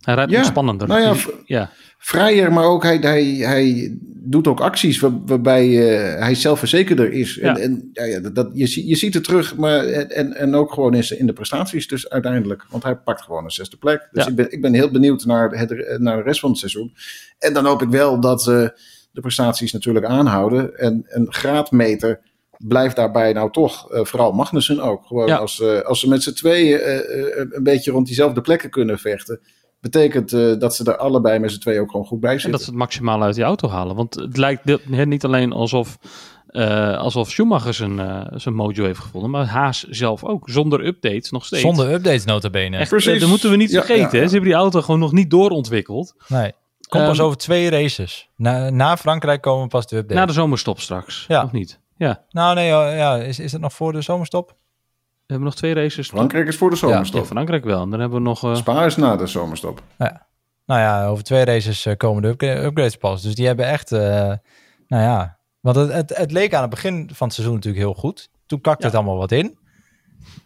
Hij 0.00 0.14
rijdt 0.14 0.30
Ja, 0.30 0.38
ontspannender. 0.38 0.88
nou 0.88 1.00
ja, 1.00 1.12
Je- 1.12 1.42
ja. 1.44 1.70
vrijer, 1.98 2.52
maar 2.52 2.64
ook 2.64 2.82
hij, 2.82 2.96
hij, 2.96 3.24
hij 3.24 3.96
doet 4.24 4.46
ook 4.46 4.60
acties 4.60 5.00
waar- 5.00 5.24
waarbij 5.26 5.66
eh, 5.68 6.20
hij 6.20 6.34
zelfverzekerder 6.34 7.12
is. 7.12 7.34
Ja. 7.34 7.56
En, 7.56 7.62
en 7.62 7.88
ja, 7.92 8.04
ja, 8.04 8.20
dat, 8.20 8.50
je, 8.52 8.86
je 8.88 8.96
ziet 8.96 9.14
het 9.14 9.24
terug, 9.24 9.56
maar, 9.56 9.84
en, 9.86 10.32
en 10.36 10.54
ook 10.54 10.72
gewoon 10.72 10.94
in, 10.94 11.18
in 11.18 11.26
de 11.26 11.32
prestaties 11.32 11.88
dus 11.88 12.08
uiteindelijk. 12.08 12.66
Want 12.70 12.82
hij 12.82 12.96
pakt 12.96 13.22
gewoon 13.22 13.44
een 13.44 13.50
zesde 13.50 13.76
plek. 13.76 14.08
Dus 14.12 14.26
ik, 14.26 14.34
ben, 14.34 14.52
ik 14.52 14.60
ben 14.60 14.74
heel 14.74 14.90
benieuwd 14.90 15.24
naar, 15.24 15.50
het, 15.50 15.98
naar 16.00 16.16
de 16.16 16.22
rest 16.22 16.40
van 16.40 16.50
het 16.50 16.58
seizoen. 16.58 16.92
En 17.38 17.52
dan 17.52 17.64
hoop 17.64 17.82
ik 17.82 17.88
wel 17.88 18.20
dat 18.20 18.42
ze 18.42 18.78
de 19.12 19.20
prestaties 19.20 19.72
natuurlijk 19.72 20.06
aanhouden. 20.06 20.78
En 20.78 21.04
een 21.08 21.32
graadmeter 21.32 22.20
blijft 22.68 22.96
daarbij 22.96 23.32
nou 23.32 23.50
toch, 23.50 23.90
eh, 23.92 24.04
vooral 24.04 24.32
Magnussen 24.32 24.80
ook. 24.80 25.06
Gewoon 25.06 25.26
Ja. 25.26 25.36
als, 25.36 25.60
eh, 25.60 25.80
als 25.80 26.00
ze 26.00 26.08
met 26.08 26.22
z'n 26.22 26.32
tweeën 26.32 26.78
eh, 26.78 26.98
eh, 26.98 27.46
een 27.50 27.62
beetje 27.62 27.90
rond 27.90 28.06
diezelfde 28.06 28.40
plekken 28.40 28.70
kunnen 28.70 28.98
vechten 28.98 29.40
betekent 29.80 30.32
eh, 30.32 30.58
dat 30.58 30.74
ze 30.74 30.84
er 30.84 30.96
allebei 30.96 31.38
met 31.38 31.52
z'n 31.52 31.58
tweeën 31.60 31.80
ook 31.80 31.90
gewoon 31.90 32.06
goed 32.06 32.20
bij 32.20 32.30
En 32.32 32.34
zitten. 32.40 32.52
dat 32.52 32.62
ze 32.62 32.70
het 32.70 32.78
maximaal 32.78 33.22
uit 33.22 33.34
die 33.34 33.44
auto 33.44 33.68
halen. 33.68 33.96
Want 33.96 34.14
het 34.14 34.36
lijkt 34.36 34.86
niet 35.06 35.24
alleen 35.24 35.52
alsof, 35.52 35.98
eh, 36.46 36.96
alsof 36.98 37.30
Schumacher 37.30 37.74
zijn, 37.74 37.98
eh, 37.98 38.26
zijn 38.34 38.54
mojo 38.54 38.84
heeft 38.84 38.98
gevonden, 39.00 39.30
maar 39.30 39.46
Haas 39.46 39.82
zelf 39.88 40.24
ook. 40.24 40.48
Zonder 40.50 40.86
updates 40.86 41.30
nog 41.30 41.44
steeds. 41.44 41.62
Zonder 41.62 41.92
updates 41.92 42.24
notabene. 42.24 42.76
Echt, 42.76 42.88
Precies. 42.90 43.20
dat 43.20 43.28
moeten 43.28 43.50
we 43.50 43.56
niet 43.56 43.70
vergeten. 43.70 43.96
ja, 44.02 44.08
Hè? 44.10 44.16
ja. 44.18 44.24
Ze 44.26 44.32
hebben 44.32 44.50
die 44.50 44.58
auto 44.58 44.80
gewoon 44.80 45.00
nog 45.00 45.12
niet 45.12 45.30
doorontwikkeld. 45.30 46.14
Nee. 46.28 46.52
Komt 46.88 47.04
pas 47.04 47.16
Ehm, 47.18 47.26
over 47.26 47.38
twee 47.38 47.70
races. 47.70 48.28
Na, 48.36 48.70
na 48.70 48.96
Frankrijk 48.96 49.40
komen 49.42 49.68
pas 49.68 49.86
de 49.86 49.96
updates. 49.96 50.16
Na 50.20 50.26
de 50.26 50.32
zomerstop 50.32 50.80
straks. 50.80 51.24
Ja. 51.28 51.44
Of 51.44 51.52
niet? 51.52 51.80
Ja. 51.96 52.24
Nou 52.30 52.54
nee, 52.54 52.66
ja, 52.66 52.90
ja, 52.92 53.16
is, 53.16 53.38
is 53.38 53.52
het 53.52 53.60
nog 53.60 53.72
voor 53.72 53.92
de 53.92 54.00
zomerstop? 54.00 54.48
We 54.48 54.54
hebben 55.38 55.46
nog 55.46 55.54
twee 55.54 55.74
races. 55.74 56.08
Frankrijk 56.08 56.46
is 56.48 56.56
voor 56.56 56.70
de 56.70 56.76
Ja, 56.80 56.80
zomerstop. 56.88 57.26
Frankrijk 57.26 57.64
wel. 57.64 57.82
En 57.82 57.90
dan 57.90 58.00
hebben 58.00 58.18
we 58.18 58.24
nog... 58.24 58.44
eh, 58.44 58.54
Spa 58.54 58.84
is 58.84 58.96
na 58.96 59.16
de 59.16 59.26
zomerstop. 59.26 59.82
Nou 60.66 60.80
ja, 60.80 61.06
over 61.06 61.24
twee 61.24 61.44
races 61.44 61.86
eh, 61.86 61.96
komen 61.96 62.22
de 62.22 62.28
upgra- 62.28 62.62
upgrades 62.64 62.96
pas. 62.96 63.22
Dus 63.22 63.34
die 63.34 63.46
hebben 63.46 63.66
echt, 63.66 63.92
eh, 63.92 64.00
nou 64.86 65.02
ja... 65.02 65.38
Want 65.60 65.76
het, 65.76 65.92
het, 65.92 66.16
het 66.16 66.30
leek 66.32 66.54
aan 66.54 66.60
het 66.60 66.70
begin 66.70 67.10
van 67.14 67.26
het 67.26 67.36
seizoen 67.36 67.54
natuurlijk 67.56 67.84
heel 67.84 67.94
goed. 67.94 68.30
Toen 68.46 68.60
kakte 68.60 68.80
Ja. 68.82 68.86
het 68.88 68.96
allemaal 68.96 69.16
wat 69.16 69.32
in. 69.32 69.58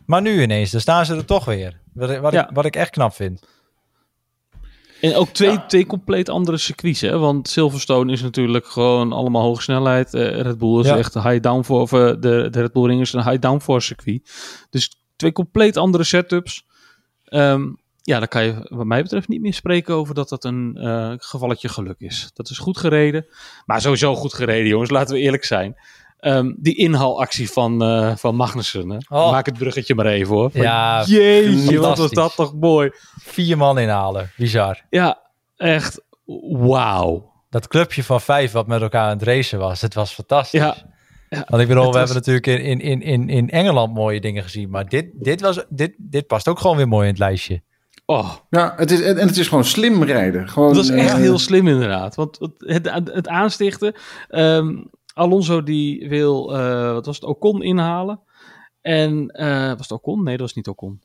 Maar 0.07 0.23
nu 0.23 0.43
ineens, 0.43 0.71
dan 0.71 0.81
staan 0.81 1.05
ze 1.07 1.17
er 1.17 1.25
toch 1.25 1.45
weer. 1.45 1.81
Wat, 1.93 2.19
wat, 2.19 2.33
Ja. 2.33 2.49
ik, 2.49 2.55
wat 2.55 2.65
ik 2.65 2.77
echt 2.77 2.91
knap 2.91 3.13
vind. 3.15 3.47
En 5.01 5.15
ook 5.15 5.29
twee, 5.29 5.67
twee 5.67 5.87
compleet 5.87 6.29
andere 6.29 6.57
circuits. 6.57 7.01
Hè? 7.01 7.19
Want 7.19 7.49
Silverstone 7.49 8.13
is 8.13 8.23
natuurlijk 8.23 8.67
gewoon 8.67 9.13
allemaal 9.13 9.43
hoge 9.43 9.63
snelheid. 9.63 10.15
Eh, 10.15 10.41
Red 10.41 10.59
Bull 10.59 10.81
is 10.81 10.87
Ja. 10.87 10.97
echt 10.97 11.15
een 11.15 11.23
high 11.29 11.43
downforce. 11.43 11.83
Of 11.83 11.93
eh, 11.93 12.07
de, 12.21 12.49
de 12.51 12.61
Red 12.61 12.73
Bull 12.73 12.87
Ring 12.87 13.01
is 13.01 13.13
een 13.13 13.25
high 13.29 13.41
downforce 13.41 13.87
circuit. 13.87 14.31
Dus 14.71 14.91
twee 15.17 15.33
compleet 15.33 15.77
andere 15.77 16.05
setups. 16.05 16.67
Ehm, 17.25 17.65
ja, 18.03 18.19
dan 18.19 18.29
kan 18.29 18.45
je 18.45 18.67
wat 18.69 18.87
mij 18.87 19.03
betreft 19.03 19.29
niet 19.29 19.41
meer 19.41 19.55
spreken 19.55 19.95
over 19.95 20.15
dat 20.15 20.29
dat 20.29 20.45
een 20.45 20.77
eh, 20.77 21.13
gevalletje 21.17 21.69
geluk 21.69 21.99
is. 21.99 22.31
Dat 22.35 22.51
is 22.51 22.59
goed 22.59 22.79
gereden. 22.79 23.27
Maar 23.67 23.81
sowieso 23.81 24.15
goed 24.15 24.35
gereden, 24.35 24.69
jongens. 24.69 24.91
Laten 24.91 25.15
we 25.15 25.21
eerlijk 25.21 25.45
zijn. 25.45 25.77
Ehm, 26.21 26.53
die 26.57 26.75
inhaalactie 26.77 27.51
van, 27.51 27.83
eh, 27.83 28.17
van 28.17 28.35
Magnussen. 28.35 28.91
Hè? 28.91 28.97
Oh. 29.09 29.31
Maak 29.31 29.47
het 29.47 29.59
bruggetje 29.59 29.95
maar 29.95 30.07
even 30.07 30.35
hoor. 30.35 30.51
Ja, 30.53 31.05
Jeetje, 31.05 31.79
wat 31.81 31.99
was 31.99 32.11
dat 32.11 32.35
toch 32.35 32.55
mooi. 32.55 32.91
Vier 33.21 33.57
man 33.57 33.79
inhalen. 33.79 34.31
Bizar. 34.37 34.83
Ja, 34.91 35.19
echt 35.57 36.03
wauw. 36.51 37.33
Dat 37.51 37.69
clubje 37.69 38.05
van 38.05 38.21
vijf 38.21 38.53
wat 38.53 38.67
met 38.67 38.83
elkaar 38.83 39.03
aan 39.03 39.19
het 39.19 39.23
racen 39.23 39.59
was. 39.59 39.81
Het 39.81 39.95
was 39.95 40.13
fantastisch. 40.13 40.61
Ja, 40.61 40.77
ja. 41.29 41.45
Want 41.49 41.63
ik 41.63 41.69
bedoel, 41.69 41.83
we 41.93 41.99
was- 41.99 42.11
hebben 42.11 42.15
natuurlijk 42.17 42.47
in, 42.47 42.61
in, 42.61 42.81
in, 42.81 43.03
in, 43.03 43.29
in 43.29 43.51
Engeland 43.51 43.95
mooie 43.95 44.21
dingen 44.21 44.43
gezien. 44.43 44.71
Maar 44.71 44.89
dit, 44.89 45.07
dit, 45.13 45.41
was, 45.41 45.65
dit, 45.69 45.95
dit 45.99 46.27
past 46.27 46.49
ook 46.49 46.59
gewoon 46.61 46.77
weer 46.77 46.89
mooi 46.89 47.03
in 47.05 47.11
het 47.11 47.19
lijstje. 47.19 47.63
Oh, 48.07 48.31
Ja, 48.51 48.73
het 48.77 48.91
is, 48.91 49.01
en 49.03 49.27
het 49.27 49.37
is 49.37 49.49
gewoon 49.49 49.65
slim 49.65 50.03
rijden. 50.03 50.49
Gewoon, 50.49 50.75
dat 50.75 50.85
is 50.85 50.91
echt 50.91 51.11
eh, 51.13 51.17
heel 51.17 51.39
slim 51.39 51.69
inderdaad. 51.69 52.15
Want 52.15 52.39
het, 52.59 52.91
het 53.13 53.29
aanstichten... 53.29 53.95
ehm, 54.29 54.75
Alonso 55.17 55.63
die 55.63 56.09
wil, 56.09 56.57
eh, 56.57 56.93
wat 56.93 57.07
was 57.07 57.15
het, 57.17 57.25
Ocon 57.25 57.63
inhalen. 57.63 58.21
En, 58.81 59.29
eh, 59.29 59.69
was 59.69 59.79
het 59.89 59.91
Ocon? 59.91 60.23
Nee, 60.23 60.37
dat 60.37 60.47
was 60.47 60.55
niet 60.55 60.69
Ocon. 60.69 61.01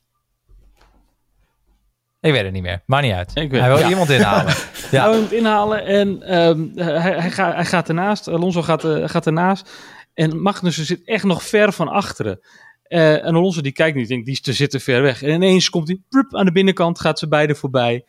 Ik 2.20 2.32
weet 2.32 2.44
het 2.44 2.52
niet 2.54 2.62
meer. 2.62 2.82
Maakt 2.86 3.04
niet 3.04 3.14
uit. 3.14 3.32
Ik 3.36 3.52
weet- 3.52 3.60
Hij 3.62 3.70
wil 3.70 3.80
ja. 3.80 3.90
iemand 3.90 4.10
inhalen. 4.10 4.54
Ja. 4.92 5.10
Hij 5.10 5.20
moet 5.20 5.32
inhalen 5.32 5.86
en 5.86 6.22
ehm, 6.22 6.68
hij, 6.76 7.12
hij, 7.20 7.32
gaat, 7.32 7.54
hij 7.54 7.66
gaat 7.66 7.88
ernaast. 7.88 8.28
Alonso 8.28 8.62
gaat, 8.62 8.84
eh, 8.84 9.10
gaat 9.10 9.26
ernaast. 9.26 9.72
En 10.14 10.42
Magnussen 10.42 10.86
zit 10.86 11.02
echt 11.08 11.24
nog 11.24 11.44
ver 11.44 11.74
van 11.74 11.88
achteren. 11.88 12.40
En 12.84 13.36
Alonso 13.36 13.62
die 13.62 13.72
kijkt 13.72 13.98
niet, 13.98 14.08
denkt, 14.08 14.26
die 14.26 14.34
is 14.34 14.42
te 14.42 14.54
zitten 14.54 14.82
ver 14.82 15.02
weg. 15.02 15.22
En 15.24 15.30
ineens 15.34 15.70
komt 15.70 15.88
hij 15.88 16.02
prup, 16.10 16.36
aan 16.36 16.46
de 16.46 16.52
binnenkant, 16.52 17.00
gaat 17.00 17.20
ze 17.20 17.28
beiden 17.28 17.56
voorbij. 17.56 18.06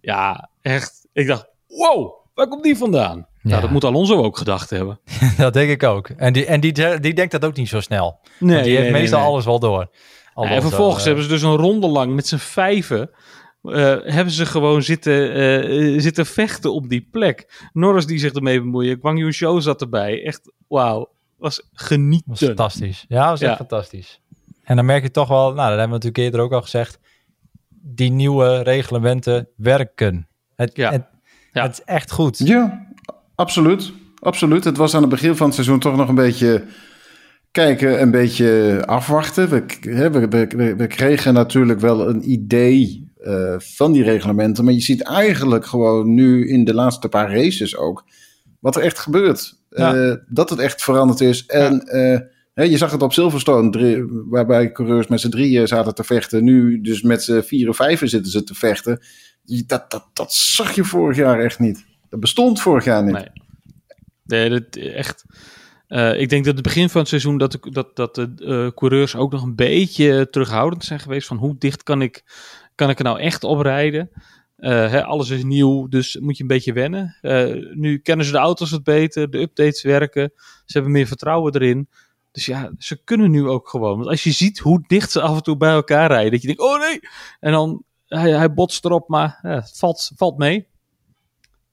Ja, 0.00 0.50
echt. 0.62 1.08
Ik 1.12 1.26
dacht, 1.26 1.48
wow, 1.66 2.12
waar 2.34 2.48
komt 2.48 2.62
die 2.62 2.76
vandaan? 2.76 3.26
Ja. 3.46 3.52
Nou, 3.52 3.60
dat 3.62 3.70
moet 3.70 3.84
Alonso 3.84 4.22
ook 4.22 4.36
gedacht 4.36 4.70
hebben. 4.70 5.00
dat 5.36 5.52
denk 5.52 5.70
ik 5.70 5.82
ook. 5.82 6.08
En, 6.08 6.32
die, 6.32 6.46
en 6.46 6.60
die, 6.60 6.72
die 7.00 7.14
denkt 7.14 7.32
dat 7.32 7.44
ook 7.44 7.56
niet 7.56 7.68
zo 7.68 7.80
snel. 7.80 8.18
Nee, 8.38 8.52
Want 8.54 8.64
die 8.66 8.76
heeft 8.76 8.90
meestal 8.90 9.20
alles 9.20 9.44
wel 9.44 9.58
door. 9.58 9.88
Alonso, 10.34 10.54
en 10.56 10.62
vervolgens 10.62 10.98
eh, 10.98 11.04
hebben 11.06 11.24
ze 11.24 11.30
dus 11.30 11.42
een 11.42 11.56
ronde 11.56 11.86
lang 11.86 12.14
met 12.14 12.26
z'n 12.26 12.36
vijven... 12.36 13.10
eh, 13.62 13.72
hebben 14.02 14.30
ze 14.32 14.46
gewoon 14.46 14.82
zitten, 14.82 15.32
eh, 15.34 16.00
zitten 16.00 16.26
vechten 16.26 16.72
op 16.74 16.88
die 16.88 17.08
plek. 17.10 17.68
Norris 17.72 18.06
die 18.06 18.18
zich 18.18 18.32
ermee 18.32 18.60
bemoeien. 18.60 18.98
Guang 19.00 19.18
Yu 19.18 19.32
Zhou 19.32 19.60
zat 19.60 19.80
erbij. 19.80 20.24
Echt, 20.24 20.52
wauw. 20.68 20.98
Was 21.38 21.56
was 21.56 21.68
genieten. 21.72 22.36
fantastisch. 22.36 23.04
Ja, 23.08 23.28
was 23.30 23.40
echt 23.40 23.50
Ja. 23.50 23.56
fantastisch. 23.56 24.20
En 24.62 24.76
dan 24.76 24.84
merk 24.84 25.02
je 25.02 25.10
toch 25.10 25.28
wel, 25.28 25.44
nou, 25.44 25.54
dat 25.56 25.66
hebben 25.66 25.82
we 25.86 25.92
natuurlijk 25.92 26.18
eerder 26.18 26.40
ook 26.40 26.52
al 26.52 26.62
gezegd. 26.62 26.98
Die 27.68 28.10
nieuwe 28.10 28.62
reglementen 28.62 29.48
werken. 29.56 30.28
Het, 30.56 30.76
Ja. 30.76 30.90
het, 30.90 31.04
Ja. 31.52 31.62
het 31.62 31.72
is 31.72 31.84
echt 31.84 32.10
goed. 32.10 32.38
Ja, 32.38 32.85
absoluut. 33.36 33.92
Absoluut. 34.20 34.64
Het 34.64 34.76
was 34.76 34.94
aan 34.94 35.00
het 35.00 35.10
begin 35.10 35.36
van 35.36 35.46
het 35.46 35.54
seizoen 35.54 35.78
toch 35.78 35.96
nog 35.96 36.08
een 36.08 36.14
beetje 36.14 36.64
kijken, 37.50 38.02
een 38.02 38.10
beetje 38.10 38.82
afwachten. 38.86 39.48
We, 39.48 39.64
hè, 39.80 40.10
we, 40.10 40.28
we, 40.28 40.76
we 40.76 40.86
kregen 40.86 41.34
natuurlijk 41.34 41.80
wel 41.80 42.08
een 42.08 42.30
idee 42.30 43.12
eh, 43.18 43.54
van 43.58 43.92
die 43.92 44.02
reglementen. 44.02 44.64
Maar 44.64 44.72
je 44.72 44.80
ziet 44.80 45.02
eigenlijk 45.02 45.66
gewoon 45.66 46.14
nu 46.14 46.48
in 46.48 46.64
de 46.64 46.74
laatste 46.74 47.08
paar 47.08 47.32
races 47.32 47.76
ook 47.76 48.04
wat 48.60 48.76
er 48.76 48.82
echt 48.82 48.98
gebeurt. 48.98 49.54
Ja. 49.70 49.94
Eh, 49.94 50.16
dat 50.28 50.50
het 50.50 50.58
echt 50.58 50.82
veranderd 50.82 51.20
is. 51.20 51.46
En 51.46 51.80
eh, 51.80 52.20
Hè, 52.56 52.62
je 52.62 52.76
zag 52.76 52.90
het 52.90 53.02
op 53.02 53.12
Silverstone, 53.12 53.70
drie- 53.70 54.04
waarbij 54.28 54.72
coureurs 54.72 55.06
met 55.06 55.20
z'n 55.20 55.28
drieën 55.28 55.68
zaten 55.68 55.94
te 55.94 56.04
vechten. 56.04 56.44
Nu 56.44 56.80
dus 56.80 57.02
met 57.02 57.22
z'n 57.22 57.40
vier 57.40 57.68
of 57.68 57.76
vijven 57.76 58.08
zitten 58.08 58.32
ze 58.32 58.44
te 58.44 58.54
vechten. 58.54 59.00
Dat, 59.66 59.90
dat, 59.90 60.08
dat 60.12 60.32
zag 60.32 60.74
je 60.74 60.84
vorig 60.84 61.16
jaar 61.16 61.40
echt 61.40 61.58
niet. 61.58 61.84
Dat 62.10 62.20
bestond 62.20 62.60
vorig 62.60 62.84
jaar 62.84 63.04
niet. 63.04 63.12
Nee. 63.14 63.28
Nee, 64.24 64.60
echt. 64.92 65.24
Eh, 65.86 66.20
ik 66.20 66.28
denk 66.28 66.44
dat 66.44 66.54
het 66.54 66.62
begin 66.62 66.88
van 66.88 67.00
het 67.00 67.08
seizoen 67.08 67.38
dat, 67.38 67.52
de- 67.52 67.70
dat, 67.70 67.96
dat 67.96 68.14
de 68.14 68.32
eh, 68.38 68.74
coureurs 68.76 69.16
ook 69.16 69.32
nog 69.32 69.42
een 69.42 69.54
beetje 69.54 70.30
terughoudend 70.30 70.84
zijn 70.84 71.00
geweest. 71.00 71.26
Van 71.28 71.36
hoe 71.36 71.56
dicht 71.58 71.82
kan 71.82 72.02
ik, 72.02 72.24
kan 72.74 72.90
ik 72.90 72.98
er 72.98 73.04
nou 73.04 73.20
echt 73.20 73.44
op 73.44 73.60
rijden? 73.60 74.10
Eh, 74.56 74.70
hè, 74.90 75.04
alles 75.04 75.30
is 75.30 75.44
nieuw, 75.44 75.88
dus 75.88 76.16
moet 76.20 76.36
je 76.36 76.42
een 76.42 76.48
beetje 76.48 76.72
wennen. 76.72 77.16
Nu 77.74 77.98
kennen 77.98 78.26
ze 78.26 78.32
de 78.32 78.38
auto's 78.38 78.70
wat 78.70 78.82
beter, 78.84 79.30
de 79.30 79.38
updates 79.40 79.82
werken. 79.82 80.32
Ze 80.36 80.72
hebben 80.72 80.92
meer 80.92 81.06
vertrouwen 81.06 81.54
erin. 81.54 81.88
Dus 82.32 82.46
ja, 82.46 82.70
ze 82.78 83.02
kunnen 83.04 83.30
nu 83.30 83.46
ook 83.48 83.68
gewoon. 83.68 83.96
Want 83.96 84.08
als 84.08 84.22
je 84.22 84.30
ziet 84.30 84.58
hoe 84.58 84.84
dicht 84.86 85.10
ze 85.10 85.20
af 85.20 85.36
en 85.36 85.42
toe 85.42 85.56
bij 85.56 85.70
elkaar 85.72 86.08
rijden, 86.10 86.30
dat 86.30 86.40
je 86.40 86.46
denkt, 86.46 86.62
oh 86.62 86.80
nee! 86.80 87.00
En 87.40 87.52
dan, 87.52 87.82
hij, 88.06 88.30
hij 88.30 88.54
botst 88.54 88.84
erop, 88.84 89.08
maar 89.08 89.38
ja, 89.42 89.48
het 89.50 89.78
valt, 89.78 90.12
valt 90.16 90.38
mee. 90.38 90.66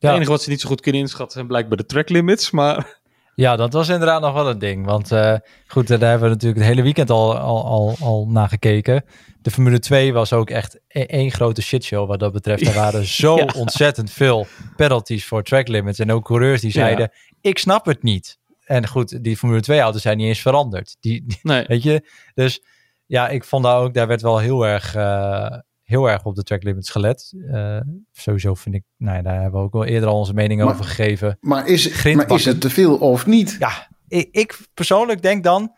Het 0.07 0.15
enige 0.15 0.31
wat 0.31 0.41
ze 0.41 0.49
niet 0.49 0.61
zo 0.61 0.67
goed 0.67 0.81
kunnen 0.81 1.01
inschatten 1.01 1.33
zijn 1.33 1.47
blijkbaar 1.47 1.77
de 1.77 1.85
track 1.85 2.09
limits, 2.09 2.51
maar... 2.51 2.85
Ja, 3.35 3.55
dat 3.55 3.73
was 3.73 3.89
inderdaad 3.89 4.21
nog 4.21 4.33
wel 4.33 4.49
een 4.49 4.59
ding. 4.59 4.85
Want 4.85 5.11
eh, 5.11 5.35
goed, 5.67 5.87
daar 5.87 5.99
hebben 5.99 6.21
we 6.27 6.33
natuurlijk 6.33 6.59
het 6.61 6.69
hele 6.69 6.81
weekend 6.81 7.09
al, 7.09 7.37
al, 7.37 7.65
al, 7.65 7.95
al 7.99 8.27
naar 8.29 8.49
gekeken. 8.49 9.03
De 9.41 9.51
Formule 9.51 9.79
2 9.79 10.13
was 10.13 10.33
ook 10.33 10.49
echt 10.49 10.79
e- 10.87 10.99
één 11.03 11.31
grote 11.31 11.61
shitshow 11.61 12.07
wat 12.07 12.19
dat 12.19 12.31
betreft. 12.33 12.67
Er 12.67 12.73
waren 12.73 13.05
zo 13.21 13.35
Ja. 13.37 13.47
ontzettend 13.55 14.11
veel 14.11 14.47
penalties 14.75 15.25
voor 15.25 15.43
track 15.43 15.67
limits. 15.67 15.99
En 15.99 16.11
ook 16.11 16.25
coureurs 16.25 16.61
die 16.61 16.71
Ja. 16.73 16.79
zeiden, 16.81 17.11
ik 17.41 17.57
snap 17.57 17.85
het 17.85 18.03
niet. 18.03 18.37
En 18.65 18.87
goed, 18.87 19.23
die 19.23 19.37
Formule 19.37 19.61
2 19.61 19.79
auto's 19.79 20.01
zijn 20.01 20.17
niet 20.17 20.27
eens 20.27 20.41
veranderd. 20.41 20.97
Die, 20.99 21.23
die- 21.25 21.39
Nee. 21.41 21.63
weet 21.67 21.83
je? 21.83 22.09
Dus 22.33 22.63
ja, 23.05 23.29
ik 23.29 23.43
vond 23.43 23.63
daar 23.63 23.79
ook, 23.79 23.93
daar 23.93 24.07
werd 24.07 24.21
wel 24.21 24.37
heel 24.39 24.65
erg, 24.67 24.95
eh, 24.95 25.57
heel 25.93 26.09
erg 26.09 26.23
op 26.25 26.35
de 26.35 26.43
track 26.43 26.63
limits 26.63 26.89
gelet. 26.89 27.33
Eh, 27.51 27.79
sowieso 28.11 28.53
vind 28.53 28.75
ik, 28.75 28.83
nou 28.97 29.17
ja, 29.17 29.21
daar 29.21 29.41
hebben 29.41 29.59
we 29.59 29.65
ook 29.65 29.73
wel 29.73 29.85
eerder 29.85 30.09
al 30.09 30.17
onze 30.17 30.33
mening 30.33 30.61
Maar- 30.61 30.73
over 30.73 30.85
gegeven. 30.85 31.37
Maar, 31.41 31.67
is, 31.67 32.03
maar 32.13 32.31
is 32.31 32.45
het 32.45 32.61
te 32.61 32.69
veel 32.69 32.97
of 32.97 33.25
niet? 33.25 33.55
Ja, 33.59 33.87
ik, 34.07 34.27
ik 34.31 34.59
persoonlijk 34.73 35.21
denk 35.21 35.43
dan, 35.43 35.73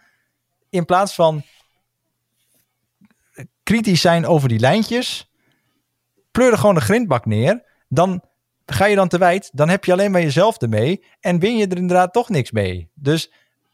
in 0.70 0.86
plaats 0.86 1.16
van 1.16 1.44
kritisch 3.64 4.02
zijn 4.02 4.26
over 4.26 4.50
die 4.50 4.60
lijntjes, 4.60 5.32
pleur 6.32 6.52
er 6.52 6.58
gewoon 6.58 6.76
een 6.76 6.82
grindbak 6.82 7.26
neer. 7.26 7.64
Dan 7.88 8.24
ga 8.66 8.86
je 8.86 8.96
dan 8.96 9.08
te 9.08 9.18
wijd, 9.18 9.50
dan 9.54 9.70
heb 9.70 9.86
je 9.86 9.92
alleen 9.92 10.12
maar 10.12 10.22
jezelf 10.22 10.58
ermee 10.62 11.04
en 11.20 11.40
win 11.40 11.58
je 11.58 11.68
er 11.68 11.78
inderdaad 11.78 12.14
toch 12.14 12.30
niks 12.30 12.52
mee. 12.52 12.90
Dus 12.94 13.32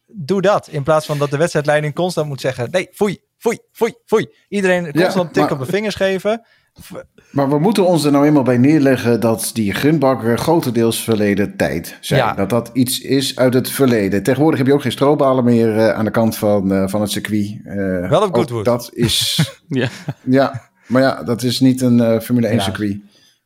doe 0.08 0.42
dat, 0.42 0.68
in 0.68 0.84
plaats 0.84 1.06
van 1.06 1.18
dat 1.18 1.30
de 1.30 1.38
wedstrijdleiding 1.38 1.94
constant 1.94 2.28
moet 2.28 2.42
zeggen, 2.42 2.72
nee, 2.72 2.90
foei, 2.92 3.22
foei, 3.42 3.58
foei, 3.72 3.94
foei. 4.06 4.28
Iedereen 4.50 4.92
constant 4.92 5.26
een 5.28 5.32
tik 5.32 5.42
maar- 5.44 5.52
op 5.52 5.60
de 5.60 5.66
vingers 5.72 5.96
geven. 5.96 6.42
Maar 7.32 7.50
we 7.50 7.60
moeten 7.60 7.86
ons 7.86 8.04
er 8.04 8.12
nou 8.12 8.26
eenmaal 8.26 8.44
bij 8.44 8.58
neerleggen 8.58 9.20
dat 9.20 9.50
die 9.54 9.74
grindbakken 9.74 10.38
grotendeels 10.38 11.04
verleden 11.04 11.58
tijd 11.58 11.98
zijn. 12.02 12.20
Ja. 12.20 12.34
Dat 12.34 12.50
dat 12.50 12.70
iets 12.74 13.00
is 13.00 13.38
uit 13.38 13.54
het 13.54 13.70
verleden. 13.70 14.24
Tegenwoordig 14.24 14.60
heb 14.60 14.68
je 14.68 14.74
ook 14.74 14.82
geen 14.82 14.92
strobalen 14.92 15.44
meer 15.44 15.78
eh, 15.78 15.90
aan 15.94 16.06
de 16.06 16.12
kant 16.12 16.38
van, 16.38 16.72
eh, 16.74 16.88
van 16.88 17.02
het 17.02 17.12
circuit. 17.12 17.60
Eh, 17.64 18.10
Wel 18.10 18.22
op 18.24 18.36
Goodwood. 18.36 18.66
Dat 18.66 18.90
is, 18.94 19.40
Ja, 19.68 19.88
ja, 20.24 20.70
maar 20.88 21.02
ja, 21.02 21.24
dat 21.24 21.44
is 21.44 21.60
niet 21.60 21.82
een 21.82 22.00
eh, 22.00 22.20
Formule 22.20 22.48
1 22.48 22.56
Ja. 22.56 22.62
circuit. 22.64 22.98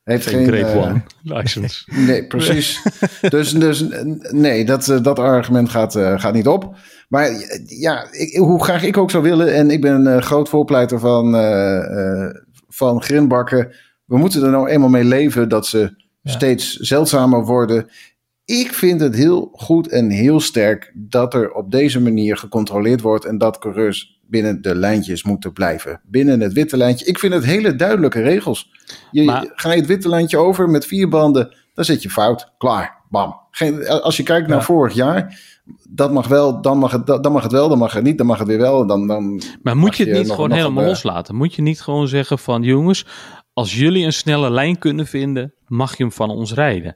Heeft 0.03 0.27
geen 0.27 0.45
geen, 0.45 0.47
Grade 0.63 0.71
eh, 0.79 0.83
One 0.83 1.01
license. 1.23 1.83
Nee, 1.91 2.27
precies. 2.27 2.81
dus, 3.29 3.51
dus 3.51 3.85
nee, 4.31 4.65
dat, 4.65 4.99
dat 5.01 5.19
argument 5.19 5.69
gaat, 5.69 5.95
eh, 5.95 6.19
gaat 6.19 6.33
niet 6.33 6.47
op. 6.47 6.75
Maar 7.09 7.25
eh, 7.25 7.59
ja, 7.79 8.07
ik, 8.11 8.35
hoe 8.35 8.63
graag 8.63 8.83
ik 8.83 8.97
ook 8.97 9.11
zou 9.11 9.23
willen, 9.23 9.53
en 9.53 9.69
ik 9.71 9.81
ben 9.81 9.93
een 10.05 10.07
eh, 10.17 10.21
groot 10.21 10.49
voorpleiter 10.49 10.99
van, 10.99 11.35
eh, 11.35 12.29
van 12.69 13.01
grindbakken. 13.01 13.75
We 14.05 14.17
moeten 14.17 14.43
er 14.43 14.49
nou 14.51 14.67
eenmaal 14.69 14.89
mee 14.89 15.03
leven 15.03 15.49
dat 15.49 15.67
ze 15.67 16.03
Ja. 16.21 16.31
steeds 16.31 16.73
zeldzamer 16.75 17.45
worden. 17.45 17.87
Ik 18.45 18.73
vind 18.73 19.01
het 19.01 19.15
heel 19.15 19.49
goed 19.53 19.87
en 19.87 20.09
heel 20.09 20.39
sterk 20.39 20.91
dat 20.95 21.33
er 21.33 21.51
op 21.51 21.71
deze 21.71 22.01
manier 22.01 22.37
gecontroleerd 22.37 23.01
wordt 23.01 23.25
en 23.25 23.37
dat 23.37 23.57
coureurs 23.57 24.19
binnen 24.27 24.61
de 24.61 24.75
lijntjes 24.75 25.23
moeten 25.23 25.53
blijven. 25.53 26.01
Binnen 26.05 26.39
het 26.39 26.53
witte 26.53 26.77
lijntje. 26.77 27.05
Ik 27.05 27.19
vind 27.19 27.33
het 27.33 27.45
hele 27.45 27.75
duidelijke 27.75 28.21
regels. 28.21 28.71
Je, 29.11 29.23
Maar- 29.23 29.51
Ga 29.55 29.71
je 29.71 29.77
het 29.79 29.87
witte 29.87 30.09
lijntje 30.09 30.37
over 30.37 30.69
met 30.69 30.85
vier 30.85 31.09
banden, 31.09 31.55
dan 31.73 31.85
zit 31.85 32.03
je 32.03 32.09
fout. 32.09 32.51
Klaar. 32.57 33.03
Bam. 33.09 33.39
Geen, 33.51 33.87
als 33.87 34.17
je 34.17 34.23
kijkt 34.23 34.47
naar 34.47 34.57
Ja. 34.57 34.63
vorig 34.63 34.93
jaar, 34.93 35.39
dat 35.89 36.11
mag 36.11 36.27
wel, 36.27 36.61
dan 36.61 36.77
mag, 36.77 36.91
het, 36.91 37.07
dan 37.07 37.31
mag 37.31 37.43
het 37.43 37.51
wel, 37.51 37.69
dan 37.69 37.77
mag 37.77 37.93
het 37.93 38.03
niet, 38.03 38.17
dan 38.17 38.27
mag 38.27 38.37
het 38.39 38.47
weer 38.47 38.57
wel. 38.57 38.85
Dan, 38.87 39.07
dan 39.07 39.41
Maar 39.61 39.77
moet 39.77 39.97
je 39.97 40.03
het 40.03 40.13
niet 40.13 40.25
nog- 40.25 40.35
gewoon 40.35 40.49
nog 40.49 40.57
helemaal 40.57 40.77
een, 40.83 40.89
eh, 40.89 40.93
loslaten? 40.93 41.35
Moet 41.35 41.53
je 41.55 41.61
niet 41.61 41.81
gewoon 41.81 42.07
zeggen 42.07 42.39
van 42.39 42.63
jongens, 42.63 43.05
als 43.53 43.75
jullie 43.75 44.05
een 44.05 44.13
snelle 44.13 44.49
lijn 44.51 44.77
kunnen 44.77 45.07
vinden, 45.07 45.53
mag 45.67 45.97
je 45.97 46.03
hem 46.03 46.11
van 46.11 46.29
ons 46.29 46.53
rijden. 46.53 46.95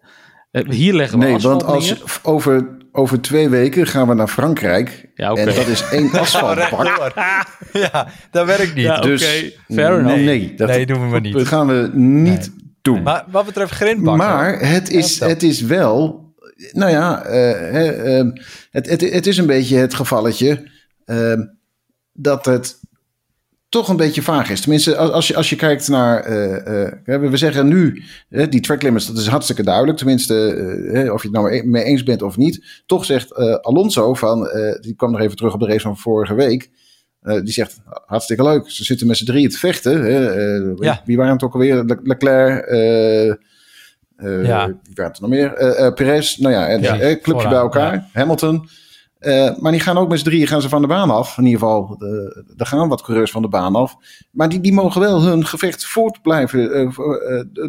Eh, 0.52 0.70
hier 0.70 0.94
leggen 0.94 1.20
we 1.20 1.26
Nee, 1.26 1.38
want 1.38 1.64
als, 1.64 2.24
over, 2.24 2.78
over 2.92 3.22
twee 3.22 3.50
weken 3.50 3.88
gaan 3.88 4.08
we 4.08 4.14
naar 4.14 4.28
Frankrijk. 4.28 5.12
Ja. 5.16 5.34
En 5.34 5.46
dat 5.46 5.68
is 5.68 5.90
één 5.90 6.12
asfaltbak. 6.20 7.14
ja, 7.74 8.08
dat 8.32 8.46
werkt 8.46 8.76
niet. 8.76 8.84
Ja, 8.86 8.98
oké. 8.98 9.08
Dus 9.08 9.54
fair 9.68 10.00
enough. 10.00 10.16
nee, 10.16 10.54
dat, 10.56 10.68
nee, 10.68 10.86
doen 10.86 11.02
we 11.02 11.08
maar 11.08 11.22
niet. 11.22 11.34
dat 11.34 11.48
gaan 11.48 11.68
we 11.68 11.90
niet 11.94 12.52
doen. 12.82 13.04
Maar 13.04 13.26
wat 13.32 13.46
betreft 13.46 13.72
grindbakken... 13.72 14.26
Maar 14.28 14.60
het 14.60 14.90
is, 14.90 15.20
het 15.20 15.44
is 15.44 15.62
wel, 15.62 16.28
nou 16.72 16.92
ja, 16.92 17.24
eh, 17.24 18.18
ehm, 18.18 18.32
het, 18.72 18.90
het, 18.90 19.02
het 19.02 19.28
is 19.28 19.38
een 19.38 19.46
beetje 19.46 19.78
het 19.78 19.94
gevalletje 19.94 20.68
ehm, 21.06 21.42
dat 22.14 22.46
het 22.46 22.80
toch 23.70 23.90
een 23.90 23.98
beetje 23.98 24.22
vaag 24.22 24.50
is. 24.50 24.62
Tenminste, 24.62 24.96
als, 24.98 25.12
als, 25.12 25.28
je, 25.28 25.36
als 25.36 25.50
je 25.50 25.56
kijkt 25.56 25.88
naar, 25.88 26.24
eh, 26.24 26.88
eh, 27.16 27.22
we 27.30 27.38
zeggen 27.38 27.68
nu, 27.68 28.04
die 28.50 28.62
track 28.62 28.82
limits, 28.82 29.08
dat 29.08 29.18
is 29.18 29.28
hartstikke 29.28 29.64
duidelijk. 29.64 29.98
Tenminste, 29.98 30.34
of 31.14 31.22
je 31.22 31.28
het 31.28 31.38
nou 31.38 31.68
mee 31.68 31.84
eens 31.84 32.04
bent 32.04 32.22
of 32.22 32.38
niet. 32.38 32.84
Toch 32.86 33.06
zegt 33.06 33.36
Alonso 33.62 34.14
van, 34.14 34.50
die 34.82 34.96
kwam 34.96 35.12
nog 35.12 35.22
even 35.22 35.36
terug 35.36 35.54
op 35.54 35.60
de 35.60 35.66
race 35.66 35.80
van 35.80 35.98
vorige 35.98 36.34
week. 36.34 36.70
Die 37.22 37.54
zegt, 37.54 37.78
hartstikke 38.06 38.44
leuk. 38.44 38.70
Ze 38.70 38.84
zitten 38.84 39.08
met 39.08 39.18
z'n 39.18 39.26
drieën 39.26 39.50
te 39.50 39.58
vechten. 39.58 40.10
Ja. 40.78 41.02
Wie 41.06 41.18
waren 41.18 41.34
het 41.34 41.44
ook 41.44 41.54
alweer? 41.54 41.84
Le- 41.84 42.00
Leclerc, 42.04 42.66
eh, 44.20 44.46
Ja. 44.46 44.68
Wie 44.68 44.78
waren 44.94 45.12
het 45.12 45.16
er 45.16 45.22
nog 45.22 45.30
meer? 45.30 45.54
Eh 45.54 45.86
eh, 45.86 45.94
Perez, 45.94 46.38
nou 46.38 46.54
ja, 46.54 46.68
eh, 46.68 47.00
clubje 47.00 47.22
vooraan, 47.24 47.50
bij 47.50 47.60
elkaar. 47.60 48.10
Hamilton. 48.14 48.70
Maar 49.60 49.72
die 49.72 49.80
gaan 49.80 49.98
ook 49.98 50.10
met 50.10 50.20
z'n 50.20 50.26
drieën 50.26 50.48
gaan 50.48 50.62
ze 50.62 50.70
van 50.70 50.82
de 50.82 50.88
baan 50.88 51.10
af. 51.10 51.38
In 51.38 51.46
ieder 51.46 51.60
geval, 51.60 52.02
er 52.58 52.66
gaan 52.66 52.88
wat 52.88 53.02
coureurs 53.02 53.32
van 53.32 53.42
de 53.42 53.48
baan 53.48 53.76
af. 53.76 53.96
Maar 54.32 54.50
die, 54.50 54.60
die 54.60 54.74
mogen 54.74 55.02
wel 55.02 55.22
hun 55.22 55.46
gevecht 55.46 55.86
voort 55.86 56.22
blijven 56.22 56.94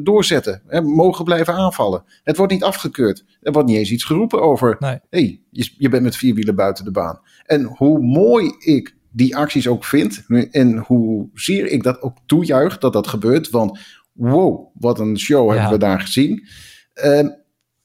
doorzetten. 0.03 0.63
Hè, 0.67 0.81
mogen 0.81 1.25
blijven 1.25 1.55
aanvallen. 1.55 2.05
Het 2.23 2.37
wordt 2.37 2.53
niet 2.53 2.63
afgekeurd. 2.65 3.25
Er 3.41 3.53
wordt 3.53 3.69
niet 3.69 3.77
eens 3.77 3.91
iets 3.91 4.05
geroepen 4.05 4.43
over... 4.43 4.77
Nee. 4.79 4.99
hey, 5.11 5.41
je, 5.51 5.71
je 5.79 5.89
bent 5.89 6.03
met 6.03 6.17
vier 6.17 6.35
wielen 6.35 6.55
buiten 6.55 6.85
de 6.85 6.91
baan. 6.91 7.21
En 7.47 7.63
hoe 7.63 8.01
mooi 8.01 8.55
ik 8.59 8.97
die 9.13 9.37
acties 9.37 9.69
ook 9.69 9.85
vind... 9.85 10.25
en 10.51 10.79
hoezeer 10.79 11.67
ik 11.67 11.83
dat 11.83 12.03
ook 12.03 12.17
toejuich 12.27 12.79
dat 12.79 12.93
dat 12.93 13.07
gebeurt... 13.07 13.51
want 13.51 13.79
wow, 14.13 14.67
wat 14.75 14.99
een 15.01 15.19
show 15.19 15.49
Ja. 15.49 15.55
hebben 15.61 15.79
we 15.79 15.85
daar 15.85 16.01
gezien... 16.01 16.47
eh, 16.95 17.27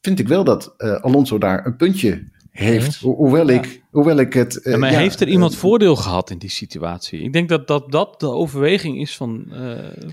vind 0.01 0.19
ik 0.19 0.27
wel 0.27 0.43
dat 0.43 0.73
eh, 0.77 0.93
Alonso 1.01 1.37
daar 1.37 1.65
een 1.65 1.75
puntje 1.75 2.33
heeft. 2.51 2.95
Ho- 2.99 3.15
hoewel, 3.15 3.49
Ja. 3.49 3.53
ik, 3.59 3.83
hoewel 3.91 4.17
ik 4.17 4.33
het... 4.33 4.61
eh, 4.61 4.71
Ja, 4.73 4.77
maar 4.79 4.91
ja, 4.91 4.97
heeft 4.97 5.19
er 5.21 5.27
iemand 5.27 5.51
eh, 5.53 5.57
voordeel 5.57 5.95
gehad 5.95 6.29
in 6.29 6.37
die 6.37 6.49
situatie? 6.49 7.21
Ik 7.21 7.33
denk 7.33 7.49
dat 7.49 7.67
dat, 7.67 7.91
dat 7.91 8.19
de 8.19 8.29
overweging 8.29 8.99
is 9.01 9.15
van, 9.15 9.45
eh, 9.51 9.59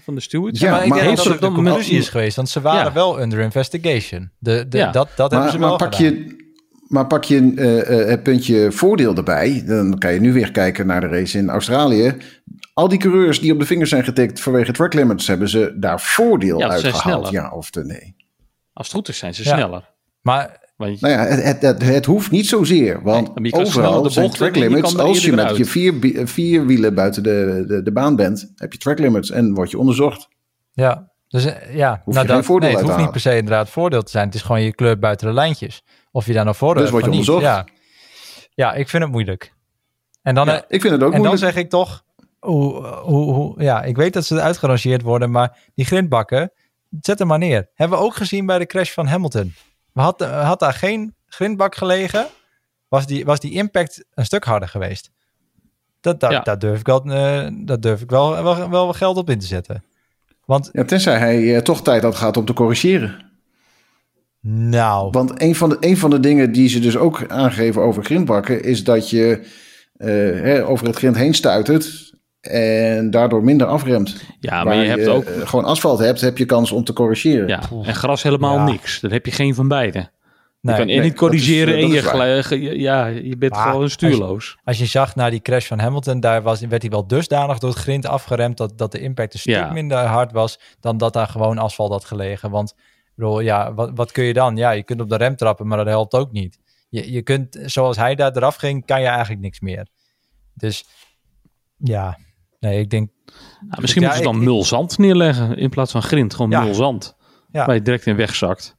van 0.05 0.15
de 0.15 0.21
stewards. 0.21 0.61
Ja, 0.61 0.71
maar 0.71 0.83
ik 0.83 0.89
maar 0.89 0.99
denk 0.99 1.11
heeft 1.11 1.25
dat 1.25 1.33
er 1.35 1.41
dat 1.41 1.41
op 1.41 1.41
de 1.41 1.47
dat 1.47 1.57
moment 1.57 1.75
conclusie 1.75 1.99
is 2.03 2.09
geweest, 2.09 2.37
want 2.37 2.49
ze 2.49 2.61
waren 2.61 2.85
Ja. 2.87 2.93
wel 2.93 3.21
under 3.23 3.39
investigation. 3.39 4.31
De, 4.39 4.67
de, 4.69 4.79
Ja. 4.79 4.91
Dat, 4.91 5.09
dat 5.17 5.31
hebben 5.31 5.39
Maar, 5.39 5.51
ze 5.51 5.59
wel 5.59 5.69
maar, 5.69 5.79
pak 5.79 5.95
gedaan. 5.95 6.13
je, 6.15 6.41
maar 6.89 7.07
pak 7.07 7.25
je 7.25 7.53
eh, 7.57 8.01
eh, 8.01 8.09
het 8.09 8.23
puntje 8.23 8.73
voordeel 8.73 9.15
erbij, 9.15 9.63
dan 9.67 9.99
kan 9.99 10.15
je 10.15 10.21
nu 10.21 10.33
weer 10.33 10.51
kijken 10.51 10.87
naar 10.87 11.01
de 11.01 11.07
race 11.07 11.39
in 11.39 11.49
Australië. 11.51 12.15
Al 12.75 12.89
die 12.89 12.99
coureurs 12.99 13.41
die 13.41 13.53
op 13.53 13.59
de 13.59 13.67
vingers 13.67 13.91
zijn 13.91 14.05
getikt 14.05 14.41
vanwege 14.41 14.73
track 14.73 14.93
limits, 14.95 15.27
hebben 15.27 15.49
ze 15.49 15.75
daar 15.79 16.01
voordeel 16.01 16.59
Ja, 16.59 16.69
uitgehaald, 16.69 17.27
sneller. 17.27 17.33
ja 17.49 17.57
of 17.57 17.75
nee. 17.75 18.17
Als 18.73 18.87
het 18.87 18.97
goed 18.97 19.09
is, 19.09 19.19
zijn 19.19 19.35
ze 19.35 19.45
Ja. 19.45 19.55
sneller. 19.57 19.91
Maar 20.21 20.61
Want 20.77 21.01
Nou 21.01 21.15
ja, 21.15 21.25
het, 21.25 21.43
het, 21.45 21.63
het, 21.63 21.83
het 21.83 22.05
hoeft 22.07 22.31
niet 22.31 22.47
zozeer, 22.47 23.03
want 23.03 23.39
Nee, 23.41 23.53
overal 23.55 24.03
de 24.03 24.11
zijn 24.11 24.31
track 24.31 24.55
je 24.55 24.61
limits. 24.61 24.97
Als 24.97 25.25
je 25.25 25.33
met 25.33 25.49
je 25.51 25.57
uit. 25.57 25.69
vier, 25.69 25.95
vier 26.29 26.67
wielen 26.67 26.95
buiten 26.95 27.23
de, 27.23 27.65
de, 27.67 27.83
de 27.83 27.93
baan 27.93 28.17
bent, 28.17 28.53
heb 28.57 28.73
je 28.73 28.79
track 28.79 28.99
limits 28.99 29.31
en 29.31 29.55
word 29.55 29.71
je 29.71 29.79
onderzocht. 29.79 30.29
ja, 30.73 31.11
dus 31.29 31.45
eh, 31.45 31.75
ja, 31.75 31.91
Hoef 32.05 32.05
je 32.07 32.13
nou, 32.13 32.27
geen 32.27 32.37
dat, 32.37 32.45
voordeel 32.45 32.69
nee, 32.69 32.79
het 32.79 32.87
uit 32.87 32.87
te 32.87 32.93
hoeft 32.93 32.99
niet 33.05 33.23
per 33.23 33.33
se 33.33 33.37
inderdaad 33.39 33.69
voordeel 33.71 34.03
te 34.03 34.11
zijn. 34.11 34.27
Het 34.27 34.35
is 34.35 34.43
gewoon 34.43 34.63
je 34.63 34.75
kleur 34.75 34.99
buiten 34.99 35.27
de 35.27 35.33
lijntjes. 35.33 35.83
Of 36.11 36.27
je 36.27 36.33
daar 36.33 36.45
nou 36.45 36.57
voordeel 36.57 36.83
Dus 36.83 36.91
hebt 36.93 37.03
word 37.05 37.15
je 37.15 37.19
niet. 37.21 37.29
Ja. 37.29 37.35
onderzocht. 37.35 37.71
ja, 38.55 38.73
ik 38.75 38.89
vind 38.89 39.03
het 39.03 39.13
moeilijk. 39.13 39.53
En 40.23 40.35
dan, 40.35 40.47
Ja, 40.47 40.57
eh, 40.57 40.63
Ik 40.69 40.81
vind 40.81 40.93
het 40.95 41.03
ook 41.03 41.13
en 41.13 41.23
dan 41.23 41.39
zeg 41.39 41.57
ik 41.57 41.69
toch, 41.71 42.05
hoe, 42.47 42.87
hoe, 42.87 43.33
hoe, 43.33 43.63
ja, 43.63 43.83
ik 43.83 43.97
weet 43.97 44.13
dat 44.13 44.25
ze 44.25 44.41
uitgerangeerd 44.41 45.03
worden, 45.03 45.31
maar 45.31 45.59
die 45.75 45.85
grindbakken, 45.85 46.53
zet 47.01 47.19
hem 47.19 47.29
maar 47.29 47.39
neer. 47.39 47.69
Hebben 47.75 47.99
we 47.99 48.05
ook 48.05 48.15
gezien 48.17 48.47
bij 48.47 48.59
de 48.59 48.67
crash 48.67 48.91
van 48.91 49.07
Hamilton. 49.07 49.55
We 49.93 50.01
had, 50.01 50.21
had 50.21 50.61
daar 50.61 50.73
geen 50.73 51.15
grindbak 51.27 51.75
gelegen, 51.75 52.27
was 52.89 53.07
die, 53.07 53.25
was 53.25 53.41
die 53.41 53.53
impact 53.53 54.05
een 54.15 54.25
stuk 54.25 54.45
harder 54.45 54.69
geweest. 54.69 55.11
Dat, 56.01 56.21
dat, 56.21 56.31
Ja. 56.31 56.41
daar 56.41 56.59
durf 56.59 56.81
ik, 56.81 56.87
wel, 56.87 57.03
eh, 57.05 57.49
daar 57.65 57.81
durf 57.81 58.01
ik 58.01 58.11
wel, 58.11 58.43
wel, 58.43 58.71
wel 58.71 58.93
geld 58.93 59.17
op 59.17 59.31
in 59.31 59.39
te 59.39 59.47
zetten. 59.47 59.85
Want, 60.45 60.69
Ja, 60.73 60.85
tenzij 60.85 61.19
hij 61.19 61.57
eh, 61.57 61.63
toch 61.63 61.83
tijd 61.83 62.03
had 62.03 62.15
gehad 62.15 62.37
om 62.37 62.45
te 62.45 62.53
corrigeren. 62.53 63.31
nou, 64.41 65.11
Want 65.11 65.43
een 65.43 65.55
van, 65.55 65.69
de, 65.69 65.77
een 65.81 65.97
van 65.97 66.11
de 66.11 66.21
dingen 66.21 66.53
die 66.53 66.69
ze 66.69 66.81
dus 66.81 66.97
ook 66.97 67.31
aangeven 67.31 67.83
over 67.83 68.05
grindbakken... 68.05 68.63
is 68.63 68.85
dat 68.85 69.11
je 69.11 69.47
eh, 69.97 70.09
hè, 70.43 70.67
over 70.67 70.87
het 70.87 70.97
grind 70.97 71.17
heen 71.17 71.35
stuitert... 71.35 72.12
en 72.51 73.11
daardoor 73.11 73.45
minder 73.45 73.67
afremt. 73.67 74.25
Ja, 74.41 74.65
maar 74.65 74.77
je 74.77 74.89
hebt 74.89 75.09
ook... 75.09 75.25
eh, 75.25 75.47
gewoon 75.49 75.65
asfalt 75.65 75.99
hebt, 75.99 76.21
heb 76.21 76.39
je 76.39 76.45
kans 76.45 76.73
om 76.73 76.85
te 76.85 76.93
corrigeren. 76.93 77.49
Ja, 77.49 77.61
en 77.83 77.95
gras 77.95 78.23
helemaal 78.23 78.57
Ja. 78.57 78.65
niks. 78.65 79.01
Dan 79.01 79.11
heb 79.13 79.27
je 79.27 79.33
geen 79.33 79.55
van 79.55 79.69
beide. 79.69 79.99
nee, 80.61 80.75
je 80.75 80.79
kan 80.81 80.87
nee, 80.87 81.01
niet 81.01 81.15
corrigeren 81.17 81.79
is, 81.79 81.85
en 81.85 81.91
je, 81.91 82.03
gelijk- 82.03 82.51
ja, 82.79 83.07
je 83.07 83.37
bent 83.37 83.53
Maar 83.53 83.71
gewoon 83.71 83.91
stuurloos. 83.91 84.57
als 84.65 84.79
je 84.79 84.87
zag 84.87 85.15
naar 85.15 85.31
die 85.31 85.41
crash 85.41 85.67
van 85.67 85.79
Hamilton, 85.79 86.21
daar 86.21 86.43
was, 86.43 86.61
werd 86.61 86.83
hij 86.83 86.91
wel 86.91 87.07
dusdanig 87.07 87.59
door 87.59 87.71
het 87.71 87.79
grind 87.79 88.07
afgeremd 88.07 88.57
dat, 88.57 88.79
dat 88.79 88.93
de 88.93 88.99
impact 89.01 89.33
een 89.35 89.39
stuk 89.41 89.55
Ja. 89.55 89.73
minder 89.73 89.99
hard 89.99 90.33
was 90.33 90.59
dan 90.81 90.99
dat 90.99 91.13
daar 91.13 91.27
gewoon 91.29 91.59
asfalt 91.59 91.91
had 91.91 92.05
gelegen. 92.05 92.51
Want 92.51 92.75
bedoel, 93.15 93.41
ja, 93.41 93.75
wat, 93.75 93.91
wat 93.95 94.13
kun 94.13 94.25
je 94.25 94.33
dan? 94.33 94.57
Ja, 94.57 94.71
je 94.71 94.83
kunt 94.83 95.01
op 95.01 95.09
de 95.09 95.17
rem 95.17 95.37
trappen, 95.37 95.67
maar 95.67 95.79
dat 95.79 95.87
helpt 95.87 96.15
ook 96.15 96.33
niet. 96.33 96.59
Je, 96.89 97.13
je 97.13 97.23
kunt, 97.23 97.59
zoals 97.65 97.97
hij 97.97 98.15
daar 98.15 98.37
eraf 98.37 98.57
ging, 98.57 98.87
kan 98.87 99.01
je 99.01 99.07
eigenlijk 99.07 99.41
niks 99.41 99.61
meer. 99.61 99.87
Dus 100.55 100.85
ja, 101.77 102.19
nee, 102.63 102.81
ik 102.81 102.91
denk, 102.91 103.11
Nou, 103.69 103.81
misschien 103.81 104.03
Ja, 104.03 104.09
moeten 104.09 104.25
ze 104.27 104.33
dan 104.33 104.41
ik- 104.43 104.49
mulzand 104.49 104.99
neerleggen 104.99 105.57
in 105.57 105.71
plaats 105.71 105.93
van 105.93 106.03
grind. 106.03 106.35
Gewoon 106.35 106.51
Ja. 106.51 106.63
mulzand. 106.63 107.17
Ja. 107.53 107.67
Waar 107.67 107.75
je 107.75 107.83
direct 107.83 108.07
in 108.07 108.17
wegzakt. 108.17 108.77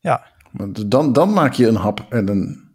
ja, 0.00 0.26
Want 0.52 0.90
dan, 0.90 1.12
dan 1.12 1.32
maak 1.32 1.52
je 1.52 1.66
een 1.66 1.74
hap 1.76 2.06
en 2.08 2.28
een... 2.28 2.66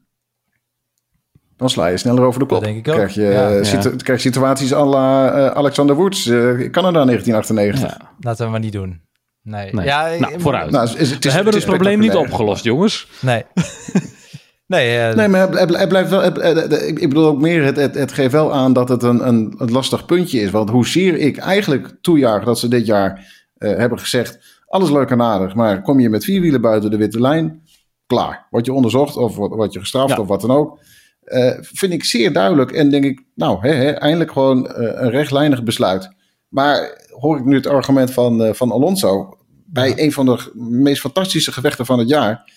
Dan 1.57 1.69
sla 1.69 1.88
je 1.88 1.97
sneller 1.97 2.23
over 2.23 2.39
de 2.39 2.45
kop. 2.45 2.55
Dat 2.59 2.63
denk 2.73 2.77
ik 2.77 2.88
ook. 2.88 2.93
Krijg 2.99 3.13
je, 3.13 3.21
Ja. 3.21 3.49
eh, 3.49 3.57
Ja. 3.57 3.63
situ- 3.63 3.95
krijg 3.95 4.23
je 4.23 4.27
situaties 4.29 4.73
à 4.73 4.86
la 4.86 5.31
eh, 5.31 5.45
Alexander 5.47 5.95
Woods, 5.95 6.25
eh, 6.25 6.36
Canada 6.71 7.03
1998. 7.05 7.81
Ja. 7.99 8.12
laten 8.19 8.45
we 8.45 8.51
maar 8.51 8.59
niet 8.59 8.71
doen. 8.73 9.01
Nee, 9.41 9.73
Nee. 9.73 9.86
Ja, 9.86 10.15
Nou, 10.19 10.39
vooruit. 10.41 10.71
Nou, 10.71 10.89
het 10.89 10.97
is, 10.99 11.09
het 11.12 11.23
We 11.23 11.27
is, 11.29 11.33
hebben 11.33 11.53
het 11.53 11.63
het 11.63 11.71
is 11.71 11.77
probleem 11.77 11.99
niet 11.99 12.15
opgelost, 12.15 12.63
jongens. 12.63 13.07
Nee. 13.21 13.43
nee, 14.67 14.97
eh, 14.97 15.15
Nee, 15.15 15.28
maar 15.28 15.49
hij, 15.52 15.65
hij 15.65 15.88
blijft 15.88 16.10
wel. 16.10 16.21
hij- 16.21 16.54
ik 16.88 17.10
bedoel 17.10 17.26
ook 17.26 17.41
meer, 17.41 17.63
het, 17.63 17.76
het, 17.76 17.95
het 17.95 18.12
geeft 18.12 18.32
wel 18.32 18.54
aan 18.54 18.73
dat 18.73 18.89
het 18.89 19.04
een, 19.04 19.28
een, 19.28 19.54
een 19.58 19.71
lastig 19.71 20.06
puntje 20.06 20.39
is. 20.39 20.49
Want 20.52 20.69
hoezeer 20.69 21.15
ik 21.17 21.38
eigenlijk 21.38 21.97
toejuich 22.02 22.43
dat 22.43 22.60
ze 22.60 22.67
dit 22.67 22.86
jaar 22.86 23.32
eh, 23.58 23.76
hebben 23.78 23.99
gezegd: 23.99 24.62
alles 24.67 24.89
leuk 24.89 25.10
en 25.10 25.21
aardig, 25.21 25.56
maar 25.56 25.82
kom 25.82 25.99
je 25.99 26.10
met 26.10 26.23
vier 26.23 26.41
wielen 26.41 26.62
buiten 26.62 26.91
de 26.91 26.97
witte 26.97 27.19
lijn, 27.21 27.62
klaar. 28.08 28.47
Word 28.49 28.65
je 28.65 28.73
onderzocht 28.73 29.17
of 29.17 29.36
word, 29.36 29.73
je 29.73 29.80
gestraft 29.80 30.10
Ja. 30.15 30.19
of 30.19 30.28
wat 30.28 30.41
dan 30.41 30.52
ook. 30.52 30.80
Eh, 31.23 31.52
vind 31.62 31.93
ik 31.93 32.04
zeer 32.04 32.34
duidelijk 32.34 32.71
en 32.71 32.89
denk 32.89 33.04
ik, 33.04 33.23
nou, 33.36 33.67
eindelijk 33.93 34.32
gewoon 34.32 34.69
een 34.73 35.10
rechtlijnig 35.10 35.63
besluit. 35.63 36.10
Maar 36.47 37.02
hoor 37.10 37.38
ik 37.38 37.45
nu 37.45 37.56
het 37.56 37.67
argument 37.67 38.12
van, 38.12 38.56
van 38.56 38.71
Alonso 38.71 39.38
bij 39.65 39.93
een 39.95 40.12
van 40.12 40.26
de 40.26 40.52
meest 40.56 41.02
fantastische 41.02 41.52
gevechten 41.52 41.86
van 41.86 41.99
het 41.99 42.10
jaar. 42.10 42.52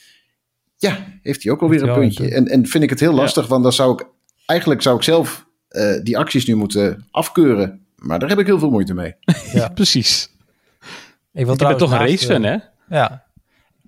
Ja, 0.76 0.96
heeft 1.22 1.42
hij 1.42 1.52
ook 1.52 1.62
alweer 1.62 1.82
een 1.88 1.94
puntje. 1.94 2.24
een 2.24 2.30
En, 2.32 2.46
en 2.46 2.66
vind 2.66 2.84
ik 2.84 2.90
het 2.90 3.00
heel 3.00 3.12
lastig, 3.12 3.46
want 3.46 3.62
dan 3.62 3.72
zou 3.72 3.92
ik 3.92 4.06
eigenlijk 4.46 4.82
zou 4.82 4.96
ik 4.96 5.02
zelf 5.02 5.46
eh, 5.68 6.02
die 6.02 6.18
acties 6.18 6.46
nu 6.46 6.54
moeten 6.54 7.06
afkeuren. 7.10 7.86
Maar 7.96 8.18
daar 8.18 8.28
heb 8.28 8.38
ik 8.38 8.46
heel 8.46 8.58
veel 8.58 8.70
moeite 8.70 8.94
mee. 8.94 9.14
Ja. 9.52 9.68
Precies. 9.68 10.30
ik 11.32 11.44
wil 11.44 11.54
Je 11.58 11.66
bent 11.66 11.78
toch 11.78 11.92
een 11.92 11.98
naast, 12.08 12.28
hè? 12.28 12.56
Ja, 12.88 13.24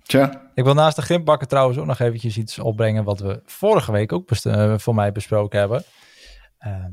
Tja, 0.03 0.51
Ik 0.53 0.63
wil 0.63 0.73
naast 0.73 0.95
de 0.95 1.01
grindbakken 1.01 1.47
trouwens 1.47 1.77
ook 1.77 1.85
nog 1.85 1.99
eventjes 1.99 2.37
iets 2.37 2.59
opbrengen 2.59 3.03
wat 3.03 3.19
we 3.19 3.41
vorige 3.45 3.91
week 3.91 4.11
ook 4.13 4.27
best- 4.27 4.45
eh, 4.45 4.73
voor 4.77 4.95
mij 4.95 5.11
besproken 5.11 5.59
hebben. 5.59 5.83
Eh, 6.57 6.85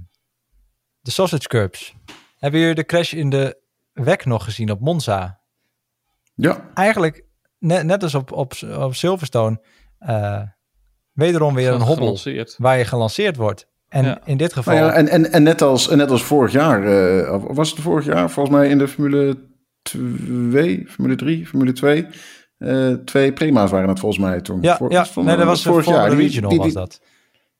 de 1.01 1.11
sausage 1.11 1.49
curbs. 1.49 1.95
Hebben 2.39 2.61
jullie 2.61 2.75
de 2.75 2.85
crash 2.85 3.13
in 3.13 3.31
de 3.31 3.59
WEC 3.93 4.25
nog 4.25 4.45
gezien 4.45 4.71
op 4.71 4.81
Monza? 4.81 5.41
ja. 6.35 6.71
Eigenlijk 6.75 7.25
net, 7.59 7.85
net 7.85 8.03
als 8.03 8.15
op, 8.15 8.33
op, 8.33 8.53
op 8.79 8.95
Silverstone. 8.95 9.61
Eh, 9.99 10.41
wederom 11.13 11.55
weer 11.55 11.69
een 11.73 11.81
hobbel 11.81 11.95
Gelanceerd. 11.97 12.55
waar 12.59 12.79
je 12.79 12.85
gelanceerd 12.85 13.37
wordt. 13.37 13.67
En 13.89 14.05
Ja. 14.05 14.19
in 14.25 14.37
dit 14.37 14.53
geval... 14.53 14.75
Nou 14.75 14.87
ja, 14.87 14.93
en, 14.93 15.09
en, 15.09 15.33
en, 15.33 15.43
net 15.43 15.63
als, 15.63 15.89
en 15.89 15.97
net 15.99 16.11
als 16.11 16.23
vorig 16.23 16.53
jaar, 16.53 16.85
eh, 16.85 17.43
was 17.49 17.71
het 17.71 17.81
vorig 17.81 18.05
jaar? 18.05 18.31
Volgens 18.31 18.57
mij 18.57 18.69
in 18.69 18.79
de 18.79 18.89
Formule 18.89 19.37
2, 19.83 20.85
Formule 20.89 21.17
3, 21.17 21.47
Formule 21.47 21.73
2. 21.73 22.07
eh, 22.59 22.93
twee 22.93 23.33
prima's 23.33 23.71
waren 23.71 23.89
het 23.89 23.99
volgens 24.01 24.25
mij 24.25 24.41
toen. 24.41 24.59
ja, 24.63 24.77
Voor- 24.77 24.91
ja. 24.93 25.07
van- 25.07 25.25
nee, 25.25 25.37
dat 25.37 25.47
was 25.47 25.63
vorig 25.63 25.87
jaar. 25.87 26.11
de 26.11 26.17
Die- 26.17 26.25
regional 26.25 26.51
die- 26.51 26.59
was 26.59 26.73
dat. 26.73 27.01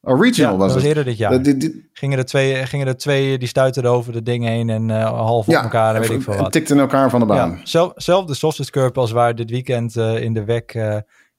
Oh, 0.03 0.21
regional 0.21 0.53
Ja, 0.53 0.59
was 0.59 0.67
dat 0.67 0.75
was 0.75 0.83
het. 0.83 0.85
eerder 0.85 1.05
dit 1.05 1.17
jaar. 1.19 1.31
Dat- 1.31 1.45
die- 1.45 1.57
die- 1.57 1.89
Gingen 1.93 2.19
er 2.19 2.25
twee, 2.25 2.67
gingen 2.67 2.87
er 2.87 2.97
twee 2.97 3.39
die 3.39 3.49
stuiten 3.49 3.85
over 3.85 4.13
de 4.13 4.23
dingen 4.23 4.53
heen 4.53 4.71
en 4.71 4.91
eh, 4.91 5.05
half 5.11 5.49
op 5.49 5.55
elkaar 5.55 5.95
en 5.95 6.01
weet 6.01 6.11
ik 6.11 6.23
veel 6.23 6.33
en 6.35 6.41
wat. 6.43 6.53
tikten 6.53 6.79
elkaar 6.79 7.11
van 7.11 7.21
de 7.21 7.27
baan. 7.27 7.51
Ja, 7.51 7.59
zelf, 7.65 7.93
zelfde 7.97 8.35
sausage 8.35 8.71
curb 8.71 8.99
als 8.99 9.11
waar 9.11 9.35
dit 9.35 9.51
weekend 9.51 9.97
eh, 9.97 10.23
in 10.23 10.35
de 10.35 10.45
WEC 10.45 10.75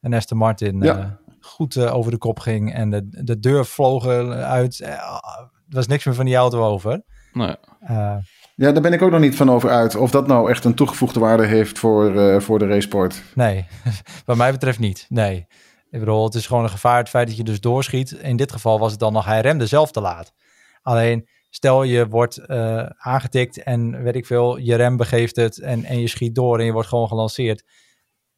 een 0.08 0.18
Aston 0.18 0.38
Martin 0.38 0.82
Ja. 0.82 0.98
eh, 0.98 1.06
goed 1.40 1.76
eh, 1.76 1.96
over 1.96 2.12
de 2.12 2.18
kop 2.18 2.40
ging. 2.40 2.74
En 2.74 2.90
de, 2.90 3.08
de 3.24 3.40
deur 3.40 3.66
vloog 3.66 4.08
uit. 4.32 4.80
Eh, 4.80 4.90
er 4.90 5.76
was 5.76 5.88
niks 5.88 6.06
meer 6.06 6.16
van 6.16 6.26
die 6.26 6.36
auto 6.36 6.64
over. 6.64 7.02
Nee. 7.34 7.56
Eh, 7.80 8.16
Ja, 8.56 8.72
daar 8.72 8.82
ben 8.82 8.94
ik 8.94 9.02
ook 9.02 9.12
nog 9.12 9.20
niet 9.20 9.36
van 9.36 9.52
over 9.52 9.70
uit. 9.70 9.96
Of 9.96 10.12
dat 10.12 10.28
nou 10.28 10.50
echt 10.50 10.64
een 10.66 10.74
toegevoegde 10.76 11.20
waarde 11.20 11.46
heeft 11.46 11.80
voor, 11.80 12.16
eh, 12.20 12.40
voor 12.40 12.60
de 12.60 12.68
racesport. 12.68 13.24
nee, 13.36 13.66
wat 14.26 14.38
mij 14.38 14.52
betreft 14.52 14.80
niet. 14.80 15.06
Nee. 15.10 15.48
Ik 15.90 16.00
bedoel, 16.00 16.24
het 16.26 16.34
is 16.36 16.48
gewoon 16.48 16.64
een 16.64 16.70
gevaar 16.70 16.98
het 16.98 17.10
feit 17.10 17.28
dat 17.28 17.38
je 17.38 17.44
dus 17.44 17.60
doorschiet. 17.62 18.12
In 18.12 18.36
dit 18.38 18.52
geval 18.52 18.80
was 18.80 18.92
het 18.92 19.00
dan 19.00 19.14
nog, 19.14 19.26
hij 19.26 19.42
remde 19.42 19.66
zelf 19.66 19.92
te 19.92 20.02
laat. 20.02 20.34
Alleen, 20.82 21.28
stel 21.50 21.84
je 21.84 22.08
wordt 22.08 22.38
eh, 22.38 22.86
aangetikt 22.98 23.64
en 23.64 24.04
weet 24.04 24.16
ik 24.16 24.26
veel, 24.26 24.58
je 24.58 24.76
rem 24.76 24.98
begeeft 24.98 25.36
het 25.36 25.60
en, 25.62 25.84
en 25.84 26.00
je 26.00 26.08
schiet 26.08 26.36
door 26.36 26.60
en 26.60 26.66
je 26.66 26.72
wordt 26.72 26.88
gewoon 26.88 27.08
gelanceerd. 27.08 27.64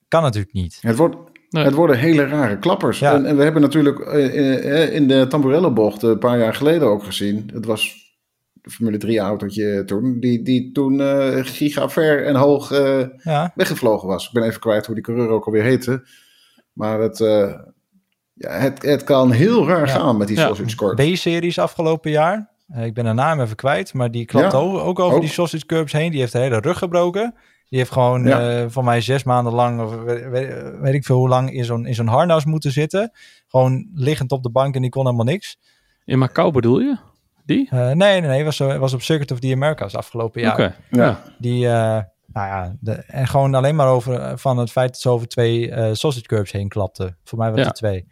Kan 0.07 0.21
natuurlijk 0.23 0.53
niet. 0.53 0.77
Het, 0.81 0.95
wordt, 0.97 1.15
Nee. 1.49 1.63
het 1.63 1.73
worden 1.73 1.97
hele 1.97 2.25
rare 2.27 2.59
klappers. 2.59 2.99
Ja. 2.99 3.13
En, 3.13 3.25
en 3.25 3.37
we 3.37 3.43
hebben 3.43 3.61
natuurlijk 3.61 3.99
eh, 3.99 4.83
eh, 4.83 4.93
in 4.93 5.07
de 5.07 5.25
Tamburello-bocht 5.27 6.01
een 6.03 6.19
paar 6.19 6.37
jaar 6.39 6.53
geleden 6.53 6.87
ook 6.87 7.03
gezien. 7.03 7.49
Het 7.53 7.65
was 7.65 8.07
de 8.53 8.69
Formule 8.69 8.97
3 8.97 9.19
autootje 9.19 9.83
toen. 9.85 10.19
Die, 10.19 10.41
die 10.43 10.71
toen 10.71 11.01
eh 11.01 11.37
giga 11.41 11.89
ver 11.89 12.25
en 12.25 12.35
hoog 12.35 12.71
eh, 12.71 13.01
Ja, 13.23 13.51
weggevlogen 13.55 14.07
was. 14.07 14.25
Ik 14.27 14.33
ben 14.33 14.43
even 14.43 14.59
kwijt 14.59 14.85
hoe 14.85 14.95
die 14.95 15.03
coureur 15.03 15.29
ook 15.29 15.45
alweer 15.45 15.63
heette. 15.63 16.07
Maar 16.73 16.99
het, 16.99 17.21
eh, 17.21 17.53
ja, 18.33 18.51
het, 18.51 18.81
het 18.81 19.03
kan 19.03 19.31
heel 19.31 19.67
raar 19.67 19.87
Ja. 19.87 19.93
gaan 19.93 20.17
met 20.17 20.27
die 20.27 20.37
Ja. 20.37 20.43
sausage 20.45 20.75
court. 20.75 20.95
B-series 20.95 21.59
afgelopen 21.59 22.11
jaar. 22.11 22.49
Eh, 22.67 22.85
ik 22.85 22.93
ben 22.93 23.05
de 23.05 23.13
naam 23.13 23.39
even 23.41 23.55
kwijt, 23.55 23.93
maar 23.93 24.11
die 24.11 24.25
klapt 24.25 24.51
Ja, 24.51 24.57
ook, 24.57 24.77
ook 24.77 24.99
over 24.99 25.15
ook. 25.15 25.21
die 25.21 25.29
sausage 25.29 25.65
curbs 25.65 25.91
heen. 25.91 26.11
Die 26.11 26.19
heeft 26.19 26.31
de 26.31 26.39
hele 26.39 26.59
rug 26.59 26.77
gebroken. 26.77 27.35
Die 27.69 27.79
heeft 27.79 27.91
gewoon 27.91 28.23
Ja. 28.23 28.59
eh 28.59 28.65
voor 28.69 28.83
mij 28.83 29.01
zes 29.01 29.23
maanden 29.23 29.53
lang, 29.53 29.81
of 29.81 29.95
weet, 30.81 30.93
ik 30.93 31.05
veel 31.05 31.17
hoe 31.17 31.29
lang, 31.29 31.51
in 31.53 31.65
zo'n, 31.65 31.85
in 31.85 31.95
zo'n 31.95 32.07
harnas 32.07 32.45
moeten 32.45 32.71
zitten. 32.71 33.11
Gewoon 33.47 33.89
liggend 33.93 34.31
op 34.31 34.43
de 34.43 34.49
bank 34.51 34.75
en 34.75 34.81
die 34.81 34.89
kon 34.89 35.03
helemaal 35.05 35.25
niks. 35.25 35.57
In 36.05 36.17
Macau 36.19 36.51
bedoel 36.51 36.79
je? 36.79 36.97
Die? 37.45 37.67
Eh, 37.69 37.79
nee, 37.79 37.93
nee, 37.93 38.21
nee. 38.21 38.43
Was, 38.43 38.55
zo- 38.55 38.77
was 38.77 38.93
op 38.93 39.01
Circuit 39.01 39.31
of 39.31 39.39
the 39.39 39.51
Americas 39.53 39.95
afgelopen 39.95 40.41
jaar. 40.41 40.53
Oké. 40.53 40.75
Ja. 40.89 41.23
Die, 41.37 41.65
eh, 41.67 41.71
nou 42.33 42.47
ja, 42.47 42.75
de, 42.79 42.91
en 42.91 43.27
gewoon 43.27 43.53
alleen 43.55 43.75
maar 43.75 43.87
over 43.87 44.13
eh, 44.19 44.31
van 44.37 44.57
het 44.57 44.71
feit 44.71 44.89
dat 44.91 44.99
ze 45.01 45.09
over 45.09 45.27
twee 45.27 45.71
eh, 45.71 45.93
sausage 45.93 46.25
curbs 46.25 46.51
heen 46.51 46.67
klapte. 46.69 47.15
Voor 47.23 47.37
mij 47.37 47.49
was 47.49 47.59
Ja. 47.59 47.65
het 47.65 47.75
twee. 47.75 48.07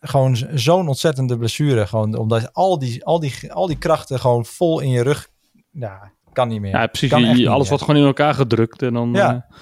Gewoon 0.00 0.36
zo'n 0.54 0.88
ontzettende 0.88 1.38
blessure. 1.38 1.86
Gewoon 1.86 2.16
omdat 2.16 2.52
al 2.52 2.78
die, 2.78 3.04
al, 3.04 3.20
die, 3.20 3.52
al 3.52 3.66
die 3.66 3.78
krachten 3.78 4.20
gewoon 4.20 4.44
vol 4.44 4.80
in 4.80 4.90
je 4.90 5.02
rug. 5.02 5.28
Ja, 5.70 6.12
kan 6.38 6.48
niet 6.48 6.60
meer. 6.60 6.70
Ja, 6.70 6.86
precies. 6.86 7.10
Kan 7.10 7.24
alles 7.24 7.36
meer. 7.38 7.68
wordt 7.68 7.82
gewoon 7.84 8.00
in 8.00 8.06
elkaar 8.06 8.34
gedrukt. 8.34 8.82
En 8.82 8.92
dan, 8.94 9.10
Ja. 9.12 9.34
eh, 9.34 9.56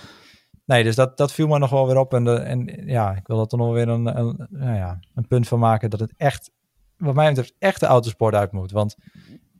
Nee, 0.64 0.84
dus 0.84 0.94
dat, 0.94 1.16
dat 1.16 1.32
viel 1.32 1.46
me 1.46 1.58
nog 1.58 1.70
wel 1.70 1.86
weer 1.86 1.98
op. 1.98 2.14
En, 2.14 2.24
de, 2.24 2.34
en 2.34 2.82
ja, 2.86 3.10
ik 3.16 3.26
wil 3.26 3.36
dat 3.36 3.52
er 3.52 3.58
nog 3.58 3.72
weer 3.72 3.88
een, 3.88 4.18
een, 4.18 4.46
nou 4.50 4.74
ja, 4.76 4.98
een 5.14 5.26
punt 5.26 5.48
van 5.48 5.58
maken 5.58 5.90
dat 5.90 6.00
het 6.00 6.12
echt, 6.16 6.50
wat 6.96 7.14
mij 7.14 7.28
betreft, 7.28 7.54
echt 7.58 7.80
de 7.80 7.86
autosport 7.86 8.34
uit 8.34 8.52
moet. 8.52 8.72
Want 8.72 8.96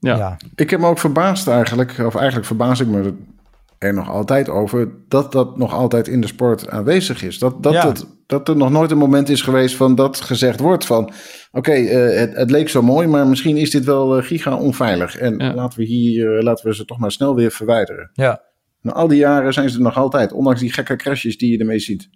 Ja. 0.01 0.17
ja, 0.17 0.37
Ik 0.55 0.71
heb 0.71 0.81
me 0.81 0.87
ook 0.87 0.99
verbaasd 0.99 1.49
eigenlijk, 1.49 1.99
of 1.99 2.15
eigenlijk 2.15 2.47
verbaas 2.47 2.81
ik 2.81 2.87
me 2.87 3.15
er 3.79 3.95
nog 3.95 4.09
altijd 4.11 4.49
over, 4.49 4.89
dat 5.09 5.33
dat 5.33 5.57
nog 5.57 5.73
altijd 5.75 6.09
in 6.09 6.21
de 6.21 6.27
sport 6.27 6.69
aanwezig 6.71 7.23
is. 7.23 7.39
Dat, 7.39 7.63
dat, 7.63 7.73
Ja. 7.73 7.87
het, 7.89 8.07
dat 8.27 8.49
er 8.49 8.57
nog 8.57 8.71
nooit 8.71 8.91
een 8.91 8.99
moment 8.99 9.29
is 9.29 9.43
geweest 9.43 9.77
van 9.77 9.95
dat 9.95 10.21
gezegd 10.21 10.61
wordt 10.61 10.87
van, 10.87 11.13
oké, 11.53 11.73
eh, 11.73 12.19
het, 12.19 12.37
het 12.37 12.51
leek 12.51 12.69
zo 12.69 12.83
mooi, 12.83 13.07
maar 13.07 13.27
misschien 13.27 13.57
is 13.57 13.71
dit 13.71 13.85
wel 13.85 14.17
eh, 14.19 14.25
giga 14.25 14.57
onveilig. 14.57 15.17
En 15.17 15.39
Ja. 15.39 15.55
laten 15.55 15.79
we 15.79 15.85
hier, 15.85 16.37
eh, 16.37 16.43
laten 16.43 16.67
we 16.69 16.75
ze 16.75 16.85
toch 16.85 16.99
maar 16.99 17.13
snel 17.13 17.35
weer 17.35 17.51
verwijderen. 17.51 18.11
ja, 18.13 18.43
Na 18.81 18.93
al 18.93 19.09
die 19.09 19.19
jaren 19.19 19.53
zijn 19.53 19.71
ze 19.71 19.77
er 19.77 19.83
nog 19.83 19.97
altijd, 19.97 20.33
ondanks 20.33 20.61
die 20.61 20.73
gekke 20.73 20.97
crashes 20.97 21.39
die 21.39 21.53
je 21.53 21.59
ermee 21.59 21.79
ziet. 21.79 22.09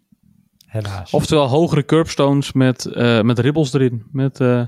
helaas. 0.66 1.12
Oftewel 1.12 1.46
hogere 1.48 1.84
curbstones 1.84 2.52
met, 2.52 2.84
eh, 2.86 3.20
met 3.22 3.38
ribbels 3.38 3.72
erin. 3.72 4.02
Met 4.12 4.40
eh, 4.40 4.62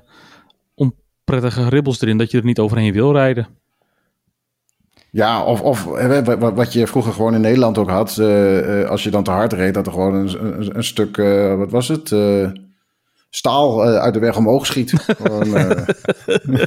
onprettige 0.75 1.69
ribbels 1.69 2.01
erin. 2.01 2.19
Dat 2.19 2.31
je 2.31 2.39
er 2.39 2.45
niet 2.45 2.59
overheen 2.59 2.93
wil 2.93 3.13
rijden. 3.13 3.47
Ja, 5.15 5.45
of, 5.45 5.61
of 5.61 5.85
wa- 5.85 6.23
wa- 6.39 6.53
wat 6.53 6.73
je 6.73 6.87
vroeger 6.87 7.13
gewoon 7.13 7.35
in 7.35 7.41
Nederland 7.41 7.79
ook 7.79 7.91
had. 7.91 8.19
eh, 8.19 8.81
eh, 8.83 8.89
als 8.89 9.03
je 9.03 9.11
dan 9.11 9.23
te 9.25 9.31
hard 9.31 9.53
reed, 9.53 9.75
dat 9.75 9.87
er 9.87 9.93
gewoon 9.93 10.15
een, 10.15 10.45
een, 10.47 10.77
een 10.77 10.85
stuk, 10.85 11.17
eh, 11.17 11.55
wat 11.57 11.71
was 11.71 11.89
het? 11.89 12.13
Eh, 12.13 12.49
staal 13.31 13.83
uit 13.85 14.15
de 14.15 14.21
weg 14.21 14.37
omhoog 14.37 14.67
schiet. 14.67 14.93
Gewoon, 15.23 15.57
eh, 15.57 15.71